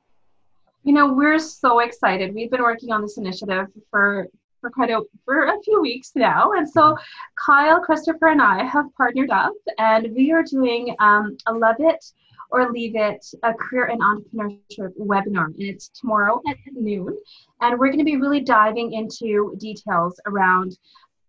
you 0.85 0.93
know 0.93 1.13
we're 1.13 1.39
so 1.39 1.81
excited 1.81 2.35
we've 2.35 2.51
been 2.51 2.63
working 2.63 2.93
on 2.93 3.03
this 3.03 3.19
initiative 3.19 3.67
for 3.91 4.29
for 4.61 4.71
quite 4.71 4.91
a 4.91 5.03
for 5.25 5.47
a 5.47 5.63
few 5.63 5.81
weeks 5.81 6.13
now 6.15 6.53
and 6.53 6.69
so 6.69 6.81
mm-hmm. 6.81 7.03
kyle 7.45 7.81
christopher 7.81 8.29
and 8.29 8.43
i 8.43 8.65
have 8.65 8.87
partnered 8.97 9.31
up 9.31 9.53
and 9.79 10.09
we 10.15 10.33
are 10.33 10.43
doing 10.43 10.95
um, 11.01 11.37
a 11.47 11.53
love 11.53 11.77
it 11.79 12.05
or 12.51 12.71
leave 12.73 12.97
it 12.97 13.25
a 13.43 13.53
career 13.55 13.87
and 13.87 14.01
entrepreneurship 14.01 14.93
webinar. 14.99 15.47
And 15.47 15.63
it's 15.63 15.89
tomorrow 15.89 16.41
at 16.49 16.57
noon. 16.73 17.17
And 17.61 17.79
we're 17.79 17.89
going 17.89 17.99
to 17.99 18.05
be 18.05 18.17
really 18.17 18.41
diving 18.41 18.93
into 18.93 19.55
details 19.59 20.21
around, 20.27 20.77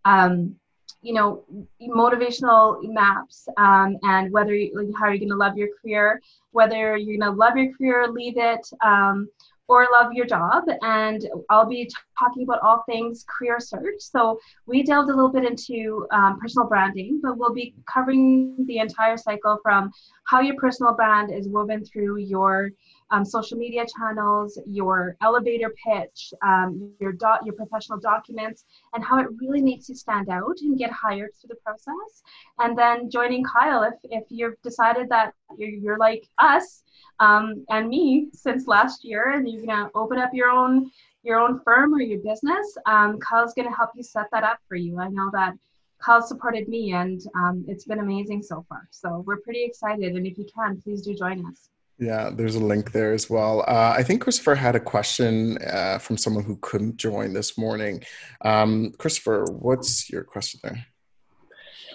um, 0.05 0.55
you 1.01 1.13
know, 1.13 1.43
motivational 1.81 2.81
maps 2.83 3.47
um, 3.57 3.97
and 4.03 4.31
whether 4.31 4.53
you, 4.53 4.71
like, 4.75 4.93
how 4.99 5.07
you're 5.07 5.17
going 5.17 5.29
to 5.29 5.35
love 5.35 5.57
your 5.57 5.69
career, 5.81 6.21
whether 6.51 6.97
you're 6.97 7.17
going 7.17 7.31
to 7.31 7.37
love 7.37 7.57
your 7.57 7.73
career, 7.75 8.07
leave 8.07 8.37
it. 8.37 8.67
Um, 8.83 9.29
or 9.69 9.87
love 9.91 10.11
your 10.13 10.25
job. 10.25 10.63
And 10.81 11.29
I'll 11.49 11.67
be 11.69 11.89
talking 12.19 12.43
about 12.43 12.61
all 12.61 12.83
things 12.85 13.25
career 13.27 13.59
search. 13.59 13.99
So 13.99 14.39
we 14.65 14.83
delved 14.83 15.09
a 15.09 15.15
little 15.15 15.31
bit 15.31 15.45
into 15.45 16.05
um, 16.11 16.39
personal 16.39 16.67
branding, 16.67 17.19
but 17.23 17.37
we'll 17.37 17.53
be 17.53 17.73
covering 17.91 18.55
the 18.65 18.77
entire 18.77 19.17
cycle 19.17 19.59
from 19.63 19.91
how 20.25 20.41
your 20.41 20.55
personal 20.55 20.93
brand 20.93 21.33
is 21.33 21.47
woven 21.47 21.83
through 21.83 22.17
your 22.17 22.71
um, 23.11 23.25
social 23.25 23.57
media 23.57 23.85
channels, 23.97 24.59
your 24.67 25.17
elevator 25.21 25.73
pitch, 25.85 26.33
um, 26.43 26.91
your 26.99 27.11
dot, 27.11 27.43
your 27.45 27.55
professional 27.55 27.99
documents, 27.99 28.65
and 28.93 29.03
how 29.03 29.19
it 29.19 29.27
really 29.39 29.61
makes 29.61 29.89
you 29.89 29.95
stand 29.95 30.29
out 30.29 30.57
and 30.61 30.77
get 30.77 30.91
hired 30.91 31.31
through 31.35 31.49
the 31.49 31.55
process. 31.65 32.21
And 32.59 32.77
then 32.77 33.09
joining 33.09 33.43
Kyle 33.43 33.83
if 33.83 33.95
if 34.03 34.25
you've 34.29 34.61
decided 34.61 35.09
that 35.09 35.33
you're, 35.57 35.69
you're 35.69 35.97
like 35.97 36.27
us 36.37 36.83
um, 37.19 37.65
and 37.69 37.89
me 37.89 38.29
since 38.33 38.67
last 38.67 39.03
year, 39.03 39.31
and 39.31 39.49
you're 39.49 39.65
gonna 39.65 39.89
open 39.95 40.19
up 40.19 40.31
your 40.33 40.49
own 40.49 40.91
your 41.23 41.39
own 41.39 41.59
firm 41.61 41.93
or 41.93 42.01
your 42.01 42.19
business. 42.19 42.77
Um, 42.85 43.19
Kyle's 43.19 43.53
gonna 43.53 43.75
help 43.75 43.91
you 43.95 44.03
set 44.03 44.27
that 44.31 44.43
up 44.43 44.59
for 44.67 44.75
you. 44.75 44.99
I 44.99 45.09
know 45.09 45.29
that. 45.33 45.53
Kyle 46.01 46.21
supported 46.21 46.69
me, 46.69 46.93
and 46.93 47.21
um, 47.35 47.65
it's 47.67 47.83
been 47.83 47.99
amazing 47.99 48.41
so 48.41 48.65
far. 48.69 48.87
So 48.89 49.21
we're 49.27 49.41
pretty 49.41 49.65
excited. 49.65 50.15
And 50.15 50.25
if 50.25 50.37
you 50.37 50.45
can, 50.55 50.81
please 50.81 51.01
do 51.01 51.13
join 51.13 51.45
us. 51.45 51.69
Yeah, 51.99 52.29
there's 52.33 52.55
a 52.55 52.63
link 52.63 52.93
there 52.93 53.11
as 53.11 53.29
well. 53.29 53.65
Uh, 53.67 53.93
I 53.97 54.03
think 54.03 54.21
Christopher 54.21 54.55
had 54.55 54.77
a 54.77 54.79
question 54.79 55.57
uh, 55.67 55.97
from 55.97 56.15
someone 56.15 56.45
who 56.45 56.57
couldn't 56.61 56.95
join 56.95 57.33
this 57.33 57.57
morning. 57.57 58.01
Um, 58.45 58.93
Christopher, 58.97 59.43
what's 59.51 60.09
your 60.09 60.23
question 60.23 60.61
there? 60.63 60.85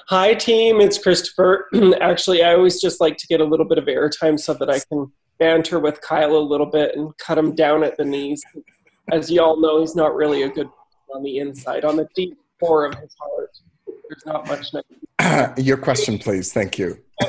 Hi, 0.08 0.34
team. 0.34 0.82
It's 0.82 0.98
Christopher. 0.98 1.70
Actually, 2.02 2.42
I 2.42 2.52
always 2.52 2.78
just 2.78 3.00
like 3.00 3.16
to 3.16 3.26
get 3.26 3.40
a 3.40 3.44
little 3.44 3.64
bit 3.64 3.78
of 3.78 3.86
airtime 3.86 4.38
so 4.38 4.52
that 4.52 4.68
I 4.68 4.80
can 4.80 5.10
banter 5.38 5.80
with 5.80 6.02
Kyle 6.02 6.36
a 6.36 6.38
little 6.38 6.66
bit 6.66 6.94
and 6.94 7.16
cut 7.16 7.38
him 7.38 7.54
down 7.54 7.82
at 7.82 7.96
the 7.96 8.04
knees. 8.04 8.44
As 9.12 9.30
you 9.30 9.42
all 9.42 9.60
know, 9.60 9.80
he's 9.80 9.94
not 9.94 10.14
really 10.14 10.42
a 10.42 10.48
good 10.48 10.68
on 11.14 11.22
the 11.22 11.38
inside, 11.38 11.84
on 11.84 11.96
the 11.96 12.08
deep 12.14 12.36
core 12.60 12.86
of 12.86 12.94
his 12.98 13.14
heart. 13.18 13.50
There's 14.08 14.26
not 14.26 14.46
much. 14.48 15.58
Your 15.64 15.76
question, 15.76 16.18
please. 16.18 16.52
Thank 16.52 16.78
you. 16.78 16.98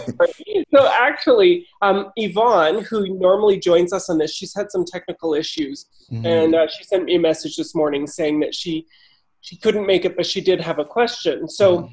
so 0.74 0.88
actually, 0.88 1.68
um, 1.82 2.12
Yvonne, 2.16 2.84
who 2.84 3.18
normally 3.18 3.60
joins 3.60 3.94
us 3.94 4.10
on 4.10 4.18
this, 4.18 4.34
she's 4.34 4.54
had 4.56 4.72
some 4.72 4.84
technical 4.84 5.34
issues, 5.34 5.86
mm-hmm. 6.12 6.26
and 6.26 6.56
uh, 6.56 6.68
she 6.68 6.84
sent 6.84 7.06
me 7.06 7.16
a 7.16 7.20
message 7.20 7.56
this 7.56 7.76
morning 7.76 8.08
saying 8.08 8.40
that 8.40 8.56
she 8.56 8.86
she 9.42 9.56
couldn't 9.58 9.86
make 9.86 10.06
it, 10.06 10.16
but 10.16 10.26
she 10.26 10.42
did 10.42 10.60
have 10.60 10.80
a 10.80 10.86
question. 10.86 11.48
So 11.48 11.78
mm-hmm. 11.80 11.92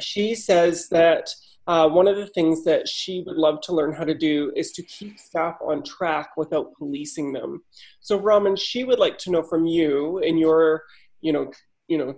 she 0.00 0.34
says 0.34 0.88
that. 0.90 1.30
Uh, 1.66 1.88
one 1.88 2.06
of 2.06 2.16
the 2.16 2.26
things 2.28 2.62
that 2.64 2.86
she 2.86 3.22
would 3.26 3.36
love 3.36 3.60
to 3.62 3.72
learn 3.72 3.92
how 3.92 4.04
to 4.04 4.14
do 4.14 4.52
is 4.54 4.72
to 4.72 4.82
keep 4.82 5.18
staff 5.18 5.56
on 5.62 5.82
track 5.82 6.36
without 6.36 6.74
policing 6.76 7.32
them. 7.32 7.62
So, 8.00 8.18
Raman, 8.18 8.56
she 8.56 8.84
would 8.84 8.98
like 8.98 9.16
to 9.18 9.30
know 9.30 9.42
from 9.42 9.64
you 9.64 10.18
in 10.18 10.36
your, 10.36 10.82
you 11.22 11.32
know, 11.32 11.50
you 11.88 11.96
know, 11.96 12.16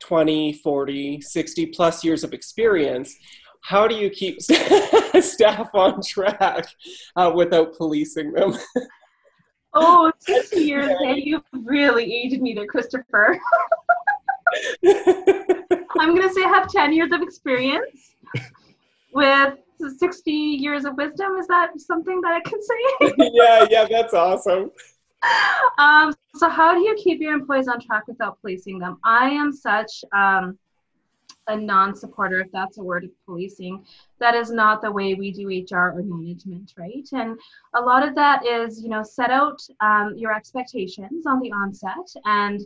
20, 0.00 0.54
40, 0.54 1.20
60 1.20 1.66
plus 1.66 2.04
years 2.04 2.24
of 2.24 2.32
experience, 2.32 3.14
how 3.62 3.86
do 3.86 3.94
you 3.94 4.10
keep 4.10 4.40
staff 5.20 5.68
on 5.74 6.00
track 6.02 6.66
uh, 7.16 7.32
without 7.34 7.76
policing 7.76 8.32
them? 8.32 8.56
oh, 9.74 10.10
60 10.20 10.60
years, 10.60 10.88
hey, 11.02 11.20
you 11.20 11.42
really 11.52 12.12
aged 12.12 12.40
me 12.40 12.54
there, 12.54 12.66
Christopher. 12.66 13.38
I'm 16.00 16.14
going 16.14 16.22
to 16.22 16.32
say 16.32 16.42
I 16.44 16.48
have 16.48 16.68
10 16.68 16.92
years 16.92 17.12
of 17.12 17.22
experience 17.22 18.14
with 19.12 19.54
60 19.98 20.30
years 20.30 20.84
of 20.84 20.96
wisdom. 20.96 21.36
Is 21.36 21.46
that 21.48 21.78
something 21.80 22.20
that 22.20 22.32
I 22.32 22.40
can 22.48 22.60
say? 22.62 23.14
yeah, 23.32 23.66
yeah, 23.70 23.86
that's 23.88 24.14
awesome. 24.14 24.70
Um, 25.78 26.14
so 26.36 26.48
how 26.48 26.74
do 26.74 26.80
you 26.80 26.94
keep 26.96 27.20
your 27.20 27.32
employees 27.32 27.68
on 27.68 27.80
track 27.80 28.06
without 28.06 28.40
policing 28.40 28.78
them? 28.78 28.98
I 29.04 29.30
am 29.30 29.52
such 29.52 30.04
um, 30.12 30.58
a 31.48 31.56
non-supporter, 31.56 32.40
if 32.40 32.52
that's 32.52 32.78
a 32.78 32.82
word 32.82 33.04
of 33.04 33.10
policing. 33.24 33.84
That 34.20 34.34
is 34.34 34.50
not 34.50 34.82
the 34.82 34.92
way 34.92 35.14
we 35.14 35.32
do 35.32 35.48
HR 35.48 35.92
or 35.96 36.02
management, 36.02 36.74
right? 36.76 37.08
And 37.12 37.38
a 37.74 37.80
lot 37.80 38.06
of 38.06 38.14
that 38.14 38.46
is, 38.46 38.80
you 38.82 38.88
know, 38.88 39.02
set 39.02 39.30
out 39.30 39.60
um, 39.80 40.14
your 40.16 40.32
expectations 40.32 41.26
on 41.26 41.40
the 41.40 41.50
onset 41.50 42.12
and 42.24 42.60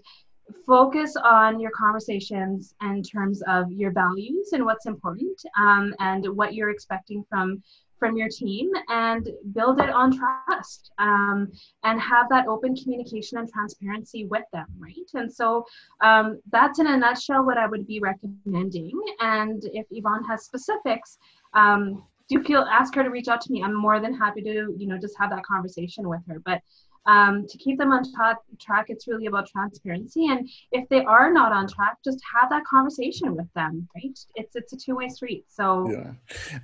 focus 0.66 1.16
on 1.16 1.60
your 1.60 1.70
conversations 1.70 2.74
in 2.82 3.02
terms 3.02 3.42
of 3.48 3.70
your 3.70 3.92
values 3.92 4.50
and 4.52 4.64
what's 4.64 4.86
important 4.86 5.40
um, 5.58 5.94
and 5.98 6.26
what 6.36 6.54
you're 6.54 6.70
expecting 6.70 7.24
from 7.28 7.62
from 8.02 8.16
your 8.16 8.28
team 8.28 8.68
and 8.88 9.28
build 9.52 9.78
it 9.80 9.88
on 9.88 10.10
trust 10.10 10.90
um, 10.98 11.52
and 11.84 12.00
have 12.00 12.28
that 12.28 12.48
open 12.48 12.74
communication 12.74 13.38
and 13.38 13.48
transparency 13.48 14.24
with 14.24 14.42
them, 14.52 14.66
right? 14.76 15.08
And 15.14 15.32
so 15.32 15.64
um, 16.00 16.40
that's 16.50 16.80
in 16.80 16.88
a 16.88 16.96
nutshell 16.96 17.46
what 17.46 17.58
I 17.58 17.68
would 17.68 17.86
be 17.86 18.00
recommending. 18.00 19.00
And 19.20 19.62
if 19.72 19.86
Yvonne 19.92 20.24
has 20.24 20.44
specifics, 20.44 21.18
um, 21.54 22.02
do 22.28 22.42
feel 22.42 22.62
ask 22.62 22.92
her 22.96 23.04
to 23.04 23.10
reach 23.10 23.28
out 23.28 23.40
to 23.42 23.52
me. 23.52 23.62
I'm 23.62 23.74
more 23.74 24.00
than 24.00 24.14
happy 24.14 24.42
to, 24.42 24.74
you 24.76 24.88
know, 24.88 24.98
just 24.98 25.16
have 25.18 25.30
that 25.30 25.44
conversation 25.44 26.08
with 26.08 26.22
her. 26.26 26.40
But 26.44 26.60
um, 27.06 27.46
to 27.48 27.58
keep 27.58 27.78
them 27.78 27.92
on 27.92 28.02
tra- 28.14 28.38
track 28.60 28.86
it's 28.88 29.08
really 29.08 29.26
about 29.26 29.46
transparency. 29.46 30.26
And 30.28 30.48
if 30.72 30.88
they 30.88 31.04
are 31.04 31.32
not 31.32 31.52
on 31.52 31.66
track 31.66 31.98
just 32.04 32.18
have 32.34 32.50
that 32.50 32.64
conversation 32.64 33.34
with 33.34 33.52
them 33.54 33.88
right? 33.94 34.18
It's 34.34 34.56
it's 34.56 34.72
a 34.72 34.76
two-way 34.76 35.08
street. 35.08 35.44
So 35.48 35.90
yeah. 35.90 36.12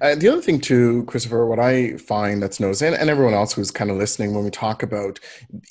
Uh, 0.00 0.14
the 0.14 0.28
other 0.28 0.40
thing 0.40 0.60
too 0.60 1.04
christopher 1.04 1.46
what 1.46 1.58
i 1.58 1.96
find 1.96 2.42
that's 2.42 2.60
knows 2.60 2.82
and, 2.82 2.94
and 2.94 3.10
everyone 3.10 3.34
else 3.34 3.52
who's 3.52 3.70
kind 3.70 3.90
of 3.90 3.96
listening 3.96 4.34
when 4.34 4.44
we 4.44 4.50
talk 4.50 4.82
about 4.82 5.18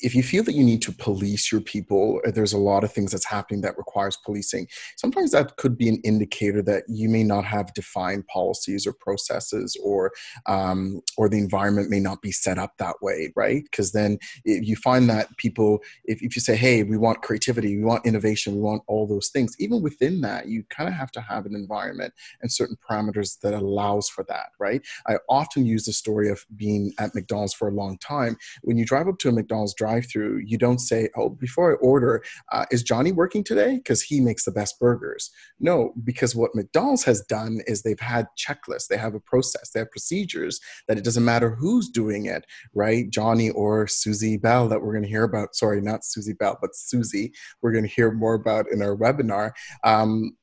if 0.02 0.16
you 0.16 0.24
feel 0.24 0.44
that 0.44 0.54
you 0.54 0.64
need 0.64 0.82
to 0.82 0.92
police 0.92 1.52
your 1.52 1.62
people 1.62 2.22
uh, 2.26 2.32
there's 2.32 2.54
a 2.54 2.58
lot 2.58 2.84
of 2.84 2.92
things 2.92 3.12
that's 3.12 3.26
happening 3.26 3.62
that 3.62 3.78
requires 3.78 4.18
policing. 4.26 4.68
Sometimes 4.98 5.32
that 5.32 5.56
could 5.58 5.78
be 5.78 5.90
an 5.90 6.00
indicator 6.04 6.62
that 6.64 6.84
you 6.88 7.10
may 7.10 7.24
not 7.24 7.46
have 7.46 7.74
defined 7.74 8.26
policies 8.28 8.86
or 8.88 8.94
processes 8.94 9.78
or 9.84 10.12
um, 10.46 11.02
or 11.18 11.30
the 11.30 11.38
environment 11.38 11.90
may 11.90 12.00
not 12.00 12.22
be 12.22 12.32
set 12.32 12.58
up 12.58 12.74
that 12.78 12.96
way 13.02 13.32
right? 13.36 13.64
Because 13.64 13.92
then 13.92 14.18
you 14.66 14.76
find 14.76 15.10
that 15.10 15.36
people, 15.38 15.80
if, 16.06 16.22
if 16.22 16.36
you 16.36 16.42
say, 16.42 16.56
hey, 16.56 16.84
we 16.84 16.98
want 16.98 17.22
creativity, 17.22 17.78
we 17.78 17.84
want 17.84 18.06
innovation, 18.06 18.56
we 18.56 18.62
want 18.62 18.84
all 18.88 19.06
those 19.06 19.30
things, 19.30 19.56
even 19.60 19.82
within 19.82 20.22
that, 20.22 20.48
you 20.48 20.64
kind 20.70 20.88
of 20.88 20.96
have 20.96 21.12
to 21.12 21.22
have 21.22 21.46
an 21.46 21.56
environment 21.56 22.14
and 22.42 22.52
certain 22.52 22.78
parameters 22.90 23.40
that 23.42 23.54
allows 23.54 24.10
for 24.10 24.24
that, 24.26 24.48
right? 24.60 24.82
I 25.08 25.18
often 25.30 25.66
use 25.66 25.86
the 25.86 25.94
story 25.94 26.30
of 26.30 26.46
being 26.56 26.94
at 27.00 27.14
McDonald's 27.14 27.54
for 27.54 27.68
a 27.68 27.72
long 27.74 27.98
time. 27.98 28.38
When 28.64 28.78
you 28.78 28.86
drive 28.86 29.08
up 29.08 29.20
to 29.20 29.30
a 29.30 29.32
McDonald's 29.32 29.74
drive 29.74 30.08
through, 30.12 30.42
you 30.46 30.58
don't 30.58 30.80
say, 30.80 31.10
oh, 31.16 31.30
before 31.30 31.74
I 31.74 31.76
order, 31.76 32.24
uh, 32.52 32.66
is 32.72 32.84
Johnny 32.84 33.12
working 33.12 33.44
today? 33.44 33.78
Because 33.78 34.02
he 34.02 34.22
makes 34.22 34.46
the 34.46 34.52
best 34.52 34.80
burgers. 34.80 35.32
No, 35.60 35.94
because 36.04 36.36
what 36.36 36.56
McDonald's 36.56 37.04
has 37.04 37.22
done 37.22 37.62
is 37.68 37.82
they've 37.82 38.00
had 38.00 38.28
checklists, 38.38 38.88
they 38.88 38.98
have 38.98 39.16
a 39.16 39.20
process, 39.20 39.72
they 39.72 39.80
have 39.80 39.92
procedures 39.92 40.60
that 40.88 40.98
it 40.98 41.04
doesn't 41.04 41.26
matter 41.26 41.50
who's 41.52 41.90
doing 41.90 42.26
it, 42.26 42.46
right? 42.74 43.10
Johnny 43.10 43.50
or 43.50 43.88
Susie 43.88 44.38
Bell 44.48 44.70
that 44.70 44.82
we're 44.82 44.94
going 44.94 45.04
to 45.04 45.10
hear 45.10 45.26
about. 45.26 45.56
Sorry, 45.56 45.82
not 45.82 46.06
Susie 46.06 46.32
Bell, 46.32 46.58
but 46.62 46.74
Susie. 46.74 47.34
We're 47.62 47.74
going 47.74 47.84
to 47.84 47.94
hear 47.94 48.12
more 48.12 48.36
about 48.36 48.72
in 48.72 48.82
our 48.82 48.96
webinar. 48.96 49.52
Um, 49.84 50.38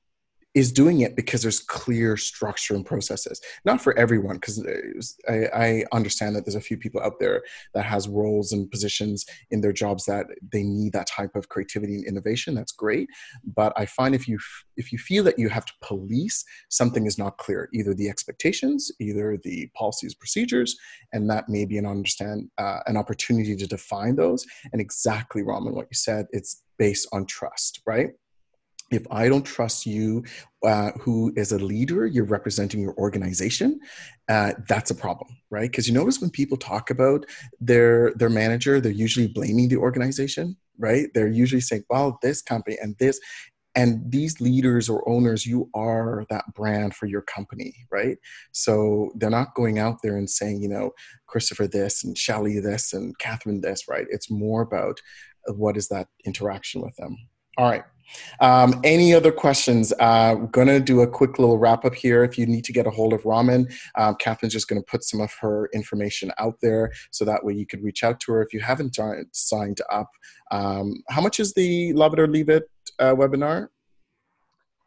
is 0.55 0.71
doing 0.71 1.01
it 1.01 1.17
because 1.17 1.43
there's 1.43 1.61
clear 1.61 2.17
structure 2.17 2.75
and 2.75 2.87
processes. 2.87 3.41
Not 3.65 3.81
for 3.81 3.97
everyone 3.99 4.37
because 4.37 4.65
I, 5.29 5.47
I, 5.55 5.85
understand 5.93 6.37
that 6.37 6.45
there's 6.45 6.55
a 6.55 6.61
few 6.61 6.77
people 6.77 7.01
out 7.01 7.19
there 7.19 7.43
that 7.75 7.85
has 7.85 8.09
roles 8.09 8.53
and 8.53 8.71
positions 8.71 9.27
in 9.51 9.61
their 9.61 9.73
jobs 9.73 10.05
that 10.07 10.27
they 10.53 10.63
need 10.63 10.93
that 10.93 11.09
type 11.09 11.35
of 11.35 11.49
creativity 11.49 11.95
and 11.95 12.07
innovation. 12.07 12.55
That's 12.55 12.73
great. 12.73 13.09
But 13.45 13.73
i 13.77 13.87
find 13.87 14.15
if 14.15 14.29
you 14.29 14.39
if 14.77 14.93
you 14.93 14.99
feel 14.99 15.25
that 15.25 15.39
you 15.39 15.49
have 15.49 15.65
to 15.67 15.73
police 15.83 16.45
something 16.69 17.07
is 17.07 17.19
not 17.19 17.39
clear 17.39 17.69
either 17.73 17.95
the 17.95 18.09
expectations 18.09 18.91
either 19.01 19.39
the 19.43 19.69
policies 19.75 20.15
procedures 20.15 20.77
and 21.13 21.29
that 21.31 21.49
may 21.49 21.65
be 21.65 21.79
an 21.79 21.87
understand 21.87 22.49
uh, 22.59 22.81
an 22.87 22.97
opportunity 22.97 23.57
to 23.57 23.67
define 23.67 24.17
those. 24.17 24.47
And 24.73 24.81
exactly 24.81 25.43
Raman 25.43 25.75
what 25.75 25.89
you 25.91 25.97
said 25.97 26.27
it's 26.31 26.63
based 26.79 27.09
on 27.13 27.27
trust 27.27 27.81
right 27.87 28.11
if 28.95 29.07
I 29.11 29.29
don't 29.29 29.45
trust 29.45 29.87
you, 29.87 30.25
uh, 30.65 30.93
who 31.01 31.33
is 31.37 31.53
a 31.53 31.59
leader, 31.59 32.07
you're 32.07 32.25
representing 32.25 32.81
your 32.81 32.95
organization, 32.97 33.81
uh, 34.29 34.53
that's 34.69 34.91
a 34.91 34.95
problem, 34.95 35.29
right? 35.51 35.71
Because 35.71 35.87
you 35.87 35.95
notice 35.95 36.21
when 36.21 36.31
people 36.31 36.57
talk 36.57 36.91
about 36.91 37.27
their 37.61 38.13
their 38.15 38.31
manager, 38.31 38.81
they're 38.81 38.93
usually 38.93 39.29
blaming 39.29 39.69
the 39.69 39.77
organization, 39.77 40.57
right? 40.79 41.09
They're 41.15 41.29
usually 41.29 41.61
saying, 41.61 41.85
"Well, 41.91 42.19
this 42.23 42.41
company 42.41 42.79
and 42.81 42.97
this," 42.99 43.21
and 43.75 44.11
these 44.11 44.41
leaders 44.41 44.89
or 44.89 45.07
owners, 45.09 45.45
you 45.45 45.69
are 45.75 46.25
that 46.31 46.45
brand 46.55 46.95
for 46.95 47.07
your 47.07 47.23
company, 47.23 47.75
right? 47.91 48.17
So 48.53 49.11
they're 49.17 49.31
not 49.31 49.55
going 49.55 49.79
out 49.79 49.99
there 50.03 50.17
and 50.17 50.31
saying, 50.31 50.63
you 50.63 50.69
know, 50.69 50.93
Christopher 51.27 51.67
this 51.67 52.05
and 52.05 52.17
Shelly 52.17 52.61
this 52.61 52.93
and 52.93 53.19
Catherine 53.19 53.61
this, 53.61 53.89
right? 53.89 54.07
It's 54.11 54.31
more 54.31 54.63
about 54.63 55.01
what 55.49 55.77
is 55.77 55.89
that 55.89 56.09
interaction 56.25 56.83
with 56.83 56.95
them. 56.97 57.17
All 57.59 57.69
right. 57.69 57.83
Um, 58.41 58.81
any 58.85 59.15
other 59.15 59.33
questions? 59.33 59.93
Uh, 59.93 60.37
I'm 60.39 60.47
going 60.49 60.69
to 60.69 60.81
do 60.81 61.01
a 61.03 61.07
quick 61.07 61.39
little 61.39 61.59
wrap 61.59 61.85
up 61.85 61.95
here. 61.95 62.25
If 62.25 62.39
you 62.39 62.47
need 62.47 62.65
to 62.65 62.73
get 62.73 62.87
a 62.87 62.91
hold 62.91 63.13
of 63.13 63.25
Raman, 63.25 63.69
um, 63.97 64.17
Catherine's 64.17 64.53
just 64.53 64.69
going 64.69 64.81
to 64.81 64.87
put 64.87 65.05
some 65.05 65.21
of 65.21 65.33
her 65.41 65.69
information 65.73 66.33
out 66.39 66.57
there 66.61 66.93
so 67.11 67.25
that 67.25 67.45
way 67.45 67.55
you 67.55 67.67
could 67.67 67.83
reach 67.83 68.05
out 68.05 68.21
to 68.21 68.33
her. 68.33 68.43
If 68.43 68.53
you 68.53 68.61
haven't 68.61 68.99
signed 69.33 69.81
up, 69.91 70.11
um, 70.51 71.03
how 71.09 71.21
much 71.21 71.41
is 71.41 71.53
the 71.55 71.93
Love 71.93 72.13
It 72.15 72.21
or 72.21 72.29
Leave 72.29 72.49
It 72.49 72.71
uh, 72.99 73.15
webinar? 73.15 73.69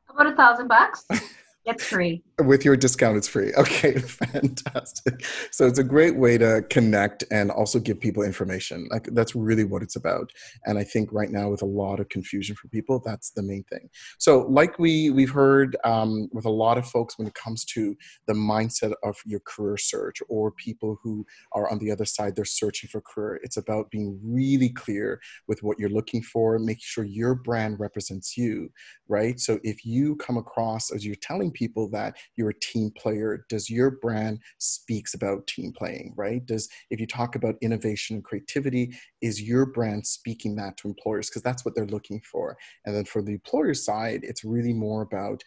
About 0.10 0.34
a 0.34 0.36
thousand 0.36 0.68
bucks. 0.68 1.06
it's 1.66 1.84
free. 1.84 2.24
With 2.44 2.64
your 2.64 2.78
discount 2.78 3.18
it's 3.18 3.28
free. 3.28 3.52
Okay 3.58 3.98
fantastic. 4.00 5.26
So 5.52 5.66
it's 5.66 5.80
a 5.80 5.84
great 5.84 6.16
way 6.16 6.38
to 6.38 6.64
connect 6.70 7.24
and 7.32 7.52
also 7.52 7.80
give 7.80 8.00
people 8.00 8.24
information. 8.24 8.88
Like 8.92 9.10
that's 9.12 9.36
really 9.36 9.64
what 9.64 9.82
it's 9.82 9.96
about. 9.96 10.32
And 10.66 10.78
i 10.78 10.84
think 10.84 11.12
right 11.12 11.30
now 11.30 11.50
with 11.50 11.62
a 11.62 11.66
lot 11.66 12.00
of 12.00 12.10
confusion 12.10 12.56
for 12.56 12.68
people 12.68 13.02
that's 13.04 13.32
the 13.32 13.42
main 13.42 13.64
thing. 13.64 13.90
So 14.18 14.46
like 14.50 14.78
we 14.80 15.10
we've 15.10 15.32
heard 15.32 15.76
um, 15.84 16.30
with 16.32 16.46
a 16.46 16.50
lot 16.50 16.78
of 16.78 16.88
folks 16.88 17.18
when 17.18 17.28
it 17.28 17.34
comes 17.34 17.66
to 17.66 17.96
the 18.28 18.34
mindset 18.34 18.94
of 19.04 19.18
your 19.26 19.42
career 19.42 19.78
search 19.78 20.22
or 20.30 20.52
people 20.52 21.00
who 21.04 21.26
are 21.54 21.70
on 21.70 21.80
the 21.80 21.92
other 21.92 22.06
side 22.06 22.36
they're 22.36 22.46
searching 22.46 22.90
for 22.90 23.02
career 23.02 23.40
it's 23.44 23.58
about 23.58 23.90
being 23.92 24.20
really 24.24 24.70
clear 24.70 25.20
with 25.48 25.64
what 25.64 25.80
you're 25.80 25.90
looking 25.90 26.22
for 26.22 26.60
making 26.60 26.82
sure 26.84 27.04
your 27.04 27.36
brand 27.36 27.80
represents 27.80 28.38
you 28.38 28.70
right? 29.08 29.40
So 29.40 29.60
if 29.64 29.86
you 29.86 30.16
come 30.18 30.38
across 30.38 30.92
as 30.92 31.06
you're 31.06 31.16
telling 31.16 31.52
people 31.52 31.90
that 31.92 32.16
you're 32.36 32.50
a 32.50 32.60
team 32.60 32.92
player 32.98 33.46
does 33.50 33.70
your 33.70 33.92
brand 33.92 34.40
speaks 34.58 35.14
about 35.14 35.48
team 35.48 35.72
playing 35.78 36.14
right? 36.16 36.46
Does 36.46 36.70
if 36.90 37.00
you 37.00 37.08
talk 37.08 37.36
about 37.36 37.56
innovation 37.62 38.16
and 38.16 38.24
creativity 38.24 38.96
is 39.22 39.42
your 39.42 39.66
brand 39.66 40.06
speaking 40.06 40.56
that 40.56 40.78
to 40.78 40.88
employers 40.88 41.30
because 41.30 41.42
that's 41.42 41.66
what 41.66 41.76
they're 41.76 41.86
looking 41.88 42.22
for 42.22 42.58
and 42.86 42.96
then 42.96 43.06
for 43.06 43.22
the 43.22 43.34
employer 43.34 43.74
side 43.74 44.22
it's 44.24 44.44
really 44.44 44.74
more 44.74 45.02
about 45.02 45.44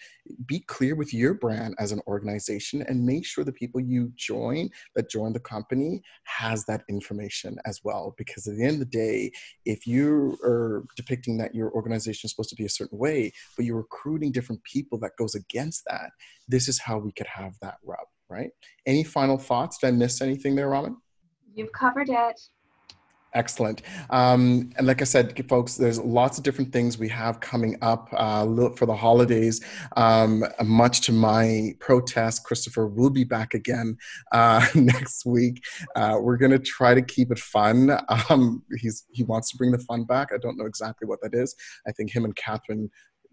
be 0.47 0.61
clear 0.61 0.95
with 0.95 1.13
your 1.15 1.35
brand 1.35 1.75
as 1.79 1.93
an 1.93 2.01
organization 2.07 2.83
and 2.89 3.05
make 3.05 3.25
sure 3.25 3.45
the 3.45 3.53
people 3.53 3.81
you 3.81 4.13
join 4.17 4.69
that 4.95 5.11
join 5.11 5.33
the 5.33 5.41
company 5.41 6.03
has 6.25 6.65
that 6.65 6.83
information 6.89 7.57
as 7.67 7.81
well 7.85 8.15
because 8.19 8.47
at 8.47 8.57
the 8.57 8.65
end 8.65 8.75
of 8.75 8.81
the 8.81 8.99
day 8.99 9.31
if 9.65 9.87
you 9.87 10.39
are 10.45 10.85
depicting 10.97 11.37
that 11.37 11.55
your 11.55 11.71
organization 11.73 12.27
is 12.27 12.33
supposed 12.33 12.51
to 12.51 12.57
be 12.57 12.65
a 12.65 12.69
certain 12.69 12.99
way 12.99 13.33
but 13.57 13.65
you're 13.65 13.77
recruiting 13.77 14.33
different 14.33 14.63
people 14.65 14.99
that 14.99 15.17
goes 15.17 15.35
against 15.35 15.85
that 15.87 16.11
this 16.51 16.69
is 16.69 16.81
how 16.81 16.99
we 16.99 17.13
could 17.13 17.29
have 17.29 17.55
that 17.63 17.77
rub, 17.85 18.07
right? 18.29 18.51
Any 18.85 19.05
final 19.05 19.39
thoughts? 19.39 19.79
Did 19.79 19.89
I 19.89 19.91
miss 19.93 20.21
anything 20.21 20.57
there, 20.57 20.69
Raman? 20.69 20.97
You've 21.55 21.73
covered 21.73 22.09
it. 22.09 22.41
Excellent. 23.33 23.83
Um, 24.11 24.73
and 24.77 24.89
like 24.89 25.01
I 25.01 25.05
said, 25.05 25.41
folks, 25.49 25.77
there's 25.77 26.01
lots 26.01 26.37
of 26.37 26.43
different 26.43 26.73
things 26.73 26.99
we 26.99 27.09
have 27.11 27.39
coming 27.39 27.77
up 27.81 28.09
uh, 28.13 28.45
for 28.71 28.87
the 28.87 28.97
holidays. 28.97 29.61
Um, 29.97 30.45
much 30.65 31.03
to 31.03 31.13
my 31.13 31.75
protest, 31.79 32.43
Christopher 32.43 32.89
will 32.89 33.11
be 33.11 33.23
back 33.23 33.55
again 33.55 33.97
uh, 34.33 34.67
next 34.75 35.25
week. 35.25 35.63
Uh, 35.95 36.19
we're 36.21 36.39
going 36.39 36.51
to 36.51 36.59
try 36.59 36.93
to 36.93 37.03
keep 37.03 37.31
it 37.31 37.39
fun. 37.39 37.97
Um, 38.29 38.65
he's 38.79 39.05
he 39.13 39.23
wants 39.23 39.51
to 39.51 39.57
bring 39.57 39.71
the 39.71 39.79
fun 39.79 40.05
back. 40.05 40.31
I 40.35 40.39
don't 40.39 40.59
know 40.59 40.67
exactly 40.67 41.07
what 41.07 41.21
that 41.23 41.35
is. 41.35 41.55
I 41.87 41.93
think 41.93 42.15
him 42.15 42.25
and 42.25 42.35
Catherine 42.35 42.91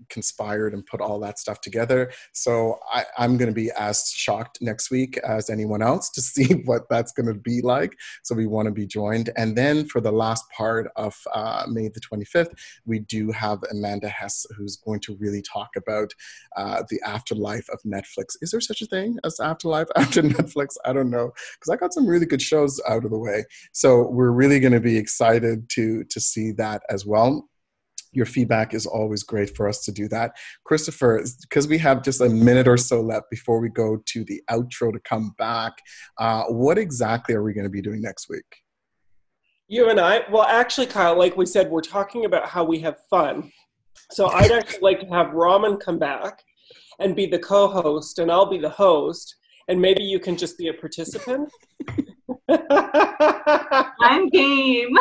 conspired 0.10 0.74
and 0.74 0.86
put 0.86 1.02
all 1.02 1.20
that 1.20 1.40
stuff 1.40 1.62
together. 1.62 2.12
So 2.34 2.80
I, 2.92 3.06
am 3.18 3.38
going 3.38 3.50
to 3.50 3.56
be 3.56 3.72
as 3.78 4.10
shocked 4.10 4.60
next 4.62 4.92
week 4.92 5.18
as 5.18 5.50
anyone 5.50 5.82
else 5.82 6.10
to 6.12 6.22
see 6.34 6.62
what 6.66 6.84
that's 6.90 7.12
going 7.12 7.28
to 7.28 7.34
be 7.34 7.62
like. 7.62 7.94
So 8.24 8.36
we 8.36 8.48
want 8.48 8.68
to 8.68 8.72
be 8.72 8.86
joined. 8.86 9.30
And 9.36 9.58
then 9.58 9.86
for 9.86 10.02
the 10.02 10.12
last 10.12 10.46
part 10.56 10.90
of 10.96 11.16
uh, 11.34 11.66
May 11.68 11.90
the 11.90 12.02
25th, 12.02 12.54
we 12.86 13.00
do 13.00 13.32
have 13.32 13.60
Amanda 13.72 14.10
Hess, 14.10 14.46
who's 14.56 14.78
going 14.78 15.00
to 15.02 15.18
really 15.20 15.42
talk 15.42 15.70
about 15.76 16.14
uh, 16.56 16.84
the 16.90 17.00
afterlife 17.06 17.68
of 17.70 17.82
Netflix. 17.84 18.36
Is 18.42 18.52
there 18.52 18.62
such 18.62 18.82
a 18.82 18.86
thing 18.86 19.18
as 19.24 19.40
afterlife 19.40 19.88
after 19.96 20.22
Netflix? 20.22 20.76
I 20.86 20.94
don't 20.94 21.10
know 21.10 21.32
because 21.54 21.74
I 21.74 21.78
got 21.78 21.94
some 21.94 22.08
really 22.08 22.26
good 22.26 22.42
shows 22.42 22.82
out 22.88 23.06
of 23.06 23.12
the 23.12 23.18
way. 23.18 23.46
So 23.72 24.08
we're 24.10 24.32
really 24.32 24.60
going 24.60 24.74
to 24.74 24.80
be 24.80 24.98
excited 24.98 25.70
to 25.72 26.04
to 26.06 26.20
see 26.20 26.52
that 26.54 26.84
as 26.90 27.06
well 27.06 27.48
your 28.12 28.26
feedback 28.26 28.74
is 28.74 28.86
always 28.86 29.24
great 29.24 29.56
for 29.56 29.68
us 29.68 29.84
to 29.86 29.92
do 29.92 30.08
that. 30.10 30.32
Christopher, 30.64 31.24
because 31.42 31.68
we 31.68 31.78
have 31.80 32.04
just 32.04 32.22
a 32.22 32.30
minute 32.30 32.68
or 32.68 32.78
so 32.78 33.02
left 33.02 33.30
before 33.30 33.60
we 33.60 33.70
go 33.70 34.02
to 34.06 34.24
the 34.26 34.42
outro 34.50 34.92
to 34.92 35.00
come 35.00 35.34
back, 35.38 35.74
uh, 36.18 36.44
what 36.46 36.78
exactly 36.78 37.36
are 37.36 37.44
we 37.44 37.54
going 37.54 37.66
to 37.66 37.70
be 37.70 37.82
doing 37.82 38.02
next 38.02 38.30
week? 38.30 38.46
You 39.68 39.90
and 39.90 40.00
I, 40.00 40.22
well, 40.32 40.44
actually, 40.44 40.88
Kyle, 40.88 41.18
like 41.18 41.36
we 41.36 41.46
said, 41.46 41.70
we're 41.70 41.82
talking 41.82 42.26
about 42.26 42.48
how 42.48 42.64
we 42.64 42.80
have 42.80 42.98
fun. 43.10 43.52
So 44.12 44.28
I'd 44.28 44.52
actually 44.52 44.80
like 44.82 45.02
to 45.02 45.08
have 45.08 45.34
Raman 45.34 45.78
come 45.78 46.00
back 46.00 46.42
and 47.00 47.16
be 47.16 47.26
the 47.26 47.40
co 47.40 47.68
host, 47.68 48.20
and 48.20 48.32
I'll 48.32 48.50
be 48.50 48.60
the 48.60 48.70
host, 48.70 49.36
and 49.68 49.82
maybe 49.82 50.04
you 50.04 50.20
can 50.20 50.38
just 50.38 50.58
be 50.58 50.70
a 50.70 50.74
participant. 50.74 51.52
I'm 52.50 54.30
game. 54.30 54.96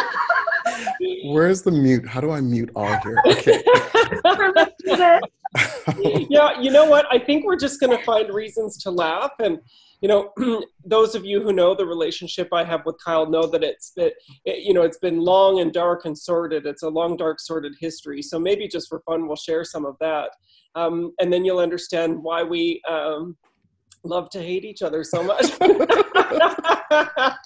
Where's 1.26 1.62
the 1.62 1.70
mute? 1.70 2.06
How 2.06 2.20
do 2.20 2.30
I 2.30 2.40
mute 2.40 2.70
all 2.74 2.98
here? 3.02 3.18
Okay. 3.26 3.62
yeah, 6.28 6.61
you 6.61 6.70
know 6.70 6.85
what? 6.87 7.06
I 7.11 7.18
think 7.18 7.44
we're 7.44 7.56
just 7.56 7.80
going 7.80 7.96
to 7.96 8.04
find 8.04 8.32
reasons 8.32 8.76
to 8.78 8.90
laugh. 8.90 9.30
And, 9.38 9.59
you 10.00 10.09
know, 10.09 10.32
those 10.85 11.14
of 11.14 11.24
you 11.24 11.40
who 11.42 11.52
know 11.52 11.74
the 11.74 11.87
relationship 11.87 12.48
I 12.52 12.64
have 12.64 12.85
with 12.85 12.96
Kyle 13.02 13.28
know 13.28 13.46
that 13.46 13.62
it's, 13.62 13.92
it, 13.96 14.14
it, 14.44 14.64
you 14.64 14.74
know, 14.74 14.82
it's 14.82 14.98
been 14.98 15.20
long 15.20 15.61
and 15.61 15.72
dark 15.72 16.04
and 16.04 16.16
sordid. 16.16 16.66
It's 16.66 16.82
a 16.82 16.88
long, 16.88 17.16
dark, 17.16 17.40
sordid 17.40 17.74
history. 17.80 18.22
So 18.22 18.38
maybe 18.38 18.68
just 18.68 18.88
for 18.88 19.00
fun, 19.00 19.26
we'll 19.26 19.37
share 19.37 19.64
some 19.64 19.87
of 19.87 19.96
that. 20.00 20.30
Um, 20.74 21.12
and 21.20 21.32
then 21.32 21.44
you'll 21.44 21.59
understand 21.59 22.22
why 22.22 22.42
we 22.42 22.82
um, 22.88 23.37
love 24.04 24.30
to 24.30 24.40
hate 24.40 24.64
each 24.64 24.82
other 24.82 25.04
so 25.04 25.22
much. 25.22 25.46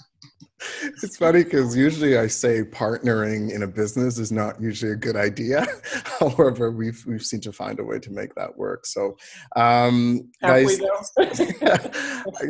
it's 1.03 1.17
funny 1.17 1.45
because 1.45 1.77
usually 1.77 2.19
I 2.19 2.27
say 2.27 2.63
partnering 2.63 3.53
in 3.53 3.63
a 3.63 3.67
business 3.67 4.19
is 4.19 4.31
not 4.31 4.61
usually 4.61 4.93
a 4.93 4.97
good 4.97 5.17
idea. 5.17 5.67
However, 6.21 6.71
we've 6.71 7.03
we've 7.07 7.25
seemed 7.25 7.43
to 7.45 7.53
find 7.53 7.81
a 7.81 7.85
way 7.85 7.99
to 7.99 8.11
make 8.11 8.35
that 8.35 8.57
work. 8.57 8.87
So, 8.87 9.17
um, 9.57 10.31
guys, 10.43 10.81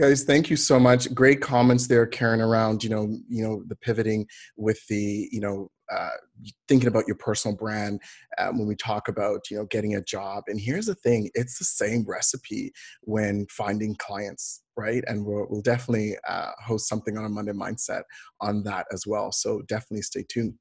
guys, 0.00 0.24
thank 0.24 0.50
you 0.50 0.56
so 0.56 0.80
much. 0.80 1.12
Great 1.14 1.40
comments 1.40 1.86
there, 1.86 2.06
Karen, 2.06 2.40
around 2.40 2.82
you 2.82 2.90
know 2.90 3.16
you 3.28 3.42
know 3.44 3.62
the 3.68 3.76
pivoting 3.76 4.26
with 4.56 4.84
the 4.88 5.28
you 5.30 5.40
know 5.40 5.70
uh, 5.90 6.10
thinking 6.68 6.88
about 6.88 7.06
your 7.06 7.16
personal 7.16 7.56
brand 7.56 8.00
um, 8.38 8.58
when 8.58 8.66
we 8.66 8.76
talk 8.76 9.08
about 9.08 9.50
you 9.50 9.56
know 9.56 9.66
getting 9.66 9.94
a 9.94 10.02
job. 10.02 10.44
And 10.46 10.60
here's 10.60 10.86
the 10.86 10.94
thing 10.94 11.30
it's 11.34 11.58
the 11.58 11.64
same 11.64 12.04
recipe 12.06 12.72
when 13.02 13.46
finding 13.50 13.96
clients 13.96 14.62
right? 14.76 15.04
And 15.06 15.26
we'll, 15.26 15.46
we'll 15.50 15.60
definitely 15.60 16.16
uh, 16.26 16.52
host 16.64 16.88
something 16.88 17.18
on 17.18 17.26
a 17.26 17.28
monday 17.28 17.52
mindset 17.52 18.02
on 18.40 18.62
that 18.62 18.86
as 18.92 19.06
well. 19.06 19.30
So 19.30 19.60
definitely 19.68 20.02
stay 20.02 20.24
tuned 20.26 20.54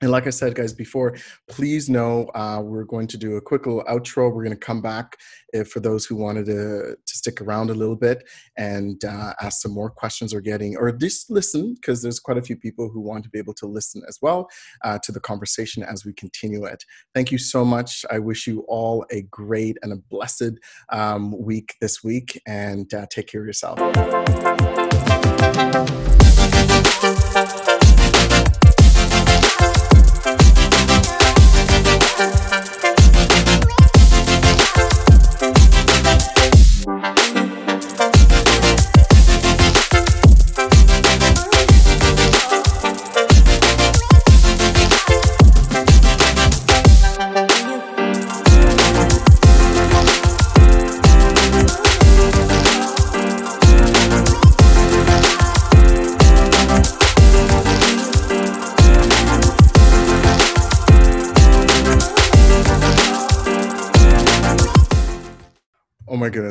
and 0.00 0.12
like 0.12 0.28
I 0.28 0.30
said, 0.30 0.54
guys, 0.54 0.72
before, 0.72 1.16
please 1.48 1.88
know 1.88 2.30
uh, 2.34 2.60
we're 2.62 2.84
going 2.84 3.08
to 3.08 3.16
do 3.16 3.36
a 3.36 3.40
quick 3.40 3.66
little 3.66 3.82
outro. 3.84 4.32
We're 4.32 4.44
going 4.44 4.50
to 4.50 4.56
come 4.56 4.80
back 4.80 5.16
if, 5.52 5.70
for 5.70 5.80
those 5.80 6.06
who 6.06 6.14
wanted 6.14 6.46
to, 6.46 6.96
to 7.04 7.16
stick 7.16 7.40
around 7.40 7.70
a 7.70 7.74
little 7.74 7.96
bit 7.96 8.22
and 8.56 9.04
uh, 9.04 9.32
ask 9.40 9.60
some 9.60 9.72
more 9.72 9.90
questions 9.90 10.32
or 10.32 10.40
getting, 10.40 10.76
or 10.76 10.92
just 10.92 11.30
listen, 11.30 11.74
because 11.74 12.00
there's 12.00 12.20
quite 12.20 12.38
a 12.38 12.42
few 12.42 12.56
people 12.56 12.88
who 12.88 13.00
want 13.00 13.24
to 13.24 13.30
be 13.30 13.40
able 13.40 13.54
to 13.54 13.66
listen 13.66 14.02
as 14.08 14.18
well 14.22 14.48
uh, 14.84 15.00
to 15.02 15.10
the 15.10 15.18
conversation 15.18 15.82
as 15.82 16.04
we 16.04 16.12
continue 16.12 16.64
it. 16.64 16.84
Thank 17.12 17.32
you 17.32 17.38
so 17.38 17.64
much. 17.64 18.04
I 18.08 18.20
wish 18.20 18.46
you 18.46 18.64
all 18.68 19.04
a 19.10 19.22
great 19.22 19.78
and 19.82 19.92
a 19.92 19.96
blessed 19.96 20.60
um, 20.90 21.36
week 21.36 21.74
this 21.80 22.04
week, 22.04 22.40
and 22.46 22.94
uh, 22.94 23.06
take 23.10 23.26
care 23.26 23.40
of 23.40 23.48
yourself. 23.48 23.78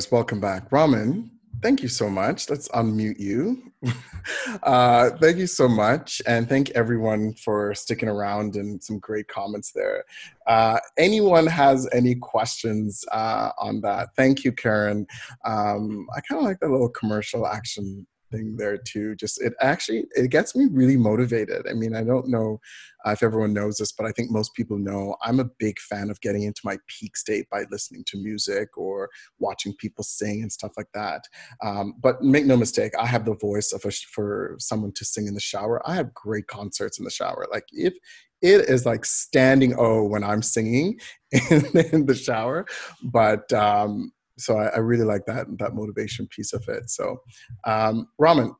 Welcome 0.09 0.39
back. 0.39 0.71
Raman, 0.71 1.29
thank 1.61 1.81
you 1.81 1.89
so 1.89 2.09
much. 2.09 2.49
Let's 2.49 2.69
unmute 2.69 3.19
you. 3.19 3.73
uh, 4.63 5.09
thank 5.21 5.37
you 5.37 5.47
so 5.47 5.67
much. 5.67 6.21
And 6.25 6.47
thank 6.47 6.69
everyone 6.71 7.33
for 7.33 7.75
sticking 7.75 8.07
around 8.07 8.55
and 8.55 8.81
some 8.81 8.99
great 8.99 9.27
comments 9.27 9.73
there. 9.75 10.05
Uh, 10.47 10.79
anyone 10.97 11.45
has 11.45 11.89
any 11.91 12.15
questions 12.15 13.03
uh, 13.11 13.51
on 13.59 13.81
that? 13.81 14.09
Thank 14.15 14.45
you, 14.45 14.53
Karen. 14.53 15.05
Um, 15.43 16.07
I 16.15 16.21
kind 16.21 16.39
of 16.39 16.45
like 16.45 16.59
that 16.61 16.71
little 16.71 16.89
commercial 16.89 17.45
action 17.45 18.07
thing 18.31 18.55
there 18.57 18.77
too. 18.77 19.15
Just 19.15 19.41
it 19.41 19.53
actually 19.61 20.05
it 20.15 20.29
gets 20.29 20.55
me 20.55 20.67
really 20.71 20.97
motivated. 20.97 21.67
I 21.69 21.73
mean, 21.73 21.95
I 21.95 22.03
don't 22.03 22.27
know 22.27 22.59
if 23.05 23.23
everyone 23.23 23.53
knows 23.53 23.77
this, 23.77 23.91
but 23.91 24.05
I 24.05 24.11
think 24.11 24.31
most 24.31 24.53
people 24.53 24.77
know 24.77 25.15
I'm 25.23 25.39
a 25.39 25.49
big 25.59 25.79
fan 25.79 26.09
of 26.09 26.19
getting 26.21 26.43
into 26.43 26.61
my 26.63 26.77
peak 26.87 27.15
state 27.15 27.49
by 27.49 27.63
listening 27.71 28.03
to 28.07 28.17
music 28.17 28.77
or 28.77 29.09
watching 29.39 29.73
people 29.77 30.03
sing 30.03 30.41
and 30.41 30.51
stuff 30.51 30.71
like 30.77 30.91
that. 30.93 31.23
Um, 31.63 31.93
but 32.01 32.21
make 32.21 32.45
no 32.45 32.57
mistake, 32.57 32.93
I 32.99 33.05
have 33.05 33.25
the 33.25 33.35
voice 33.35 33.71
of 33.71 33.85
a, 33.85 33.91
for 33.91 34.55
someone 34.59 34.91
to 34.93 35.05
sing 35.05 35.27
in 35.27 35.33
the 35.33 35.39
shower. 35.39 35.81
I 35.87 35.95
have 35.95 36.13
great 36.13 36.47
concerts 36.47 36.99
in 36.99 37.05
the 37.05 37.11
shower. 37.11 37.47
Like 37.51 37.65
if 37.71 37.93
it 38.41 38.69
is 38.69 38.85
like 38.85 39.05
standing 39.05 39.73
O 39.77 40.03
when 40.03 40.23
I'm 40.23 40.41
singing 40.41 40.99
in, 41.31 41.65
in 41.91 42.05
the 42.05 42.15
shower, 42.15 42.65
but 43.03 43.51
um, 43.53 44.11
so 44.37 44.57
I, 44.57 44.67
I, 44.67 44.77
really 44.79 45.05
like 45.05 45.25
that 45.25 45.47
that 45.59 45.73
motivation 45.73 46.27
piece 46.27 46.53
of 46.53 46.67
it. 46.67 46.89
So, 46.89 47.21
um, 47.65 48.07
Raman, 48.19 48.53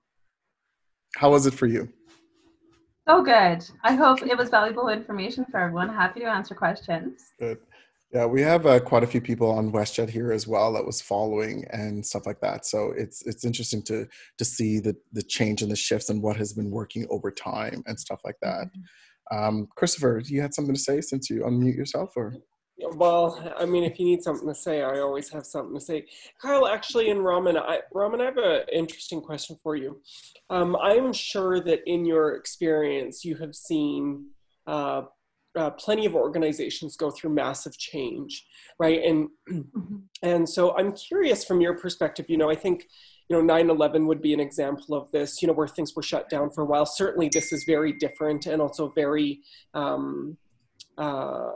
how 1.16 1.32
was 1.32 1.46
it 1.46 1.54
for 1.54 1.68
you? 1.68 1.90
So 3.08 3.22
good. 3.22 3.64
I 3.84 3.94
hope 3.94 4.22
it 4.22 4.38
was 4.38 4.50
valuable 4.50 4.90
information 4.90 5.46
for 5.50 5.60
everyone. 5.60 5.90
Happy 5.90 6.20
to 6.20 6.26
answer 6.26 6.54
questions. 6.54 7.22
Good. 7.40 7.60
Yeah, 8.14 8.26
we 8.26 8.42
have 8.42 8.66
uh, 8.66 8.80
quite 8.80 9.04
a 9.04 9.08
few 9.08 9.20
people 9.20 9.52
on 9.52 9.72
WestJet 9.72 10.10
here 10.10 10.32
as 10.32 10.48
well 10.48 10.72
that 10.74 10.86
was 10.86 11.02
following 11.02 11.66
and 11.72 12.06
stuff 12.06 12.26
like 12.26 12.40
that. 12.40 12.66
So 12.66 12.94
it's 12.96 13.26
it's 13.26 13.46
interesting 13.46 13.84
to 13.84 14.08
to 14.38 14.46
see 14.46 14.80
the 14.80 14.96
the 15.14 15.24
change 15.24 15.62
and 15.62 15.72
the 15.72 15.76
shifts 15.76 16.10
and 16.10 16.22
what 16.22 16.38
has 16.38 16.54
been 16.54 16.72
working 16.72 17.06
over 17.10 17.32
time 17.32 17.84
and 17.86 18.00
stuff 18.00 18.22
like 18.24 18.38
that. 18.42 18.68
Mm-hmm. 18.68 18.82
Um, 19.38 19.68
Christopher, 19.76 20.22
you 20.26 20.42
had 20.42 20.54
something 20.54 20.74
to 20.74 20.80
say 20.80 21.02
since 21.02 21.30
you 21.30 21.42
unmute 21.42 21.76
yourself, 21.76 22.14
or? 22.16 22.36
Well, 22.80 23.54
I 23.58 23.66
mean, 23.66 23.84
if 23.84 24.00
you 24.00 24.06
need 24.06 24.22
something 24.22 24.48
to 24.48 24.54
say, 24.54 24.84
I 24.84 25.00
always 25.00 25.30
have 25.30 25.46
something 25.46 25.74
to 25.74 25.84
say. 25.84 26.06
Kyle, 26.40 26.68
actually, 26.68 27.10
and 27.10 27.24
Raman, 27.24 27.58
I, 27.58 27.80
Raman, 27.92 28.22
I 28.22 28.26
have 28.26 28.38
an 28.38 28.62
interesting 28.72 29.20
question 29.20 29.58
for 29.64 29.76
you. 29.76 30.00
Um, 30.52 30.76
I'm 30.76 31.12
sure 31.12 31.60
that 31.60 31.80
in 31.88 32.06
your 32.06 32.36
experience, 32.36 33.26
you 33.26 33.36
have 33.38 33.56
seen 33.56 34.28
uh, 34.68 35.04
uh, 35.58 35.72
plenty 35.72 36.06
of 36.06 36.14
organizations 36.14 36.96
go 36.96 37.10
through 37.10 37.32
massive 37.32 37.78
change, 37.80 38.46
right? 38.78 39.04
And 39.04 39.30
mm-hmm. 39.50 39.96
and 40.22 40.48
so 40.48 40.78
I'm 40.78 40.92
curious 40.94 41.44
from 41.44 41.62
your 41.62 41.76
perspective. 41.76 42.28
You 42.30 42.38
know, 42.38 42.50
I 42.50 42.56
think 42.56 42.86
you 43.28 43.36
know 43.36 43.54
9/11 43.54 44.06
would 44.06 44.22
be 44.22 44.34
an 44.34 44.40
example 44.40 44.96
of 44.96 45.12
this. 45.12 45.42
You 45.42 45.48
know, 45.48 45.54
where 45.56 45.68
things 45.68 45.96
were 45.96 46.04
shut 46.04 46.30
down 46.30 46.52
for 46.52 46.62
a 46.62 46.66
while. 46.66 46.86
Certainly, 46.86 47.30
this 47.34 47.52
is 47.52 47.64
very 47.64 47.94
different 47.94 48.46
and 48.46 48.62
also 48.62 48.90
very. 48.90 49.42
Um, 49.74 50.38
uh, 50.96 51.52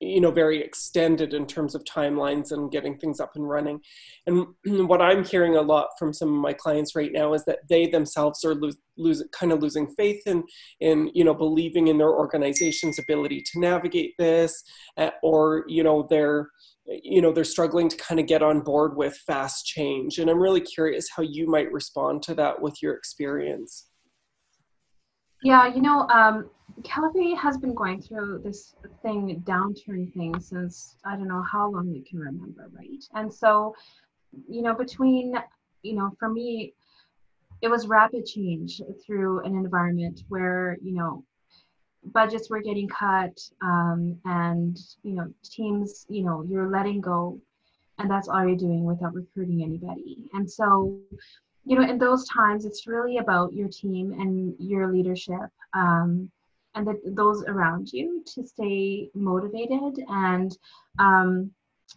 you 0.00 0.20
know 0.20 0.30
very 0.30 0.62
extended 0.62 1.34
in 1.34 1.46
terms 1.46 1.74
of 1.74 1.84
timelines 1.84 2.52
and 2.52 2.70
getting 2.70 2.98
things 2.98 3.20
up 3.20 3.32
and 3.34 3.48
running. 3.48 3.80
And 4.26 4.46
what 4.88 5.02
i'm 5.02 5.24
hearing 5.24 5.56
a 5.56 5.62
lot 5.62 5.88
from 5.98 6.12
some 6.12 6.28
of 6.28 6.40
my 6.40 6.52
clients 6.52 6.94
right 6.94 7.12
now 7.12 7.34
is 7.34 7.44
that 7.44 7.60
they 7.68 7.86
themselves 7.86 8.44
are 8.44 8.54
lo- 8.54 8.70
lose, 8.96 9.22
kind 9.32 9.52
of 9.52 9.60
losing 9.60 9.88
faith 9.96 10.22
in 10.26 10.44
in 10.80 11.10
you 11.14 11.24
know 11.24 11.34
believing 11.34 11.88
in 11.88 11.98
their 11.98 12.12
organization's 12.12 12.98
ability 12.98 13.42
to 13.52 13.60
navigate 13.60 14.14
this 14.18 14.62
uh, 14.96 15.10
or 15.22 15.64
you 15.68 15.82
know 15.82 16.06
they're 16.08 16.48
you 16.86 17.20
know 17.20 17.32
they're 17.32 17.44
struggling 17.44 17.88
to 17.88 17.96
kind 17.96 18.20
of 18.20 18.26
get 18.26 18.42
on 18.42 18.60
board 18.60 18.96
with 18.96 19.16
fast 19.26 19.66
change. 19.66 20.18
And 20.18 20.30
i'm 20.30 20.38
really 20.38 20.60
curious 20.60 21.08
how 21.14 21.22
you 21.22 21.46
might 21.48 21.72
respond 21.72 22.22
to 22.24 22.34
that 22.34 22.60
with 22.60 22.82
your 22.82 22.94
experience. 22.94 23.86
Yeah, 25.42 25.66
you 25.66 25.82
know, 25.82 26.08
um, 26.08 26.50
Calgary 26.84 27.34
has 27.34 27.56
been 27.56 27.74
going 27.74 28.00
through 28.00 28.40
this 28.44 28.74
thing, 29.02 29.42
downturn 29.46 30.12
thing, 30.14 30.38
since 30.40 30.96
I 31.04 31.16
don't 31.16 31.28
know 31.28 31.42
how 31.42 31.70
long 31.70 31.90
we 31.90 32.02
can 32.02 32.18
remember, 32.18 32.70
right? 32.72 33.04
And 33.14 33.32
so, 33.32 33.74
you 34.48 34.62
know, 34.62 34.74
between, 34.74 35.36
you 35.82 35.94
know, 35.94 36.12
for 36.18 36.28
me, 36.28 36.74
it 37.62 37.68
was 37.68 37.86
rapid 37.86 38.26
change 38.26 38.80
through 39.04 39.40
an 39.40 39.54
environment 39.54 40.22
where, 40.28 40.76
you 40.82 40.92
know, 40.92 41.24
budgets 42.12 42.50
were 42.50 42.60
getting 42.60 42.88
cut 42.88 43.38
um, 43.62 44.18
and, 44.24 44.78
you 45.02 45.14
know, 45.14 45.32
teams, 45.42 46.06
you 46.08 46.22
know, 46.22 46.44
you're 46.46 46.70
letting 46.70 47.00
go 47.00 47.40
and 47.98 48.10
that's 48.10 48.28
all 48.28 48.46
you're 48.46 48.56
doing 48.56 48.84
without 48.84 49.14
recruiting 49.14 49.62
anybody. 49.62 50.28
And 50.34 50.50
so, 50.50 50.98
you 51.64 51.78
know, 51.78 51.88
in 51.88 51.98
those 51.98 52.28
times, 52.28 52.64
it's 52.64 52.86
really 52.86 53.16
about 53.18 53.52
your 53.52 53.68
team 53.68 54.12
and 54.12 54.54
your 54.58 54.92
leadership 54.92 55.50
um, 55.72 56.30
and 56.76 56.86
the, 56.86 57.00
those 57.06 57.42
around 57.44 57.92
you 57.92 58.22
to 58.34 58.46
stay 58.46 59.10
motivated. 59.14 60.04
And 60.08 60.56
um, 60.98 61.50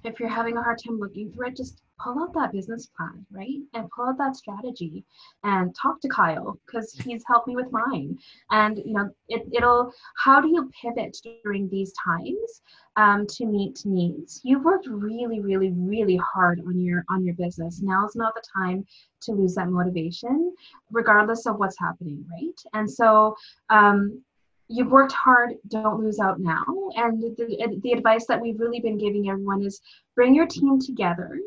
if 0.03 0.19
you're 0.19 0.29
having 0.29 0.57
a 0.57 0.63
hard 0.63 0.79
time 0.83 0.99
looking 0.99 1.31
through 1.31 1.47
it, 1.47 1.57
just 1.57 1.81
pull 1.99 2.21
out 2.21 2.33
that 2.33 2.53
business 2.53 2.87
plan, 2.95 3.25
right? 3.29 3.59
And 3.73 3.89
pull 3.89 4.05
out 4.05 4.17
that 4.17 4.35
strategy 4.35 5.03
and 5.43 5.75
talk 5.75 5.99
to 6.01 6.07
Kyle 6.07 6.57
because 6.65 6.93
he's 6.93 7.23
helped 7.27 7.47
me 7.47 7.55
with 7.55 7.71
mine. 7.71 8.17
And 8.51 8.77
you 8.77 8.93
know, 8.93 9.09
it, 9.27 9.43
it'll 9.51 9.91
how 10.17 10.39
do 10.39 10.47
you 10.47 10.71
pivot 10.81 11.17
during 11.43 11.67
these 11.69 11.91
times 12.01 12.61
um, 12.95 13.27
to 13.27 13.45
meet 13.45 13.85
needs? 13.85 14.39
You've 14.43 14.63
worked 14.63 14.87
really, 14.87 15.41
really, 15.41 15.71
really 15.71 16.17
hard 16.17 16.61
on 16.65 16.79
your 16.79 17.03
on 17.09 17.25
your 17.25 17.35
business. 17.35 17.81
Now 17.81 18.05
is 18.07 18.15
not 18.15 18.33
the 18.33 18.43
time 18.55 18.85
to 19.21 19.33
lose 19.33 19.55
that 19.55 19.69
motivation, 19.69 20.53
regardless 20.91 21.45
of 21.45 21.57
what's 21.57 21.77
happening, 21.77 22.25
right? 22.31 22.59
And 22.73 22.89
so 22.89 23.35
um, 23.69 24.23
you've 24.69 24.91
worked 24.91 25.11
hard 25.11 25.55
don't 25.67 25.99
lose 25.99 26.19
out 26.19 26.39
now 26.39 26.63
and 26.95 27.21
the, 27.21 27.79
the 27.83 27.91
advice 27.91 28.25
that 28.27 28.39
we've 28.39 28.59
really 28.59 28.79
been 28.79 28.97
giving 28.97 29.29
everyone 29.29 29.61
is 29.63 29.81
bring 30.15 30.33
your 30.33 30.47
team 30.47 30.79
together 30.79 31.39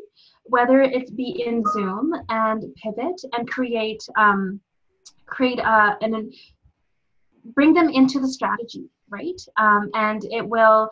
whether 0.43 0.81
it 0.81 1.15
be 1.15 1.43
in 1.45 1.63
Zoom 1.73 2.13
and 2.29 2.63
pivot 2.75 3.21
and 3.33 3.49
create 3.49 4.03
um, 4.17 4.59
create 5.25 5.59
a, 5.59 5.67
uh, 5.67 5.95
and 6.01 6.33
bring 7.55 7.73
them 7.73 7.89
into 7.89 8.19
the 8.19 8.27
strategy, 8.27 8.89
right? 9.09 9.41
Um, 9.57 9.89
and 9.93 10.23
it 10.25 10.47
will 10.47 10.89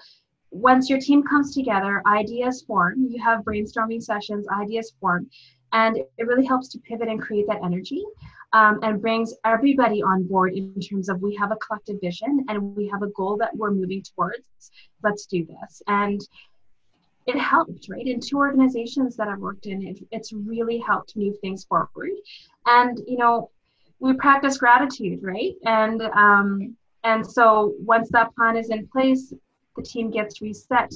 once 0.52 0.89
your 0.89 1.00
team 1.00 1.24
comes 1.24 1.54
together, 1.54 2.02
ideas 2.06 2.63
form. 2.63 3.08
You 3.10 3.22
have 3.24 3.41
brainstorming 3.41 4.02
sessions, 4.02 4.48
ideas 4.50 4.94
form, 5.00 5.30
and 5.74 5.98
it 5.98 6.28
really 6.28 6.46
helps 6.46 6.70
to 6.70 6.80
pivot 6.80 7.08
and 7.08 7.22
create 7.22 7.48
that 7.48 7.63
energy. 7.63 8.04
Um, 8.54 8.80
and 8.84 9.02
brings 9.02 9.34
everybody 9.46 10.04
on 10.04 10.28
board 10.28 10.56
in 10.56 10.78
terms 10.82 11.08
of 11.08 11.22
we 11.22 11.34
have 11.36 11.54
a 11.54 11.56
collective 11.56 12.02
vision 12.02 12.44
and 12.50 12.76
we 12.76 12.86
have 12.90 13.02
a 13.02 13.08
goal 13.08 13.38
that 13.38 13.56
we're 13.56 13.72
moving 13.72 14.04
towards. 14.04 14.72
Let's 15.02 15.26
do 15.26 15.46
this. 15.46 15.82
And 15.88 16.20
it 17.28 17.38
helped, 17.38 17.88
right? 17.90 18.06
In 18.06 18.20
two 18.20 18.38
organizations 18.38 19.16
that 19.18 19.28
I've 19.28 19.40
worked 19.40 19.68
in, 19.68 19.86
it, 19.88 20.00
it's 20.12 20.34
really 20.34 20.80
helped 20.80 21.16
move 21.16 21.40
things 21.40 21.64
forward. 21.64 22.12
And 22.66 23.00
you 23.08 23.18
know, 23.18 23.52
we 24.00 24.14
practice 24.14 24.58
gratitude, 24.58 25.20
right? 25.22 25.54
And 25.66 26.02
um, 26.02 26.76
and 27.04 27.26
so 27.26 27.74
once 27.80 28.10
that 28.12 28.36
plan 28.36 28.58
is 28.58 28.70
in 28.70 28.88
place, 28.88 29.34
the 29.76 29.84
team 29.84 30.12
gets 30.12 30.42
reset, 30.42 30.94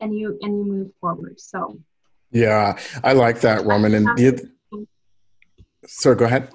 and 0.00 0.16
you 0.16 0.38
and 0.42 0.58
you 0.58 0.72
move 0.72 0.90
forward. 1.00 1.40
So. 1.40 1.78
Yeah, 2.30 2.78
I 3.02 3.14
like 3.14 3.40
that, 3.40 3.64
Raman. 3.64 3.94
And 3.94 4.06
the, 4.18 4.50
go 6.04 6.24
ahead. 6.26 6.52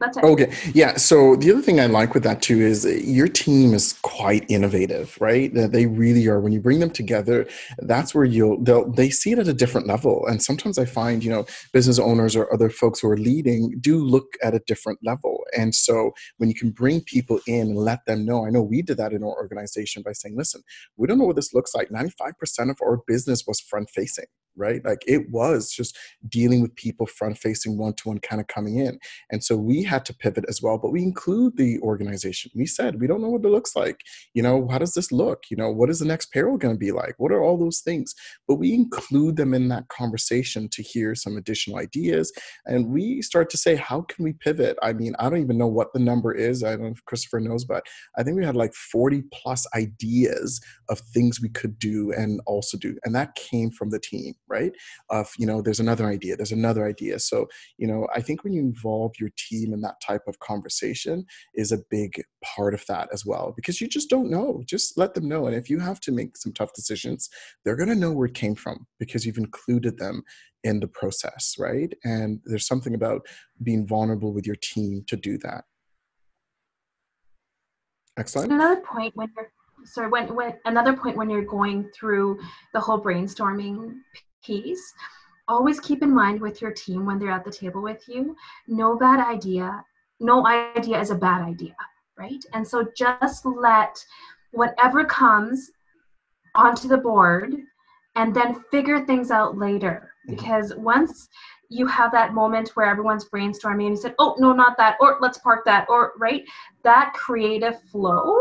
That's 0.00 0.16
it. 0.16 0.24
Okay. 0.24 0.52
Yeah. 0.74 0.96
So 0.96 1.36
the 1.36 1.50
other 1.52 1.62
thing 1.62 1.80
I 1.80 1.86
like 1.86 2.14
with 2.14 2.22
that 2.24 2.42
too 2.42 2.60
is 2.60 2.84
your 2.84 3.28
team 3.28 3.74
is 3.74 3.94
quite 4.02 4.44
innovative, 4.48 5.16
right? 5.20 5.50
They 5.52 5.86
really 5.86 6.26
are. 6.28 6.40
When 6.40 6.52
you 6.52 6.60
bring 6.60 6.80
them 6.80 6.90
together, 6.90 7.46
that's 7.78 8.14
where 8.14 8.24
you'll 8.24 8.62
they'll 8.62 8.90
they 8.90 9.10
see 9.10 9.32
it 9.32 9.38
at 9.38 9.48
a 9.48 9.54
different 9.54 9.86
level. 9.86 10.26
And 10.26 10.42
sometimes 10.42 10.78
I 10.78 10.84
find, 10.84 11.24
you 11.24 11.30
know, 11.30 11.46
business 11.72 11.98
owners 11.98 12.36
or 12.36 12.52
other 12.52 12.70
folks 12.70 13.00
who 13.00 13.08
are 13.08 13.16
leading 13.16 13.78
do 13.80 13.98
look 13.98 14.36
at 14.42 14.54
a 14.54 14.60
different 14.66 14.98
level. 15.02 15.44
And 15.56 15.74
so 15.74 16.12
when 16.38 16.48
you 16.48 16.54
can 16.54 16.70
bring 16.70 17.00
people 17.00 17.40
in 17.46 17.68
and 17.68 17.76
let 17.76 18.04
them 18.06 18.24
know, 18.24 18.46
I 18.46 18.50
know 18.50 18.62
we 18.62 18.82
did 18.82 18.98
that 18.98 19.12
in 19.12 19.22
our 19.22 19.36
organization 19.36 20.02
by 20.02 20.12
saying, 20.12 20.36
listen, 20.36 20.62
we 20.96 21.06
don't 21.06 21.18
know 21.18 21.24
what 21.24 21.36
this 21.36 21.54
looks 21.54 21.74
like. 21.74 21.88
95% 21.88 22.70
of 22.70 22.78
our 22.82 23.00
business 23.06 23.44
was 23.46 23.60
front 23.60 23.90
facing 23.90 24.26
right? 24.56 24.84
Like 24.84 25.02
it 25.06 25.30
was 25.30 25.70
just 25.70 25.96
dealing 26.28 26.62
with 26.62 26.74
people 26.74 27.06
front 27.06 27.38
facing 27.38 27.78
one 27.78 27.94
to 27.94 28.08
one 28.08 28.18
kind 28.18 28.40
of 28.40 28.46
coming 28.46 28.78
in. 28.78 28.98
And 29.30 29.42
so 29.42 29.56
we 29.56 29.82
had 29.82 30.04
to 30.06 30.14
pivot 30.14 30.44
as 30.48 30.62
well, 30.62 30.78
but 30.78 30.92
we 30.92 31.02
include 31.02 31.56
the 31.56 31.78
organization. 31.80 32.50
We 32.54 32.66
said, 32.66 33.00
we 33.00 33.06
don't 33.06 33.20
know 33.20 33.28
what 33.30 33.44
it 33.44 33.48
looks 33.48 33.76
like. 33.76 34.00
You 34.34 34.42
know, 34.42 34.66
how 34.70 34.78
does 34.78 34.94
this 34.94 35.12
look? 35.12 35.44
You 35.50 35.56
know, 35.56 35.70
what 35.70 35.90
is 35.90 35.98
the 35.98 36.06
next 36.06 36.32
payroll 36.32 36.56
going 36.56 36.74
to 36.74 36.78
be 36.78 36.92
like? 36.92 37.14
What 37.18 37.32
are 37.32 37.42
all 37.42 37.58
those 37.58 37.80
things? 37.80 38.14
But 38.48 38.56
we 38.56 38.72
include 38.72 39.36
them 39.36 39.54
in 39.54 39.68
that 39.68 39.88
conversation 39.88 40.68
to 40.70 40.82
hear 40.82 41.14
some 41.14 41.36
additional 41.36 41.78
ideas. 41.78 42.32
And 42.66 42.88
we 42.88 43.22
start 43.22 43.50
to 43.50 43.56
say, 43.56 43.76
how 43.76 44.02
can 44.02 44.24
we 44.24 44.32
pivot? 44.32 44.76
I 44.82 44.92
mean, 44.92 45.14
I 45.18 45.28
don't 45.28 45.40
even 45.40 45.58
know 45.58 45.66
what 45.66 45.92
the 45.92 46.00
number 46.00 46.32
is. 46.32 46.62
I 46.62 46.70
don't 46.70 46.82
know 46.82 46.88
if 46.88 47.04
Christopher 47.04 47.40
knows, 47.40 47.64
but 47.64 47.84
I 48.16 48.22
think 48.22 48.36
we 48.36 48.44
had 48.44 48.56
like 48.56 48.74
40 48.74 49.22
plus 49.32 49.66
ideas 49.74 50.60
of 50.88 50.98
things 50.98 51.40
we 51.40 51.48
could 51.48 51.78
do 51.78 52.12
and 52.12 52.40
also 52.46 52.78
do. 52.78 52.96
And 53.04 53.14
that 53.14 53.34
came 53.34 53.70
from 53.70 53.90
the 53.90 53.98
team 53.98 54.34
right? 54.48 54.72
Of 55.10 55.30
you 55.38 55.46
know 55.46 55.62
there's 55.62 55.80
another 55.80 56.06
idea 56.06 56.36
there's 56.36 56.52
another 56.52 56.86
idea. 56.86 57.18
So 57.18 57.46
you 57.78 57.86
know 57.86 58.06
i 58.14 58.20
think 58.20 58.44
when 58.44 58.52
you 58.52 58.60
involve 58.60 59.12
your 59.18 59.30
team 59.36 59.72
in 59.72 59.80
that 59.82 60.00
type 60.00 60.22
of 60.26 60.38
conversation 60.40 61.24
is 61.54 61.72
a 61.72 61.82
big 61.90 62.22
part 62.44 62.74
of 62.74 62.84
that 62.88 63.08
as 63.12 63.24
well 63.24 63.52
because 63.56 63.80
you 63.80 63.88
just 63.88 64.10
don't 64.10 64.30
know 64.30 64.62
just 64.66 64.98
let 64.98 65.14
them 65.14 65.28
know. 65.28 65.46
And 65.46 65.56
if 65.56 65.70
you 65.70 65.78
have 65.78 66.00
to 66.00 66.12
make 66.12 66.36
some 66.36 66.52
tough 66.52 66.72
decisions 66.74 67.28
they're 67.64 67.76
going 67.76 67.88
to 67.88 67.94
know 67.94 68.12
where 68.12 68.26
it 68.26 68.34
came 68.34 68.54
from 68.54 68.86
because 68.98 69.24
you've 69.24 69.38
included 69.38 69.98
them 69.98 70.22
in 70.64 70.80
the 70.80 70.88
process 70.88 71.54
right? 71.58 71.92
And 72.04 72.40
there's 72.44 72.66
something 72.66 72.94
about 72.94 73.26
being 73.62 73.86
vulnerable 73.86 74.32
with 74.32 74.46
your 74.46 74.56
team 74.56 75.04
to 75.08 75.16
do 75.16 75.38
that. 75.38 75.64
Excellent. 78.18 78.52
Another 78.52 78.80
point 78.80 79.14
when 79.14 79.28
you're 79.36 79.50
sorry 79.84 80.08
when, 80.08 80.34
when 80.34 80.54
another 80.64 80.94
point 80.94 81.16
when 81.16 81.30
you're 81.30 81.44
going 81.44 81.88
through 81.94 82.38
the 82.72 82.80
whole 82.80 83.00
brainstorming 83.00 83.94
piece. 84.46 84.94
Always 85.48 85.80
keep 85.80 86.02
in 86.02 86.12
mind 86.12 86.40
with 86.40 86.60
your 86.60 86.72
team 86.72 87.06
when 87.06 87.18
they're 87.18 87.30
at 87.30 87.44
the 87.44 87.52
table 87.52 87.82
with 87.82 88.02
you 88.08 88.36
no 88.66 88.96
bad 88.96 89.20
idea 89.20 89.84
no 90.18 90.46
idea 90.46 91.00
is 91.00 91.10
a 91.10 91.14
bad 91.14 91.42
idea 91.42 91.76
right? 92.18 92.44
And 92.52 92.66
so 92.66 92.86
just 92.96 93.44
let 93.44 94.04
whatever 94.52 95.04
comes 95.04 95.70
onto 96.54 96.88
the 96.88 96.96
board 96.96 97.54
and 98.14 98.34
then 98.34 98.62
figure 98.70 99.04
things 99.04 99.30
out 99.30 99.58
later. 99.58 100.10
Mm-hmm. 100.26 100.36
because 100.36 100.74
once 100.74 101.28
you 101.68 101.86
have 101.86 102.10
that 102.10 102.34
moment 102.34 102.70
where 102.74 102.86
everyone's 102.86 103.28
brainstorming 103.28 103.86
and 103.86 103.90
you 103.90 103.96
said 103.96 104.14
oh 104.18 104.34
no 104.38 104.52
not 104.52 104.76
that 104.76 104.96
or 105.00 105.18
let's 105.20 105.38
park 105.38 105.64
that 105.64 105.86
or 105.88 106.12
right? 106.18 106.42
That 106.82 107.12
creative 107.14 107.80
flow 107.82 108.36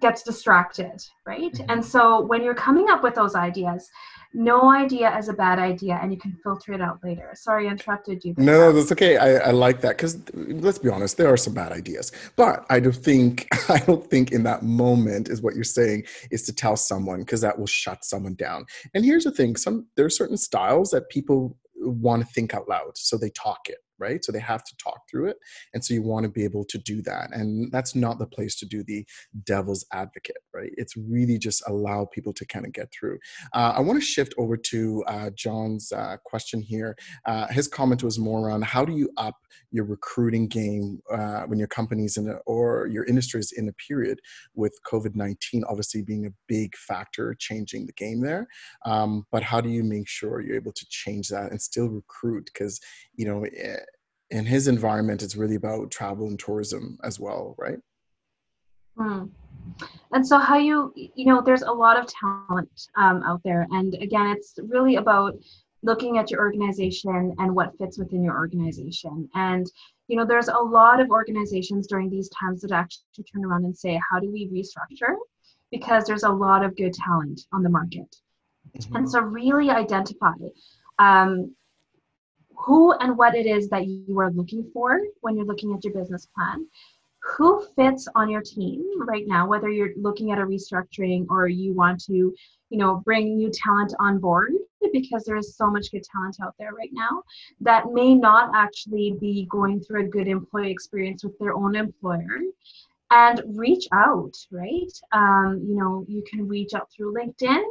gets 0.00 0.22
distracted, 0.22 1.02
right? 1.26 1.52
Mm-hmm. 1.52 1.70
And 1.70 1.84
so 1.84 2.20
when 2.20 2.42
you're 2.42 2.54
coming 2.54 2.88
up 2.88 3.02
with 3.02 3.14
those 3.14 3.34
ideas, 3.34 3.88
no 4.34 4.70
idea 4.70 5.16
is 5.16 5.28
a 5.28 5.32
bad 5.32 5.58
idea 5.58 5.98
and 6.02 6.12
you 6.12 6.18
can 6.18 6.36
filter 6.42 6.72
it 6.72 6.82
out 6.82 6.98
later. 7.02 7.30
Sorry, 7.34 7.66
I 7.66 7.70
interrupted 7.70 8.22
you. 8.24 8.34
No, 8.36 8.72
that's 8.72 8.92
okay. 8.92 9.16
I, 9.16 9.48
I 9.48 9.50
like 9.52 9.80
that 9.80 9.96
because 9.96 10.20
let's 10.34 10.78
be 10.78 10.90
honest, 10.90 11.16
there 11.16 11.32
are 11.32 11.36
some 11.36 11.54
bad 11.54 11.72
ideas. 11.72 12.12
But 12.36 12.66
I 12.68 12.80
don't 12.80 12.94
think 12.94 13.48
I 13.68 13.78
don't 13.78 14.08
think 14.08 14.32
in 14.32 14.42
that 14.44 14.62
moment 14.62 15.28
is 15.28 15.40
what 15.40 15.54
you're 15.54 15.64
saying 15.64 16.04
is 16.30 16.42
to 16.44 16.52
tell 16.52 16.76
someone 16.76 17.20
because 17.20 17.40
that 17.40 17.58
will 17.58 17.66
shut 17.66 18.04
someone 18.04 18.34
down. 18.34 18.66
And 18.94 19.04
here's 19.04 19.24
the 19.24 19.32
thing: 19.32 19.56
some 19.56 19.86
there 19.96 20.04
are 20.04 20.10
certain 20.10 20.36
styles 20.36 20.90
that 20.90 21.08
people 21.08 21.56
want 21.76 22.26
to 22.26 22.32
think 22.32 22.54
out 22.54 22.68
loud, 22.68 22.96
so 22.96 23.16
they 23.16 23.30
talk 23.30 23.68
it 23.68 23.78
right? 23.98 24.24
So 24.24 24.32
they 24.32 24.40
have 24.40 24.64
to 24.64 24.76
talk 24.76 25.02
through 25.10 25.28
it. 25.28 25.36
And 25.74 25.84
so 25.84 25.94
you 25.94 26.02
want 26.02 26.24
to 26.24 26.30
be 26.30 26.44
able 26.44 26.64
to 26.64 26.78
do 26.78 27.02
that. 27.02 27.30
And 27.32 27.70
that's 27.72 27.94
not 27.94 28.18
the 28.18 28.26
place 28.26 28.56
to 28.56 28.66
do 28.66 28.82
the 28.82 29.06
devil's 29.44 29.84
advocate, 29.92 30.38
right? 30.54 30.72
It's 30.76 30.96
really 30.96 31.38
just 31.38 31.62
allow 31.68 32.06
people 32.06 32.32
to 32.34 32.46
kind 32.46 32.66
of 32.66 32.72
get 32.72 32.92
through. 32.92 33.18
Uh, 33.52 33.74
I 33.76 33.80
want 33.80 34.00
to 34.00 34.04
shift 34.04 34.34
over 34.38 34.56
to 34.56 35.04
uh, 35.06 35.30
John's 35.34 35.92
uh, 35.92 36.16
question 36.24 36.62
here. 36.62 36.96
Uh, 37.26 37.46
his 37.48 37.68
comment 37.68 38.02
was 38.02 38.18
more 38.18 38.48
around 38.48 38.64
how 38.64 38.84
do 38.84 38.92
you 38.92 39.10
up 39.16 39.36
your 39.70 39.84
recruiting 39.84 40.48
game 40.48 41.00
uh, 41.12 41.42
when 41.42 41.58
your 41.58 41.68
company's 41.68 42.16
in 42.16 42.28
a, 42.28 42.34
or 42.46 42.86
your 42.86 43.04
industry 43.04 43.40
is 43.40 43.52
in 43.52 43.68
a 43.68 43.72
period 43.72 44.20
with 44.54 44.78
COVID 44.90 45.14
19 45.14 45.64
obviously 45.68 46.02
being 46.02 46.26
a 46.26 46.32
big 46.46 46.76
factor 46.76 47.34
changing 47.38 47.86
the 47.86 47.92
game 47.92 48.20
there. 48.20 48.46
Um, 48.84 49.26
but 49.30 49.42
how 49.42 49.60
do 49.60 49.68
you 49.68 49.84
make 49.84 50.08
sure 50.08 50.40
you're 50.40 50.56
able 50.56 50.72
to 50.72 50.86
change 50.88 51.28
that 51.28 51.50
and 51.50 51.60
still 51.60 51.88
recruit? 51.88 52.50
Because, 52.52 52.80
you 53.14 53.26
know, 53.26 53.44
eh, 53.44 53.76
in 54.30 54.44
his 54.44 54.68
environment, 54.68 55.22
it's 55.22 55.36
really 55.36 55.54
about 55.54 55.90
travel 55.90 56.26
and 56.26 56.38
tourism 56.38 56.98
as 57.02 57.18
well, 57.18 57.54
right? 57.58 57.78
Hmm. 58.96 59.26
And 60.12 60.26
so, 60.26 60.38
how 60.38 60.58
you, 60.58 60.92
you 60.96 61.26
know, 61.26 61.42
there's 61.42 61.62
a 61.62 61.70
lot 61.70 61.98
of 61.98 62.06
talent 62.06 62.88
um, 62.96 63.22
out 63.22 63.42
there. 63.44 63.66
And 63.70 63.94
again, 63.94 64.26
it's 64.36 64.58
really 64.68 64.96
about 64.96 65.38
looking 65.82 66.18
at 66.18 66.30
your 66.30 66.40
organization 66.40 67.34
and 67.38 67.54
what 67.54 67.76
fits 67.78 67.98
within 67.98 68.22
your 68.22 68.36
organization. 68.36 69.28
And, 69.34 69.66
you 70.08 70.16
know, 70.16 70.24
there's 70.24 70.48
a 70.48 70.58
lot 70.58 71.00
of 71.00 71.10
organizations 71.10 71.86
during 71.86 72.10
these 72.10 72.28
times 72.30 72.62
that 72.62 72.72
actually 72.72 73.24
turn 73.32 73.44
around 73.44 73.64
and 73.64 73.76
say, 73.76 74.00
how 74.10 74.18
do 74.18 74.30
we 74.30 74.48
restructure? 74.48 75.14
Because 75.70 76.04
there's 76.04 76.24
a 76.24 76.30
lot 76.30 76.64
of 76.64 76.76
good 76.76 76.94
talent 76.94 77.42
on 77.52 77.62
the 77.62 77.68
market. 77.68 78.16
Mm-hmm. 78.76 78.96
And 78.96 79.10
so, 79.10 79.20
really 79.20 79.70
identify 79.70 80.32
um, 80.98 81.54
who 82.58 82.92
and 82.94 83.16
what 83.16 83.34
it 83.34 83.46
is 83.46 83.68
that 83.68 83.86
you 83.86 84.18
are 84.18 84.30
looking 84.32 84.68
for 84.72 85.00
when 85.20 85.36
you're 85.36 85.46
looking 85.46 85.72
at 85.74 85.84
your 85.84 85.94
business 85.94 86.26
plan. 86.34 86.66
Who 87.36 87.66
fits 87.76 88.08
on 88.14 88.30
your 88.30 88.42
team 88.42 88.84
right 89.06 89.26
now 89.26 89.46
whether 89.46 89.68
you're 89.68 89.92
looking 89.96 90.30
at 90.30 90.38
a 90.38 90.42
restructuring 90.42 91.26
or 91.30 91.48
you 91.48 91.74
want 91.74 92.02
to 92.04 92.12
you 92.12 92.78
know 92.78 93.02
bring 93.04 93.36
new 93.36 93.50
talent 93.50 93.92
on 93.98 94.18
board 94.18 94.52
because 94.92 95.24
there 95.24 95.36
is 95.36 95.56
so 95.56 95.68
much 95.68 95.90
good 95.90 96.04
talent 96.04 96.36
out 96.42 96.54
there 96.58 96.72
right 96.72 96.90
now 96.92 97.22
that 97.60 97.92
may 97.92 98.14
not 98.14 98.50
actually 98.54 99.16
be 99.20 99.46
going 99.50 99.80
through 99.80 100.02
a 100.02 100.08
good 100.08 100.28
employee 100.28 100.70
experience 100.70 101.24
with 101.24 101.38
their 101.38 101.54
own 101.54 101.74
employer 101.74 102.40
and 103.10 103.42
reach 103.46 103.86
out 103.92 104.34
right? 104.50 104.92
Um, 105.12 105.62
you 105.66 105.74
know 105.76 106.04
you 106.08 106.22
can 106.28 106.46
reach 106.46 106.74
out 106.74 106.90
through 106.90 107.14
linkedin 107.14 107.64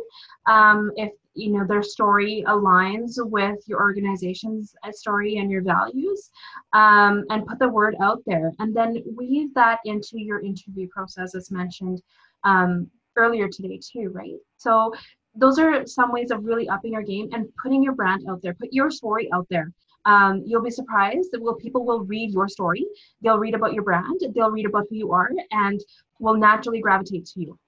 um, 0.47 0.91
if 0.95 1.11
you 1.33 1.51
know 1.51 1.65
their 1.65 1.83
story 1.83 2.43
aligns 2.47 3.13
with 3.17 3.59
your 3.67 3.79
organization's 3.79 4.73
uh, 4.83 4.91
story 4.91 5.37
and 5.37 5.51
your 5.51 5.61
values 5.61 6.31
um, 6.73 7.25
and 7.29 7.45
put 7.45 7.59
the 7.59 7.69
word 7.69 7.95
out 8.01 8.21
there 8.25 8.51
and 8.59 8.75
then 8.75 9.03
weave 9.15 9.53
that 9.53 9.79
into 9.85 10.19
your 10.19 10.41
interview 10.41 10.87
process 10.89 11.35
as 11.35 11.51
mentioned 11.51 12.01
um, 12.43 12.89
earlier 13.15 13.47
today 13.47 13.79
too 13.79 14.09
right? 14.13 14.37
So 14.57 14.93
those 15.35 15.59
are 15.59 15.85
some 15.85 16.11
ways 16.11 16.31
of 16.31 16.43
really 16.43 16.67
upping 16.67 16.93
your 16.93 17.03
game 17.03 17.29
and 17.31 17.47
putting 17.61 17.83
your 17.83 17.93
brand 17.93 18.25
out 18.27 18.41
there. 18.41 18.55
Put 18.55 18.73
your 18.73 18.89
story 18.89 19.29
out 19.31 19.45
there 19.49 19.71
um, 20.07 20.41
you'll 20.45 20.63
be 20.63 20.71
surprised 20.71 21.29
that 21.31 21.41
will 21.41 21.55
people 21.55 21.85
will 21.85 22.03
read 22.05 22.31
your 22.31 22.47
story 22.47 22.85
they'll 23.21 23.37
read 23.45 23.53
about 23.53 23.73
your 23.73 23.83
brand 23.83 24.19
they'll 24.33 24.51
read 24.51 24.65
about 24.65 24.85
who 24.89 24.95
you 24.95 25.11
are 25.11 25.29
and 25.51 25.79
will 26.19 26.37
naturally 26.37 26.81
gravitate 26.81 27.25
to 27.25 27.39
you 27.41 27.59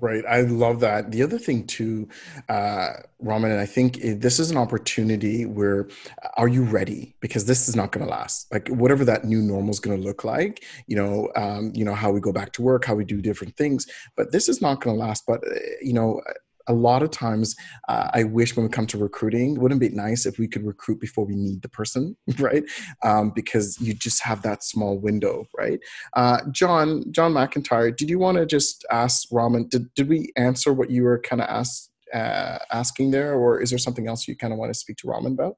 Right. 0.00 0.24
I 0.26 0.42
love 0.42 0.80
that. 0.80 1.10
The 1.10 1.22
other 1.22 1.38
thing 1.38 1.66
too, 1.66 2.08
uh, 2.48 2.94
Raman, 3.18 3.50
and 3.50 3.60
I 3.60 3.66
think 3.66 3.98
this 4.00 4.38
is 4.38 4.50
an 4.50 4.56
opportunity 4.56 5.44
where 5.44 5.88
are 6.38 6.48
you 6.48 6.62
ready? 6.62 7.14
Because 7.20 7.44
this 7.44 7.68
is 7.68 7.76
not 7.76 7.92
going 7.92 8.06
to 8.06 8.10
last. 8.10 8.50
Like 8.50 8.68
whatever 8.68 9.04
that 9.04 9.24
new 9.24 9.42
normal 9.42 9.70
is 9.70 9.80
going 9.80 10.00
to 10.00 10.02
look 10.02 10.24
like, 10.24 10.64
you 10.86 10.96
know, 10.96 11.28
um, 11.36 11.72
you 11.74 11.84
know 11.84 11.94
how 11.94 12.10
we 12.10 12.20
go 12.20 12.32
back 12.32 12.52
to 12.52 12.62
work, 12.62 12.86
how 12.86 12.94
we 12.94 13.04
do 13.04 13.20
different 13.20 13.56
things. 13.56 13.86
But 14.16 14.32
this 14.32 14.48
is 14.48 14.62
not 14.62 14.80
going 14.80 14.96
to 14.96 15.00
last. 15.00 15.24
But 15.26 15.40
uh, 15.46 15.58
you 15.82 15.92
know, 15.92 16.22
a 16.68 16.72
lot 16.72 17.02
of 17.02 17.10
times 17.10 17.54
uh, 17.88 18.08
i 18.14 18.22
wish 18.22 18.56
when 18.56 18.66
we 18.66 18.70
come 18.70 18.86
to 18.86 18.98
recruiting 18.98 19.58
wouldn't 19.58 19.82
it 19.82 19.90
be 19.90 19.96
nice 19.96 20.26
if 20.26 20.38
we 20.38 20.46
could 20.46 20.64
recruit 20.64 21.00
before 21.00 21.24
we 21.24 21.34
need 21.34 21.62
the 21.62 21.68
person 21.68 22.16
right 22.38 22.64
um, 23.02 23.30
because 23.34 23.80
you 23.80 23.94
just 23.94 24.22
have 24.22 24.42
that 24.42 24.62
small 24.62 24.98
window 24.98 25.44
right 25.56 25.80
uh, 26.14 26.40
john 26.50 27.04
john 27.10 27.32
mcintyre 27.32 27.96
did 27.96 28.10
you 28.10 28.18
want 28.18 28.36
to 28.36 28.46
just 28.46 28.84
ask 28.90 29.28
raman 29.30 29.66
did, 29.68 29.92
did 29.94 30.08
we 30.08 30.32
answer 30.36 30.72
what 30.72 30.90
you 30.90 31.02
were 31.02 31.18
kind 31.18 31.42
of 31.42 31.66
uh, 32.14 32.58
asking 32.72 33.10
there 33.10 33.34
or 33.34 33.60
is 33.60 33.70
there 33.70 33.78
something 33.78 34.08
else 34.08 34.26
you 34.26 34.36
kind 34.36 34.52
of 34.52 34.58
want 34.58 34.72
to 34.72 34.78
speak 34.78 34.96
to 34.96 35.08
raman 35.08 35.32
about 35.32 35.56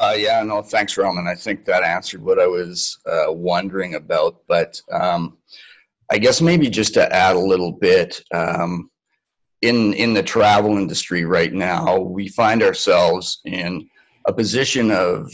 uh, 0.00 0.14
yeah, 0.16 0.42
no, 0.42 0.62
thanks, 0.62 0.96
Raman. 0.96 1.28
I 1.28 1.34
think 1.34 1.66
that 1.66 1.82
answered 1.82 2.22
what 2.22 2.38
I 2.38 2.46
was 2.46 2.98
uh, 3.04 3.26
wondering 3.28 3.96
about. 3.96 4.40
But 4.48 4.80
um, 4.90 5.36
I 6.10 6.16
guess 6.18 6.40
maybe 6.40 6.70
just 6.70 6.94
to 6.94 7.14
add 7.14 7.36
a 7.36 7.38
little 7.38 7.70
bit, 7.70 8.20
um, 8.32 8.90
in 9.62 9.92
in 9.94 10.14
the 10.14 10.22
travel 10.22 10.76
industry 10.76 11.24
right 11.24 11.52
now, 11.52 11.98
we 11.98 12.28
find 12.28 12.62
ourselves 12.62 13.40
in 13.44 13.88
a 14.26 14.32
position 14.32 14.90
of 14.90 15.30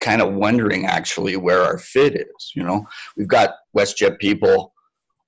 kind 0.00 0.20
of 0.20 0.34
wondering 0.34 0.86
actually 0.86 1.36
where 1.36 1.62
our 1.62 1.78
fit 1.78 2.14
is. 2.14 2.52
You 2.54 2.64
know, 2.64 2.86
we've 3.16 3.28
got 3.28 3.54
WestJet 3.76 4.18
people 4.18 4.72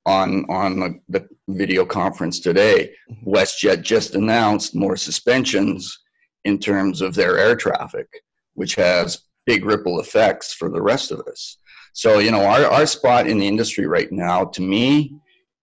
on 0.06 0.44
on 0.48 0.80
the, 0.80 1.00
the 1.08 1.28
video 1.48 1.84
conference 1.84 2.40
today. 2.40 2.92
Mm-hmm. 3.10 3.30
WestJet 3.30 3.82
just 3.82 4.14
announced 4.14 4.74
more 4.74 4.96
suspensions 4.96 5.98
in 6.44 6.58
terms 6.58 7.02
of 7.02 7.14
their 7.14 7.38
air 7.38 7.56
traffic, 7.56 8.08
which 8.54 8.74
has 8.74 9.22
big 9.46 9.64
ripple 9.64 10.00
effects 10.00 10.52
for 10.52 10.68
the 10.68 10.80
rest 10.80 11.10
of 11.10 11.20
us. 11.20 11.58
So, 11.92 12.18
you 12.18 12.30
know, 12.30 12.44
our, 12.44 12.64
our 12.66 12.86
spot 12.86 13.26
in 13.26 13.38
the 13.38 13.48
industry 13.48 13.86
right 13.86 14.10
now, 14.12 14.44
to 14.44 14.62
me, 14.62 15.14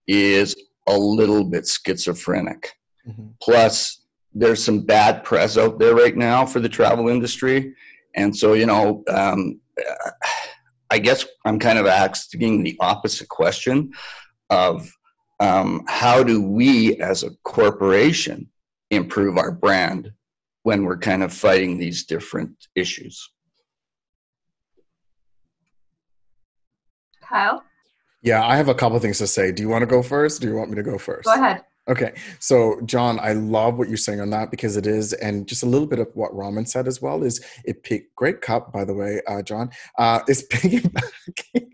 is 0.08 0.56
a 0.88 0.98
little 0.98 1.44
bit 1.44 1.68
schizophrenic. 1.68 2.74
Mm-hmm. 3.08 3.28
Plus, 3.42 4.02
there's 4.34 4.64
some 4.64 4.82
bad 4.82 5.24
press 5.24 5.58
out 5.58 5.80
there 5.80 5.96
right 5.96 6.16
now 6.16 6.46
for 6.46 6.60
the 6.60 6.70
travel 6.70 7.08
industry. 7.08 7.74
And 8.16 8.36
so, 8.36 8.54
you 8.54 8.66
know, 8.66 9.04
um, 9.10 9.60
I 10.92 11.00
guess 11.00 11.26
I'm 11.46 11.60
kind 11.60 11.80
of 11.80 11.86
asking 11.86 12.64
the 12.64 12.78
opposite 12.80 13.30
question 13.30 13.92
of 14.50 14.90
um, 15.40 15.84
how 15.88 16.24
do 16.24 16.42
we 16.42 16.96
as 16.98 17.24
a 17.24 17.32
corporation 17.44 18.50
improve 18.92 19.38
our 19.38 19.52
brand 19.52 20.12
when 20.64 20.84
we're 20.84 20.98
kind 20.98 21.24
of 21.24 21.34
fighting 21.34 21.78
these 21.78 22.06
different 22.06 22.68
issues? 22.76 23.30
Kyle? 27.22 27.64
Yeah, 28.26 28.44
I 28.44 28.58
have 28.58 28.70
a 28.70 28.74
couple 28.74 28.98
things 29.00 29.20
to 29.20 29.28
say. 29.28 29.52
Do 29.52 29.62
you 29.62 29.70
want 29.70 29.84
to 29.84 29.86
go 29.86 30.02
first? 30.02 30.42
do 30.42 30.48
you 30.48 30.56
want 30.56 30.72
me 30.72 30.76
to 30.76 30.84
go 30.84 30.98
first? 30.98 31.26
Go 31.26 31.36
ahead. 31.36 31.64
Okay, 31.88 32.14
so 32.40 32.82
John, 32.86 33.20
I 33.20 33.34
love 33.34 33.78
what 33.78 33.88
you're 33.88 33.98
saying 33.98 34.20
on 34.20 34.32
that 34.32 34.50
because 34.50 34.76
it 34.76 34.88
is, 34.88 35.14
and 35.14 35.48
just 35.48 35.62
a 35.62 35.68
little 35.68 35.86
bit 35.86 36.00
of 36.00 36.08
what 36.16 36.36
Raman 36.36 36.66
said 36.66 36.88
as 36.88 37.00
well 37.00 37.22
is 37.22 37.40
it 37.64 37.84
picked 37.84 38.16
great 38.16 38.42
cup, 38.42 38.74
by 38.74 38.84
the 38.84 38.96
way, 38.96 39.22
uh, 39.28 39.44
John, 39.44 39.70
uh, 40.00 40.22
is 40.28 40.48
piggybacking 40.52 41.68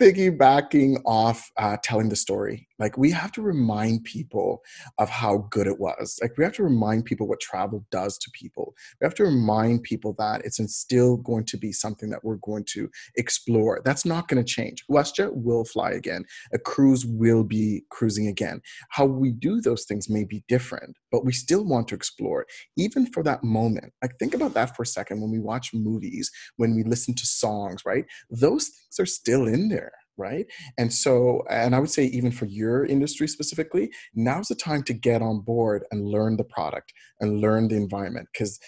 piggybacking 0.00 1.02
off 1.04 1.50
uh, 1.58 1.76
telling 1.82 2.08
the 2.08 2.16
story. 2.16 2.66
Like 2.80 2.96
we 2.96 3.10
have 3.10 3.30
to 3.32 3.42
remind 3.42 4.04
people 4.04 4.62
of 4.98 5.08
how 5.10 5.46
good 5.50 5.66
it 5.66 5.78
was. 5.78 6.18
Like 6.22 6.36
we 6.38 6.44
have 6.44 6.54
to 6.54 6.64
remind 6.64 7.04
people 7.04 7.28
what 7.28 7.40
travel 7.40 7.84
does 7.90 8.18
to 8.18 8.30
people. 8.32 8.74
We 9.00 9.04
have 9.04 9.14
to 9.16 9.24
remind 9.24 9.82
people 9.82 10.14
that 10.18 10.42
it's 10.44 10.60
still 10.74 11.18
going 11.18 11.44
to 11.44 11.58
be 11.58 11.72
something 11.72 12.10
that 12.10 12.24
we're 12.24 12.36
going 12.36 12.64
to 12.70 12.90
explore. 13.16 13.80
That's 13.84 14.06
not 14.06 14.28
going 14.28 14.42
to 14.42 14.52
change. 14.52 14.84
WestJet 14.90 15.30
will 15.34 15.64
fly 15.64 15.90
again. 15.90 16.24
A 16.52 16.58
cruise 16.58 17.04
will 17.04 17.44
be 17.44 17.82
cruising 17.90 18.28
again. 18.28 18.62
How 18.88 19.04
we 19.04 19.30
do 19.30 19.60
those 19.60 19.84
things 19.84 20.08
may 20.08 20.24
be 20.24 20.42
different, 20.48 20.96
but 21.12 21.24
we 21.24 21.32
still 21.32 21.64
want 21.64 21.88
to 21.88 21.94
explore, 21.94 22.46
even 22.76 23.06
for 23.06 23.22
that 23.24 23.44
moment. 23.44 23.92
Like 24.02 24.18
think 24.18 24.34
about 24.34 24.54
that 24.54 24.74
for 24.74 24.82
a 24.82 24.86
second 24.86 25.20
when 25.20 25.30
we 25.30 25.38
watch 25.38 25.74
movies, 25.74 26.30
when 26.56 26.74
we 26.74 26.82
listen 26.82 27.14
to 27.14 27.26
songs, 27.26 27.84
right? 27.84 28.06
Those 28.30 28.68
things 28.68 29.00
are 29.00 29.06
still 29.06 29.46
in 29.46 29.68
there 29.68 29.92
right? 30.16 30.46
And 30.78 30.92
so 30.92 31.42
and 31.48 31.74
i 31.74 31.78
would 31.78 31.90
say 31.90 32.04
even 32.04 32.30
for 32.30 32.46
your 32.46 32.84
industry 32.86 33.26
specifically 33.28 33.90
now's 34.14 34.48
the 34.48 34.54
time 34.54 34.82
to 34.84 34.92
get 34.92 35.22
on 35.22 35.40
board 35.40 35.84
and 35.90 36.08
learn 36.08 36.36
the 36.36 36.44
product 36.44 36.92
and 37.20 37.40
learn 37.40 37.68
the 37.68 37.76
environment 37.76 38.28
because 38.32 38.58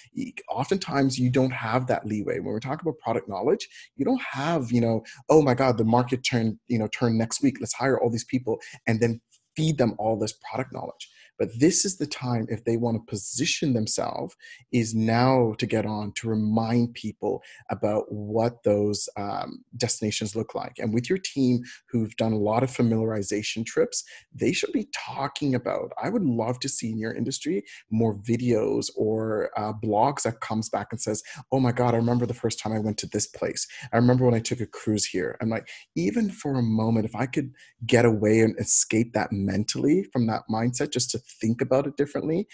oftentimes 0.51 1.19
you 1.19 1.31
don't 1.31 1.53
have 1.53 1.87
that 1.87 2.07
leeway. 2.07 2.39
When 2.39 2.53
we're 2.53 2.61
talking 2.61 2.83
about 2.83 2.99
product 2.99 3.29
knowledge 3.29 3.69
you 3.97 4.05
don't 4.05 4.23
have 4.23 4.73
you 4.73 4.81
know 4.81 5.03
oh 5.29 5.43
my 5.43 5.55
god 5.55 5.79
the 5.79 5.85
market 5.85 6.23
turn 6.23 6.59
you 6.69 6.79
know 6.79 6.89
turn 6.89 7.19
next 7.19 7.43
week 7.43 7.59
let's 7.61 7.75
hire 7.75 8.01
all 8.01 8.11
these 8.11 8.25
people 8.25 8.61
and 8.87 9.01
then 9.01 9.21
feed 9.57 9.79
them 9.79 9.95
all 9.99 10.19
this 10.19 10.35
product 10.49 10.73
knowledge 10.73 11.09
but 11.39 11.49
this 11.59 11.85
is 11.85 11.97
the 11.97 12.07
time, 12.07 12.47
if 12.49 12.65
they 12.65 12.77
want 12.77 12.97
to 12.97 13.11
position 13.11 13.73
themselves, 13.73 14.37
is 14.73 14.95
now 14.95 15.55
to 15.59 15.67
get 15.67 15.87
on 15.87 16.13
to 16.13 16.29
remind 16.29 16.95
people 16.95 17.43
about 17.71 18.05
what 18.11 18.63
those 18.63 19.09
um, 19.17 19.65
destinations 19.77 20.37
look 20.37 20.55
like. 20.55 20.79
And 20.79 20.95
with 20.95 21.09
your 21.09 21.19
team 21.19 21.63
who've 21.91 22.17
done 22.17 22.33
a 22.33 22.39
lot 22.39 22.63
of 22.63 22.71
familiarization 22.71 23.65
trips, 23.67 24.05
they 24.35 24.53
should 24.53 24.73
be 24.73 24.89
talking 24.95 25.55
about. 25.55 25.93
I 26.03 26.11
would 26.11 26.25
love 26.25 26.61
to 26.61 26.69
see 26.69 26.91
in 26.91 26.99
your 26.99 27.15
industry 27.15 27.65
more 27.91 28.15
videos 28.17 28.87
or 28.97 29.51
uh, 29.57 29.73
blogs 29.73 30.23
that 30.23 30.41
comes 30.41 30.69
back 30.69 30.89
and 30.91 31.01
says, 31.01 31.23
"Oh 31.51 31.61
my 31.61 31.73
God, 31.73 31.95
I 31.95 31.99
remember 31.99 32.27
the 32.27 32.35
first 32.35 32.59
time 32.59 32.73
I 32.73 32.79
went 32.79 32.99
to 32.99 33.07
this 33.07 33.27
place. 33.27 33.67
I 33.93 33.97
remember 33.97 34.25
when 34.25 34.35
I 34.35 34.41
took 34.41 34.61
a 34.61 34.67
cruise 34.67 35.07
here." 35.07 35.37
And 35.41 35.51
like, 35.51 35.69
even 35.97 36.31
for 36.31 36.55
a 36.55 36.63
moment, 36.63 37.07
if 37.07 37.15
I 37.15 37.27
could 37.27 37.53
get 37.87 38.05
away 38.05 38.41
and 38.41 38.59
escape 38.59 39.13
that 39.15 39.33
mentally 39.33 40.05
from 40.13 40.27
that 40.27 40.43
mindset, 40.51 40.93
just 40.93 41.11
to 41.11 41.19
think 41.41 41.61
about 41.61 41.87
it 41.87 41.97
differently, 41.97 42.47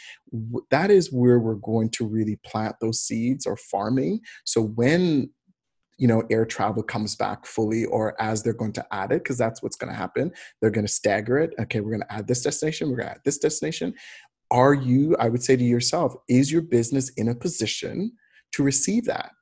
that 0.70 0.90
is 0.90 1.12
where 1.12 1.38
we're 1.38 1.54
going 1.54 1.90
to 1.90 2.06
really 2.06 2.38
plant 2.44 2.76
those 2.80 3.00
seeds 3.00 3.46
or 3.46 3.56
farming. 3.56 4.20
So 4.44 4.62
when 4.62 5.30
you 5.98 6.06
know 6.06 6.22
air 6.30 6.46
travel 6.46 6.82
comes 6.82 7.16
back 7.16 7.44
fully 7.44 7.84
or 7.86 8.20
as 8.22 8.42
they're 8.42 8.52
going 8.52 8.72
to 8.72 8.86
add 8.92 9.12
it 9.12 9.22
because 9.22 9.36
that's 9.36 9.62
what's 9.62 9.76
going 9.76 9.92
to 9.92 9.98
happen 9.98 10.30
they're 10.60 10.70
going 10.70 10.86
to 10.86 10.92
stagger 10.92 11.38
it. 11.38 11.54
Okay 11.60 11.80
we're 11.80 11.90
going 11.90 12.08
to 12.08 12.12
add 12.12 12.26
this 12.26 12.42
destination 12.42 12.88
we're 12.88 12.96
going 12.96 13.08
to 13.08 13.14
add 13.14 13.20
this 13.24 13.38
destination. 13.38 13.92
Are 14.50 14.74
you 14.74 15.16
i 15.18 15.28
would 15.28 15.42
say 15.42 15.56
to 15.56 15.64
yourself 15.64 16.14
is 16.28 16.50
your 16.50 16.62
business 16.62 17.10
in 17.16 17.28
a 17.28 17.34
position 17.34 18.12
to 18.52 18.62
receive 18.62 19.04
that? 19.06 19.32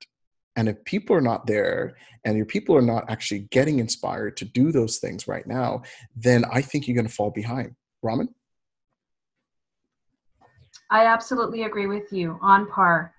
And 0.57 0.71
if 0.71 0.83
people 0.87 1.15
are 1.15 1.21
not 1.21 1.47
there 1.47 1.97
and 2.25 2.37
your 2.37 2.47
people 2.47 2.75
are 2.75 2.83
not 2.83 3.05
actually 3.11 3.41
getting 3.51 3.79
inspired 3.79 4.39
to 4.39 4.47
do 4.47 4.73
those 4.73 4.97
things 4.99 5.29
right 5.29 5.47
now 5.47 5.83
then 6.17 6.45
i 6.51 6.63
think 6.63 6.89
you're 6.89 6.97
going 6.97 7.07
to 7.07 7.13
fall 7.13 7.31
behind. 7.31 7.73
Raman 8.03 8.29
I 10.91 11.07
absolutely 11.07 11.65
agree 11.65 11.87
with 11.87 12.13
you 12.13 12.39
on 12.41 12.69
par. 12.69 13.13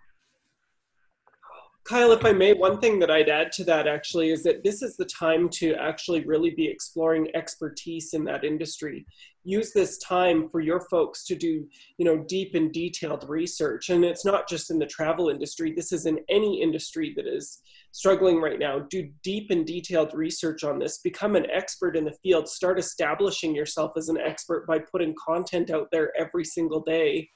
Kyle, 1.87 2.11
if 2.11 2.25
I 2.25 2.33
may, 2.33 2.53
one 2.53 2.81
thing 2.81 2.99
that 2.99 3.09
I'd 3.09 3.29
add 3.29 3.53
to 3.53 3.63
that 3.63 3.87
actually 3.87 4.31
is 4.31 4.43
that 4.43 4.61
this 4.61 4.81
is 4.81 4.97
the 4.97 5.05
time 5.05 5.47
to 5.51 5.73
actually 5.75 6.25
really 6.25 6.49
be 6.49 6.67
exploring 6.67 7.33
expertise 7.33 8.13
in 8.13 8.25
that 8.25 8.43
industry. 8.43 9.05
Use 9.45 9.71
this 9.71 9.97
time 9.99 10.49
for 10.49 10.59
your 10.59 10.81
folks 10.91 11.23
to 11.27 11.35
do, 11.35 11.65
you 11.97 12.03
know, 12.03 12.25
deep 12.27 12.55
and 12.55 12.73
detailed 12.73 13.23
research. 13.29 13.89
And 13.89 14.03
it's 14.03 14.25
not 14.25 14.49
just 14.49 14.69
in 14.69 14.79
the 14.79 14.85
travel 14.85 15.29
industry, 15.29 15.71
this 15.73 15.93
is 15.93 16.05
in 16.05 16.19
any 16.27 16.61
industry 16.61 17.13
that 17.15 17.25
is 17.25 17.61
struggling 17.93 18.41
right 18.41 18.59
now. 18.59 18.79
Do 18.79 19.09
deep 19.23 19.49
and 19.49 19.65
detailed 19.65 20.13
research 20.13 20.65
on 20.65 20.79
this, 20.79 20.97
become 20.97 21.37
an 21.37 21.49
expert 21.49 21.95
in 21.95 22.03
the 22.03 22.17
field, 22.21 22.49
start 22.49 22.79
establishing 22.79 23.55
yourself 23.55 23.93
as 23.95 24.09
an 24.09 24.17
expert 24.17 24.67
by 24.67 24.79
putting 24.79 25.15
content 25.25 25.71
out 25.71 25.87
there 25.93 26.11
every 26.19 26.43
single 26.43 26.81
day 26.81 27.29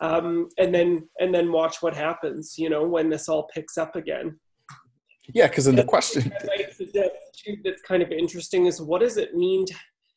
um, 0.00 0.48
and 0.58 0.74
then 0.74 1.08
and 1.20 1.34
then 1.34 1.50
watch 1.52 1.82
what 1.82 1.94
happens. 1.94 2.56
You 2.58 2.70
know, 2.70 2.86
when 2.86 3.08
this 3.08 3.28
all 3.28 3.48
picks 3.54 3.78
up 3.78 3.96
again. 3.96 4.38
Yeah, 5.34 5.48
because 5.48 5.66
in 5.66 5.74
the 5.74 5.84
question 5.84 6.32
that's 7.64 7.82
kind 7.82 8.02
of 8.02 8.12
interesting 8.12 8.66
is 8.66 8.80
what 8.80 9.00
does 9.00 9.16
it 9.16 9.34
mean 9.34 9.66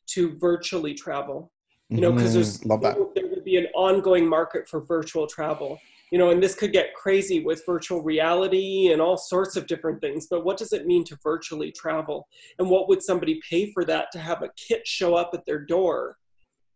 to 0.06 0.38
virtually 0.38 0.94
travel? 0.94 1.50
You 1.88 2.00
know, 2.00 2.12
because 2.12 2.34
there's 2.34 2.60
mm, 2.60 2.68
Love 2.68 2.82
that. 2.82 2.96
there 3.16 3.26
would 3.26 3.44
be 3.44 3.56
an 3.56 3.66
ongoing 3.74 4.28
market 4.28 4.68
for 4.68 4.80
virtual 4.80 5.26
travel. 5.26 5.78
You 6.12 6.18
know, 6.18 6.30
and 6.30 6.42
this 6.42 6.54
could 6.54 6.72
get 6.72 6.94
crazy 6.94 7.40
with 7.40 7.64
virtual 7.66 8.02
reality 8.02 8.90
and 8.92 9.00
all 9.00 9.16
sorts 9.16 9.56
of 9.56 9.66
different 9.66 10.00
things. 10.00 10.26
But 10.28 10.44
what 10.44 10.56
does 10.56 10.72
it 10.72 10.86
mean 10.86 11.04
to 11.04 11.18
virtually 11.22 11.72
travel? 11.72 12.28
And 12.58 12.68
what 12.68 12.88
would 12.88 13.02
somebody 13.02 13.40
pay 13.48 13.72
for 13.72 13.84
that 13.84 14.06
to 14.12 14.18
have 14.18 14.42
a 14.42 14.50
kit 14.56 14.86
show 14.86 15.14
up 15.14 15.30
at 15.34 15.44
their 15.46 15.64
door? 15.64 16.16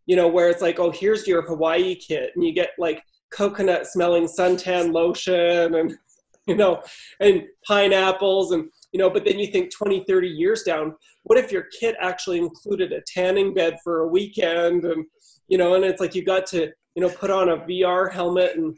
You 0.06 0.16
know, 0.16 0.28
where 0.28 0.48
it's 0.48 0.62
like, 0.62 0.78
oh, 0.78 0.90
here's 0.90 1.26
your 1.26 1.42
Hawaii 1.42 1.94
kit, 1.94 2.30
and 2.34 2.44
you 2.44 2.52
get 2.52 2.70
like 2.78 3.02
coconut 3.30 3.86
smelling 3.86 4.26
suntan 4.26 4.92
lotion 4.92 5.74
and, 5.74 5.94
you 6.46 6.56
know, 6.56 6.82
and 7.20 7.42
pineapples 7.66 8.52
and, 8.52 8.68
you 8.92 8.98
know, 8.98 9.10
but 9.10 9.24
then 9.24 9.38
you 9.38 9.46
think 9.46 9.72
20, 9.74 10.04
30 10.06 10.28
years 10.28 10.62
down, 10.62 10.94
what 11.22 11.38
if 11.38 11.50
your 11.50 11.66
kit 11.80 11.96
actually 12.00 12.38
included 12.38 12.92
a 12.92 13.00
tanning 13.06 13.54
bed 13.54 13.76
for 13.82 14.00
a 14.00 14.08
weekend 14.08 14.84
and, 14.84 15.06
you 15.48 15.56
know, 15.56 15.74
and 15.74 15.84
it's 15.84 16.00
like 16.00 16.14
you 16.14 16.22
got 16.22 16.46
to, 16.46 16.70
you 16.94 17.02
know, 17.02 17.08
put 17.08 17.30
on 17.30 17.48
a 17.48 17.56
VR 17.58 18.12
helmet 18.12 18.56
and, 18.56 18.76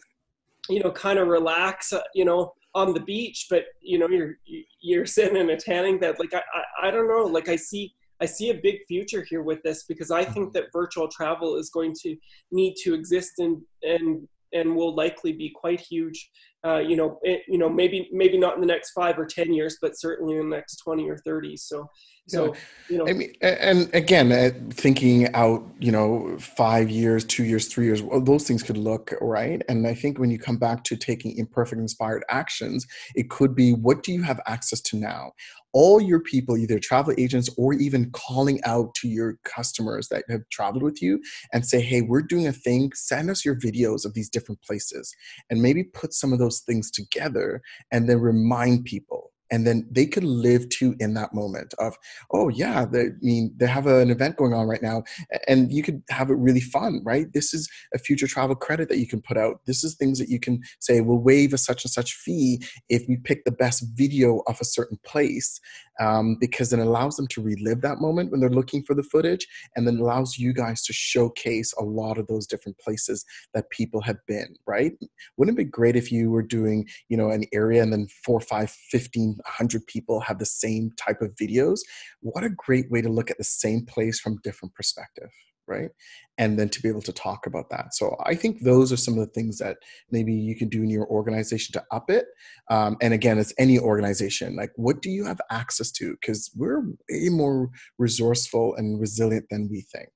you 0.70 0.81
know, 0.81 0.91
kind 0.93 1.18
of 1.18 1.29
relax, 1.29 1.93
uh, 1.93 2.01
you 2.14 2.24
know, 2.24 2.53
on 2.77 2.93
the 2.93 3.01
beach, 3.01 3.47
but 3.49 3.64
you 3.81 3.99
know, 3.99 4.07
you're 4.07 4.35
you're 4.81 5.07
sitting 5.07 5.37
in 5.37 5.49
a 5.49 5.57
tanning 5.57 5.99
bed. 5.99 6.16
Like 6.18 6.35
I, 6.35 6.43
I, 6.55 6.89
I 6.89 6.91
don't 6.91 7.09
know. 7.09 7.24
Like 7.24 7.49
I 7.49 7.57
see 7.57 7.95
I 8.21 8.27
see 8.27 8.51
a 8.51 8.55
big 8.55 8.79
future 8.89 9.25
here 9.29 9.43
with 9.43 9.62
this 9.62 9.85
because 9.85 10.11
I 10.11 10.25
think 10.25 10.53
that 10.55 10.73
virtual 10.73 11.09
travel 11.09 11.57
is 11.57 11.71
going 11.71 11.95
to 12.03 12.17
need 12.51 12.75
to 12.83 12.95
exist 12.95 13.33
and 13.39 13.61
and 13.83 14.27
and 14.53 14.75
will 14.75 14.95
likely 14.95 15.33
be 15.33 15.53
quite 15.55 15.81
huge. 15.81 16.31
Uh, 16.64 16.79
you 16.79 16.97
know, 16.97 17.19
it, 17.23 17.43
you 17.47 17.59
know, 17.59 17.69
maybe 17.69 18.09
maybe 18.12 18.37
not 18.37 18.55
in 18.55 18.61
the 18.61 18.67
next 18.67 18.91
five 18.91 19.19
or 19.19 19.25
ten 19.25 19.53
years, 19.53 19.79
but 19.81 19.99
certainly 19.99 20.37
in 20.37 20.51
the 20.51 20.57
next 20.57 20.77
twenty 20.77 21.09
or 21.09 21.17
thirty. 21.19 21.57
So, 21.57 21.89
so 22.27 22.57
you 22.89 22.99
know, 22.99 23.07
I 23.07 23.12
mean, 23.12 23.35
and 23.41 23.89
again, 23.95 24.33
uh, 24.33 24.51
thinking 24.71 25.33
out, 25.35 25.64
you 25.79 25.93
know, 25.93 26.37
five 26.39 26.91
years, 26.91 27.25
two 27.25 27.45
years, 27.45 27.69
three 27.69 27.85
years, 27.85 28.03
well, 28.03 28.21
those 28.21 28.49
things 28.49 28.64
could 28.64 28.79
look 28.79 29.14
right. 29.21 29.62
And 29.69 29.87
I 29.87 29.95
think 29.95 30.19
when 30.19 30.33
you 30.33 30.39
come 30.41 30.57
back 30.57 30.83
to 30.85 30.97
taking 30.97 31.37
imperfect 31.39 31.81
inspired 31.81 32.25
actions, 32.29 32.85
it 33.14 33.31
could 33.31 33.55
be 33.55 33.73
what 33.73 34.03
do 34.03 34.12
you 34.12 34.23
have 34.23 34.41
access 34.47 34.81
to 34.83 34.97
now? 34.97 35.33
All 35.77 36.01
your 36.01 36.20
people, 36.20 36.57
either 36.57 36.79
travel 36.79 37.12
agents 37.18 37.51
or 37.59 37.74
even 37.74 38.11
calling 38.12 38.59
out 38.64 38.95
to 38.95 39.09
your 39.09 39.37
customers 39.45 40.09
that 40.09 40.24
have 40.31 40.41
traveled 40.51 40.83
with 40.83 41.03
you 41.03 41.20
and 41.53 41.66
say, 41.66 41.83
hey, 41.83 42.01
we're 42.01 42.22
doing 42.22 42.47
a 42.47 42.53
thing, 42.53 42.91
send 42.95 43.29
us 43.29 43.45
your 43.45 43.55
videos 43.55 44.07
of 44.07 44.14
these 44.14 44.31
different 44.31 44.62
places. 44.62 45.14
And 45.51 45.61
maybe 45.61 45.85
put 45.85 46.14
some 46.14 46.33
of 46.33 46.39
those 46.39 46.61
things 46.61 46.91
together 46.91 47.61
and 47.93 48.09
then 48.09 48.20
remind 48.20 48.87
people 48.87 49.33
and 49.51 49.67
then 49.67 49.87
they 49.91 50.07
could 50.07 50.25
live 50.25 50.69
too 50.69 50.95
in 51.01 51.15
that 51.15 51.33
moment 51.33 51.73
of 51.79 51.97
oh 52.33 52.49
yeah 52.49 52.85
they, 52.85 53.07
i 53.07 53.11
mean 53.23 53.53
they 53.57 53.67
have 53.67 53.87
an 53.87 54.11
event 54.11 54.37
going 54.37 54.53
on 54.53 54.67
right 54.67 54.83
now 54.83 55.03
and 55.49 55.73
you 55.73 55.83
could 55.83 56.03
have 56.11 56.31
it 56.31 56.35
really 56.35 56.61
fun 56.61 57.01
right? 57.05 57.33
This 57.33 57.55
is 57.55 57.69
a 57.95 57.99
future 57.99 58.27
travel 58.27 58.57
credit 58.57 58.89
that 58.89 58.99
you 58.99 59.07
can 59.07 59.23
put 59.23 59.37
out. 59.37 59.61
This 59.67 59.85
is 59.85 59.95
things 59.95 60.19
that 60.19 60.29
you 60.29 60.41
can 60.41 60.61
say 60.81 61.01
we'll 61.01 61.19
waive 61.19 61.53
a 61.53 61.59
such 61.59 61.85
and 61.85 61.91
such 61.91 62.15
fee 62.15 62.63
if 62.89 63.05
we 63.09 63.17
pick 63.17 63.45
the 63.45 63.53
best 63.53 63.85
video 63.95 64.43
of 64.47 64.61
a 64.61 64.65
certain 64.65 64.99
place 65.05 65.61
um, 66.01 66.37
because 66.39 66.73
it 66.73 66.79
allows 66.79 67.17
them 67.17 67.27
to 67.29 67.41
relive 67.41 67.81
that 67.81 68.01
moment 68.01 68.31
when 68.31 68.41
they're 68.41 68.51
looking 68.51 68.83
for 68.83 68.95
the 68.95 69.03
footage 69.03 69.47
and 69.75 69.87
then 69.87 69.99
allows 69.99 70.37
you 70.37 70.53
guys 70.53 70.83
to 70.83 70.93
showcase 70.93 71.73
a 71.79 71.85
lot 71.85 72.19
of 72.19 72.27
those 72.27 72.47
different 72.47 72.77
places 72.79 73.25
that 73.55 73.71
people 73.71 74.01
have 74.03 74.19
been 74.27 74.55
right? 74.67 74.93
Wouldn't 75.37 75.59
it 75.59 75.65
be 75.65 75.71
great 75.71 75.97
if 75.97 76.13
you 76.13 76.31
were 76.31 76.43
doing 76.43 76.87
you 77.09 77.17
know 77.17 77.31
an 77.31 77.45
area 77.53 77.83
and 77.83 77.93
then 77.93 78.09
four 78.25 78.41
five 78.41 78.71
15 78.71 79.36
100 79.45 79.87
people 79.87 80.20
have 80.20 80.39
the 80.39 80.47
same 80.47 80.91
type 80.97 81.20
of 81.22 81.34
videos 81.34 81.80
what 82.20 82.45
a 82.45 82.51
great 82.51 82.91
way 82.91 83.01
to 83.01 83.09
look 83.09 83.30
at 83.30 83.39
the 83.39 83.45
same 83.45 83.84
place 83.84 84.18
from 84.20 84.41
different 84.43 84.74
perspective 84.74 85.30
right? 85.68 85.91
And 86.39 86.59
then 86.59 86.68
to 86.70 86.82
be 86.82 86.89
able 86.89 87.03
to 87.03 87.12
talk 87.12 87.47
about 87.47 87.70
that. 87.70 87.95
So 87.95 88.16
i 88.24 88.34
think 88.34 88.61
those 88.61 88.93
are 88.93 88.97
some 88.97 89.14
of 89.14 89.20
the 89.20 89.32
things 89.32 89.59
that 89.59 89.78
maybe 90.11 90.32
you 90.32 90.57
can 90.57 90.68
do 90.68 90.82
in 90.82 90.91
your 90.91 91.07
organization 91.07 91.72
to 91.74 91.84
up 91.91 92.11
it. 92.11 92.26
Um, 92.70 92.97
and 93.01 93.14
again 93.14 93.39
it's 93.39 93.55
any 93.59 93.78
organization 93.78 94.57
like 94.57 94.70
what 94.76 95.03
do 95.03 95.11
you 95.11 95.24
have 95.24 95.41
access 95.51 95.91
to? 95.93 96.16
Because 96.20 96.51
we're 96.55 96.82
way 97.11 97.28
more 97.30 97.70
resourceful 97.99 98.74
and 98.76 99.01
resilient 99.01 99.47
than 99.51 99.68
we 99.70 99.80
think. 99.80 100.11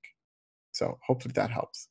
So 0.73 0.99
hopefully 1.07 1.33
that 1.35 1.51
helps. 1.51 1.90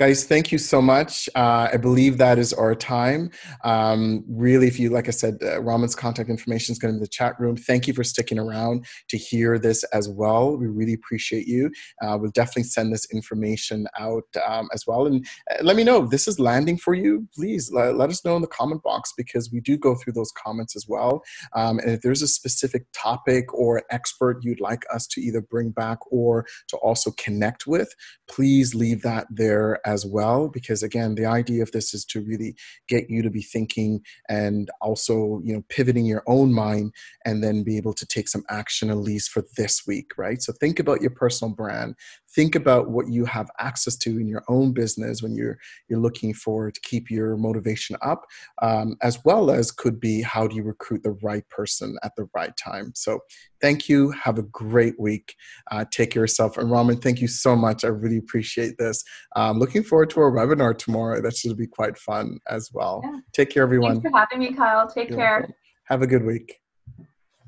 Guys, 0.00 0.24
thank 0.24 0.50
you 0.50 0.56
so 0.56 0.80
much. 0.80 1.28
Uh, 1.34 1.68
I 1.72 1.76
believe 1.76 2.16
that 2.16 2.38
is 2.38 2.54
our 2.54 2.74
time. 2.74 3.30
Um, 3.64 4.24
really, 4.26 4.66
if 4.66 4.80
you, 4.80 4.88
like 4.88 5.08
I 5.08 5.10
said, 5.10 5.36
uh, 5.42 5.60
Raman's 5.60 5.94
contact 5.94 6.30
information 6.30 6.72
is 6.72 6.78
going 6.78 6.94
to 6.94 6.94
be 6.94 6.96
in 6.96 7.02
the 7.02 7.08
chat 7.08 7.38
room. 7.38 7.54
Thank 7.54 7.86
you 7.86 7.92
for 7.92 8.02
sticking 8.02 8.38
around 8.38 8.86
to 9.10 9.18
hear 9.18 9.58
this 9.58 9.84
as 9.92 10.08
well. 10.08 10.56
We 10.56 10.68
really 10.68 10.94
appreciate 10.94 11.46
you. 11.46 11.70
Uh, 12.02 12.16
we'll 12.18 12.30
definitely 12.30 12.62
send 12.62 12.94
this 12.94 13.06
information 13.12 13.86
out 13.98 14.24
um, 14.46 14.70
as 14.72 14.86
well. 14.86 15.06
And 15.06 15.26
uh, 15.50 15.62
let 15.62 15.76
me 15.76 15.84
know 15.84 16.02
if 16.02 16.08
this 16.08 16.26
is 16.26 16.40
landing 16.40 16.78
for 16.78 16.94
you. 16.94 17.28
Please 17.34 17.70
let, 17.70 17.96
let, 17.98 18.08
us 18.08 18.24
know 18.24 18.36
in 18.36 18.42
the 18.42 18.48
comment 18.48 18.82
box 18.82 19.12
because 19.18 19.52
we 19.52 19.60
do 19.60 19.76
go 19.76 19.94
through 19.94 20.14
those 20.14 20.32
comments 20.32 20.74
as 20.76 20.86
well. 20.88 21.22
Um, 21.54 21.78
and 21.78 21.90
if 21.90 22.00
there's 22.00 22.22
a 22.22 22.28
specific 22.28 22.86
topic 22.94 23.52
or 23.52 23.82
expert 23.90 24.38
you'd 24.42 24.60
like 24.60 24.84
us 24.90 25.06
to 25.08 25.20
either 25.20 25.42
bring 25.42 25.72
back 25.72 25.98
or 26.10 26.46
to 26.68 26.78
also 26.78 27.10
connect 27.18 27.66
with, 27.66 27.94
please 28.30 28.74
leave 28.74 29.02
that 29.02 29.26
there 29.50 29.80
as 29.86 30.06
well 30.06 30.48
because 30.48 30.82
again 30.82 31.14
the 31.14 31.26
idea 31.26 31.62
of 31.62 31.72
this 31.72 31.92
is 31.92 32.04
to 32.04 32.20
really 32.22 32.54
get 32.88 33.10
you 33.10 33.20
to 33.22 33.30
be 33.30 33.42
thinking 33.42 34.00
and 34.28 34.70
also 34.80 35.40
you 35.44 35.52
know 35.52 35.62
pivoting 35.68 36.06
your 36.06 36.22
own 36.26 36.52
mind 36.52 36.92
and 37.26 37.42
then 37.42 37.64
be 37.64 37.76
able 37.76 37.92
to 38.00 38.06
take 38.06 38.28
some 38.28 38.44
action 38.48 38.90
at 38.90 38.96
least 39.10 39.30
for 39.30 39.42
this 39.56 39.86
week 39.86 40.10
right? 40.16 40.42
So 40.42 40.52
think 40.52 40.78
about 40.78 41.00
your 41.00 41.10
personal 41.10 41.54
brand 41.54 41.94
think 42.34 42.54
about 42.54 42.90
what 42.90 43.08
you 43.08 43.24
have 43.24 43.50
access 43.58 43.96
to 43.96 44.18
in 44.18 44.26
your 44.28 44.44
own 44.48 44.72
business 44.72 45.22
when 45.22 45.34
you're 45.34 45.58
you're 45.88 45.98
looking 45.98 46.32
for 46.32 46.70
to 46.70 46.80
keep 46.82 47.10
your 47.10 47.36
motivation 47.36 47.96
up 48.02 48.26
um, 48.62 48.96
as 49.02 49.24
well 49.24 49.50
as 49.50 49.70
could 49.70 50.00
be 50.00 50.22
how 50.22 50.46
do 50.46 50.56
you 50.56 50.62
recruit 50.62 51.02
the 51.02 51.16
right 51.22 51.48
person 51.48 51.96
at 52.02 52.12
the 52.16 52.28
right 52.34 52.56
time. 52.56 52.92
So 52.94 53.20
thank 53.60 53.88
you. 53.88 54.10
Have 54.12 54.38
a 54.38 54.42
great 54.42 54.98
week. 54.98 55.34
Uh, 55.70 55.84
take 55.90 56.12
care 56.12 56.22
of 56.22 56.28
yourself. 56.28 56.58
And 56.58 56.70
raman 56.70 56.98
thank 56.98 57.20
you 57.20 57.28
so 57.28 57.56
much. 57.56 57.84
I 57.84 57.88
really 57.88 58.18
appreciate 58.18 58.78
this. 58.78 59.02
Um, 59.36 59.58
looking 59.58 59.82
forward 59.82 60.10
to 60.10 60.20
our 60.20 60.32
webinar 60.32 60.76
tomorrow. 60.76 61.20
That 61.20 61.36
should 61.36 61.56
be 61.56 61.66
quite 61.66 61.98
fun 61.98 62.38
as 62.48 62.70
well. 62.72 63.00
Yeah. 63.04 63.20
take 63.32 63.50
care 63.50 63.62
everyone. 63.62 64.00
Thanks 64.00 64.10
for 64.10 64.18
having 64.18 64.38
me 64.38 64.54
kyle. 64.54 64.88
Take 64.88 65.10
You're 65.10 65.18
care. 65.18 65.38
welcome. 65.40 65.54
have 65.84 66.02
a 66.02 66.06
good 66.06 66.24
week. 66.24 66.60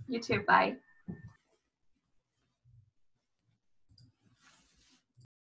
You 0.09 0.20
too. 0.20 0.43
Bye 0.47 0.76